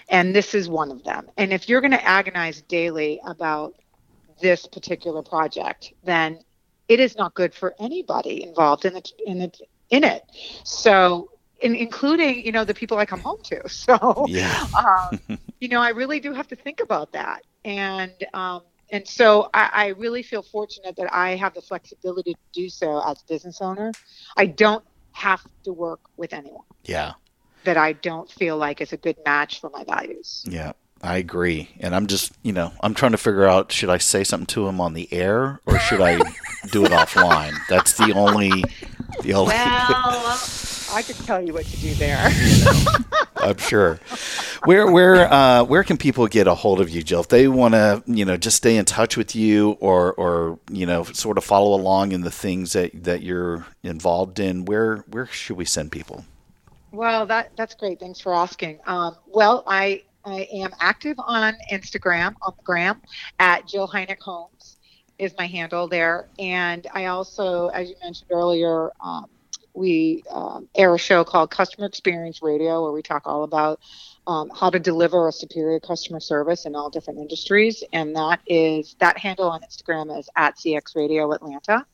And 0.09 0.35
this 0.35 0.55
is 0.55 0.69
one 0.69 0.91
of 0.91 1.05
them. 1.05 1.31
And 1.37 1.53
if 1.53 1.69
you're 1.69 1.81
going 1.81 1.93
to 1.93 2.05
agonize 2.05 2.63
daily 2.63 3.21
about 3.25 3.75
this 4.41 4.67
particular 4.67 5.23
project, 5.23 5.93
then 6.03 6.41
it 6.89 6.99
is 6.99 7.17
not 7.17 7.35
good 7.35 7.55
for 7.55 7.75
anybody 7.79 8.43
involved 8.43 8.85
in 8.85 8.97
it 8.97 9.13
in 9.25 9.41
it 9.41 9.61
in 9.91 10.03
it. 10.03 10.25
So 10.65 11.31
in, 11.61 11.75
including 11.75 12.45
you 12.45 12.53
know 12.53 12.65
the 12.65 12.75
people 12.75 12.99
I 12.99 13.07
come 13.07 13.21
home 13.21 13.41
to. 13.45 13.69
So 13.69 14.27
Yeah. 14.29 14.67
um, 14.79 15.39
you 15.61 15.69
know 15.69 15.81
I 15.81 15.91
really 15.91 16.21
do 16.21 16.33
have 16.33 16.49
to 16.49 16.57
think 16.57 16.81
about 16.81 17.13
that, 17.13 17.43
and 17.65 18.13
um, 18.35 18.63
and 18.91 19.07
so 19.09 19.49
I, 19.55 19.71
I 19.73 19.87
really 19.89 20.23
feel 20.23 20.43
fortunate 20.43 20.97
that 20.97 21.13
I 21.13 21.37
have 21.37 21.55
the 21.55 21.63
flexibility 21.63 22.35
to 22.35 22.41
do 22.53 22.69
so 22.69 23.01
as 23.09 23.23
a 23.23 23.33
business 23.33 23.61
owner. 23.61 23.93
I 24.37 24.47
don't 24.47 24.85
have 25.13 25.43
to 25.65 25.73
work 25.73 26.01
with 26.17 26.33
anyone 26.33 26.65
Yeah. 26.85 27.13
that 27.65 27.77
I 27.77 27.93
don't 27.95 28.31
feel 28.31 28.57
like 28.59 28.81
is 28.81 28.93
a 28.93 28.97
good 28.97 29.17
match 29.25 29.61
for 29.61 29.71
my 29.71 29.85
values. 29.85 30.45
Yeah. 30.49 30.73
I 31.03 31.19
agree. 31.19 31.69
And 31.81 31.95
I'm 31.95 32.07
just, 32.07 32.33
you 32.43 32.53
know, 32.53 32.73
I'm 32.81 32.95
trying 32.95 33.13
to 33.13 33.19
figure 33.19 33.45
out 33.47 33.71
should 33.73 33.91
I 33.91 33.99
say 33.99 34.25
something 34.25 34.47
to 34.49 34.67
him 34.69 34.81
on 34.81 34.95
the 34.95 35.07
air 35.13 35.61
or 35.67 35.79
should 35.79 36.01
I 36.01 36.17
do 36.73 36.85
it 36.85 36.91
offline? 37.01 37.55
That's 37.69 37.95
the 37.97 38.13
only 38.15 38.65
the 39.23 39.35
only 39.35 39.55
Well, 39.55 40.37
I 40.95 41.03
could 41.03 41.17
tell 41.17 41.45
you 41.45 41.53
what 41.53 41.67
to 41.67 41.77
do 41.79 41.93
there. 41.95 42.31
I'm 43.37 43.59
sure. 43.59 43.97
Where 44.65 44.91
where 44.91 45.33
uh, 45.33 45.65
where 45.65 45.83
can 45.83 45.97
people 45.97 46.27
get 46.29 46.47
a 46.47 46.55
hold 46.55 46.81
of 46.81 46.89
you, 46.89 47.03
Jill? 47.03 47.21
If 47.21 47.29
they 47.29 47.49
want 47.49 47.75
to, 47.75 48.03
you 48.07 48.25
know, 48.25 48.37
just 48.37 48.57
stay 48.57 48.77
in 48.77 48.85
touch 48.85 49.17
with 49.17 49.35
you, 49.35 49.73
or 49.81 50.13
or 50.15 50.59
you 50.71 50.87
know, 50.87 51.03
sort 51.03 51.37
of 51.37 51.45
follow 51.45 51.75
along 51.75 52.13
in 52.13 52.21
the 52.21 52.31
things 52.31 52.75
that 52.75 53.05
that 53.05 53.23
you're 53.23 53.67
involved 53.83 54.39
in. 54.39 54.65
Where 54.65 54.99
where 55.11 55.27
should 55.27 55.57
we 55.57 55.65
send 55.65 55.91
people? 55.91 56.25
Well, 56.93 57.27
that 57.27 57.51
that's 57.57 57.75
great. 57.75 57.99
Thanks 57.99 58.21
for 58.21 58.33
asking. 58.33 58.79
Um, 58.87 59.17
well, 59.27 59.65
I 59.67 60.05
I 60.25 60.49
am 60.55 60.71
active 60.81 61.17
on 61.19 61.55
Instagram 61.73 62.35
on 62.41 62.55
the 62.57 62.63
gram 62.63 63.03
at 63.41 63.67
Jill 63.67 63.89
Heineck 63.89 64.21
Homes 64.21 64.77
is 65.19 65.35
my 65.37 65.47
handle 65.47 65.87
there, 65.87 66.29
and 66.39 66.87
I 66.93 67.07
also, 67.07 67.69
as 67.69 67.89
you 67.89 67.97
mentioned 68.03 68.31
earlier, 68.33 68.91
um, 69.01 69.27
we 69.75 70.23
um, 70.31 70.69
air 70.75 70.95
a 70.95 70.99
show 70.99 71.25
called 71.25 71.51
Customer 71.51 71.87
Experience 71.87 72.43
Radio 72.43 72.83
where 72.83 72.93
we 72.93 73.03
talk 73.03 73.23
all 73.27 73.45
about 73.45 73.81
um, 74.27 74.51
how 74.51 74.71
to 74.71 74.79
deliver 74.79 75.29
a 75.29 75.33
superior 75.33 75.81
customer 75.81 76.21
service 76.21 76.65
in 76.65 76.75
all 76.75 76.91
different 76.91 77.19
industries, 77.19 77.85
and 77.93 78.17
that 78.17 78.41
is 78.47 78.97
that 79.01 79.19
handle 79.19 79.51
on 79.51 79.61
Instagram 79.63 80.17
is 80.19 80.29
at 80.37 80.57
CX 80.57 80.97
Radio 80.97 81.31
Atlanta 81.33 81.85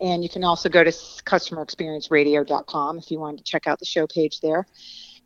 and 0.00 0.22
you 0.22 0.28
can 0.28 0.44
also 0.44 0.68
go 0.68 0.84
to 0.84 0.90
customerexperienceradio.com 0.90 2.98
if 2.98 3.10
you 3.10 3.18
wanted 3.18 3.38
to 3.38 3.44
check 3.44 3.66
out 3.66 3.78
the 3.78 3.84
show 3.84 4.06
page 4.06 4.40
there. 4.40 4.66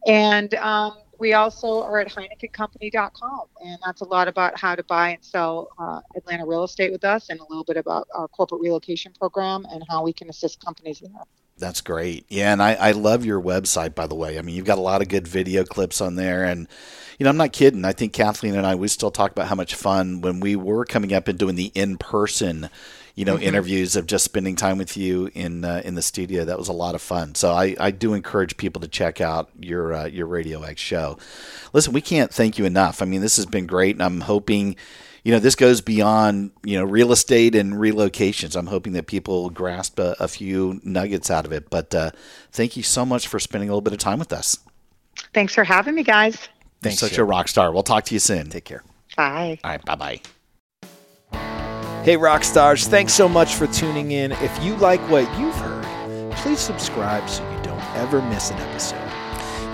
And 0.07 0.55
um, 0.55 0.99
we 1.18 1.33
also 1.33 1.83
are 1.83 1.99
at 1.99 2.09
HeineckandCompany.com, 2.09 3.41
and 3.64 3.79
that's 3.85 4.03
a 4.03 4.05
lot 4.05 4.29
about 4.29 4.57
how 4.59 4.76
to 4.76 4.85
buy 4.85 5.11
and 5.11 5.24
sell 5.24 5.68
uh, 5.79 6.01
Atlanta 6.16 6.47
real 6.47 6.64
estate 6.64 6.93
with 6.93 7.05
us, 7.05 7.31
and 7.31 7.41
a 7.41 7.45
little 7.49 7.64
bit 7.64 7.76
about 7.76 8.07
our 8.14 8.29
corporate 8.29 8.61
relocation 8.61 9.12
program 9.18 9.66
and 9.72 9.83
how 9.89 10.05
we 10.05 10.12
can 10.12 10.29
assist 10.29 10.64
companies 10.64 11.01
there. 11.01 11.11
That's 11.59 11.81
great. 11.81 12.25
Yeah, 12.29 12.53
and 12.53 12.63
I, 12.63 12.75
I 12.75 12.91
love 12.93 13.25
your 13.25 13.41
website, 13.41 13.95
by 13.95 14.07
the 14.07 14.15
way. 14.15 14.39
I 14.39 14.43
mean, 14.43 14.55
you've 14.55 14.65
got 14.65 14.79
a 14.79 14.83
lot 14.83 15.03
of 15.03 15.09
good 15.09 15.27
video 15.27 15.65
clips 15.65 16.01
on 16.01 16.15
there. 16.15 16.45
And, 16.45 16.69
you 17.19 17.25
know, 17.25 17.31
I'm 17.31 17.37
not 17.37 17.53
kidding. 17.53 17.85
I 17.85 17.93
think 17.93 18.13
Kathleen 18.13 18.55
and 18.55 18.67
I, 18.67 18.77
we 18.77 18.89
still 18.89 19.11
talk 19.11 19.33
about 19.33 19.49
how 19.49 19.57
much 19.57 19.75
fun 19.75 20.21
when 20.21 20.41
we 20.41 20.55
were 20.57 20.85
coming 20.85 21.13
up 21.13 21.27
and 21.27 21.39
doing 21.39 21.57
the 21.57 21.73
in 21.75 21.99
person, 21.99 22.71
you 23.17 23.25
know, 23.25 23.35
mm-hmm. 23.35 23.43
interviews 23.43 23.97
of 23.97 24.07
just 24.07 24.25
spending 24.25 24.55
time 24.55 24.79
with 24.79 24.97
you 24.97 25.31
in 25.35 25.65
uh, 25.65 25.83
in 25.85 25.97
the 25.97 26.03
studio. 26.03 26.45
That 26.45 26.59
was 26.59 26.69
a 26.69 26.73
lot 26.73 26.95
of 26.95 27.03
fun. 27.03 27.35
So 27.35 27.51
I, 27.51 27.75
I 27.81 27.91
do 27.91 28.15
encourage 28.15 28.57
people 28.57 28.81
to 28.83 28.89
check 28.89 29.21
out 29.21 29.51
your 29.59 29.93
uh, 29.93 30.07
your 30.07 30.27
Radio 30.27 30.63
X 30.63 30.81
show. 30.81 31.19
Listen, 31.73 31.93
we 31.93 32.01
can't 32.01 32.33
thank 32.33 32.59
you 32.59 32.65
enough. 32.65 33.03
I 33.03 33.05
mean, 33.07 33.21
this 33.21 33.37
has 33.37 33.47
been 33.47 33.67
great, 33.67 33.97
and 33.97 34.03
I'm 34.03 34.21
hoping 34.21 34.77
you 35.29 35.35
know, 35.35 35.41
this 35.41 35.57
goes 35.57 35.83
beyond, 35.83 36.53
you 36.64 36.79
know, 36.79 36.85
real 36.87 37.12
estate 37.12 37.55
and 37.55 37.74
relocations. 37.74 38.57
I'm 38.57 38.68
hoping 38.68 38.95
that 38.95 39.07
people 39.07 39.51
grasp 39.51 39.99
a, 39.99 40.16
a 40.18 40.26
few 40.26 40.81
nuggets 40.83 41.31
out 41.31 41.45
of 41.45 41.53
it. 41.53 41.68
But 41.68 41.95
uh, 41.95 42.12
thank 42.51 42.79
you 42.79 42.83
so 42.83 43.05
much 43.05 43.29
for 43.29 43.39
spending 43.39 43.68
a 43.68 43.72
little 43.72 43.83
bit 43.83 43.93
of 43.93 43.99
time 43.99 44.18
with 44.18 44.33
us. 44.33 44.57
Thanks 45.35 45.55
for 45.55 45.64
having 45.64 45.95
me, 45.95 46.03
guys. 46.03 46.49
Thanks, 46.81 46.99
such 46.99 47.18
a 47.18 47.24
rock 47.24 47.49
star. 47.49 47.72
We'll 47.72 47.83
talk 47.83 48.05
to 48.05 48.14
you 48.14 48.20
soon. 48.20 48.49
Take 48.49 48.64
care. 48.64 48.83
Bye. 49.18 49.59
All 49.64 49.70
right. 49.70 49.85
Bye 49.85 49.97
bye. 49.97 50.20
Hey, 52.05 52.16
rock 52.16 52.43
stars. 52.43 52.89
Thanks 52.89 53.12
so 53.12 53.29
much 53.29 53.55
for 53.55 53.66
tuning 53.66 54.12
in. 54.12 54.33
If 54.33 54.64
you 54.64 54.76
like 54.76 55.01
what 55.11 55.29
you've 55.39 55.57
heard, 55.57 56.33
please 56.37 56.59
subscribe 56.59 57.29
so 57.29 57.47
you 57.55 57.62
don't 57.62 57.85
ever 57.97 58.22
miss 58.22 58.51
an 58.51 58.57
episode. 58.61 58.97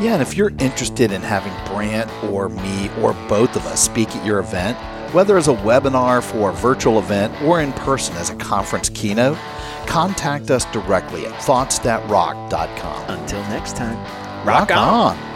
Yeah, 0.00 0.14
and 0.14 0.22
if 0.22 0.36
you're 0.36 0.50
interested 0.58 1.12
in 1.12 1.22
having 1.22 1.52
Brant 1.72 2.10
or 2.24 2.48
me 2.48 2.90
or 3.00 3.12
both 3.28 3.54
of 3.54 3.64
us 3.66 3.80
speak 3.80 4.16
at 4.16 4.26
your 4.26 4.40
event, 4.40 4.76
whether 5.14 5.38
as 5.38 5.48
a 5.48 5.54
webinar 5.54 6.22
for 6.22 6.50
a 6.50 6.52
virtual 6.52 6.98
event 6.98 7.40
or 7.42 7.60
in 7.60 7.72
person 7.72 8.14
as 8.16 8.30
a 8.30 8.36
conference 8.36 8.88
keynote, 8.90 9.38
contact 9.86 10.50
us 10.50 10.64
directly 10.66 11.24
at 11.24 11.32
thoughtsthatrock.com. 11.34 13.10
Until 13.10 13.40
next 13.42 13.76
time, 13.76 13.96
rock, 14.46 14.68
rock 14.68 14.70
on. 14.72 15.16
on. 15.18 15.33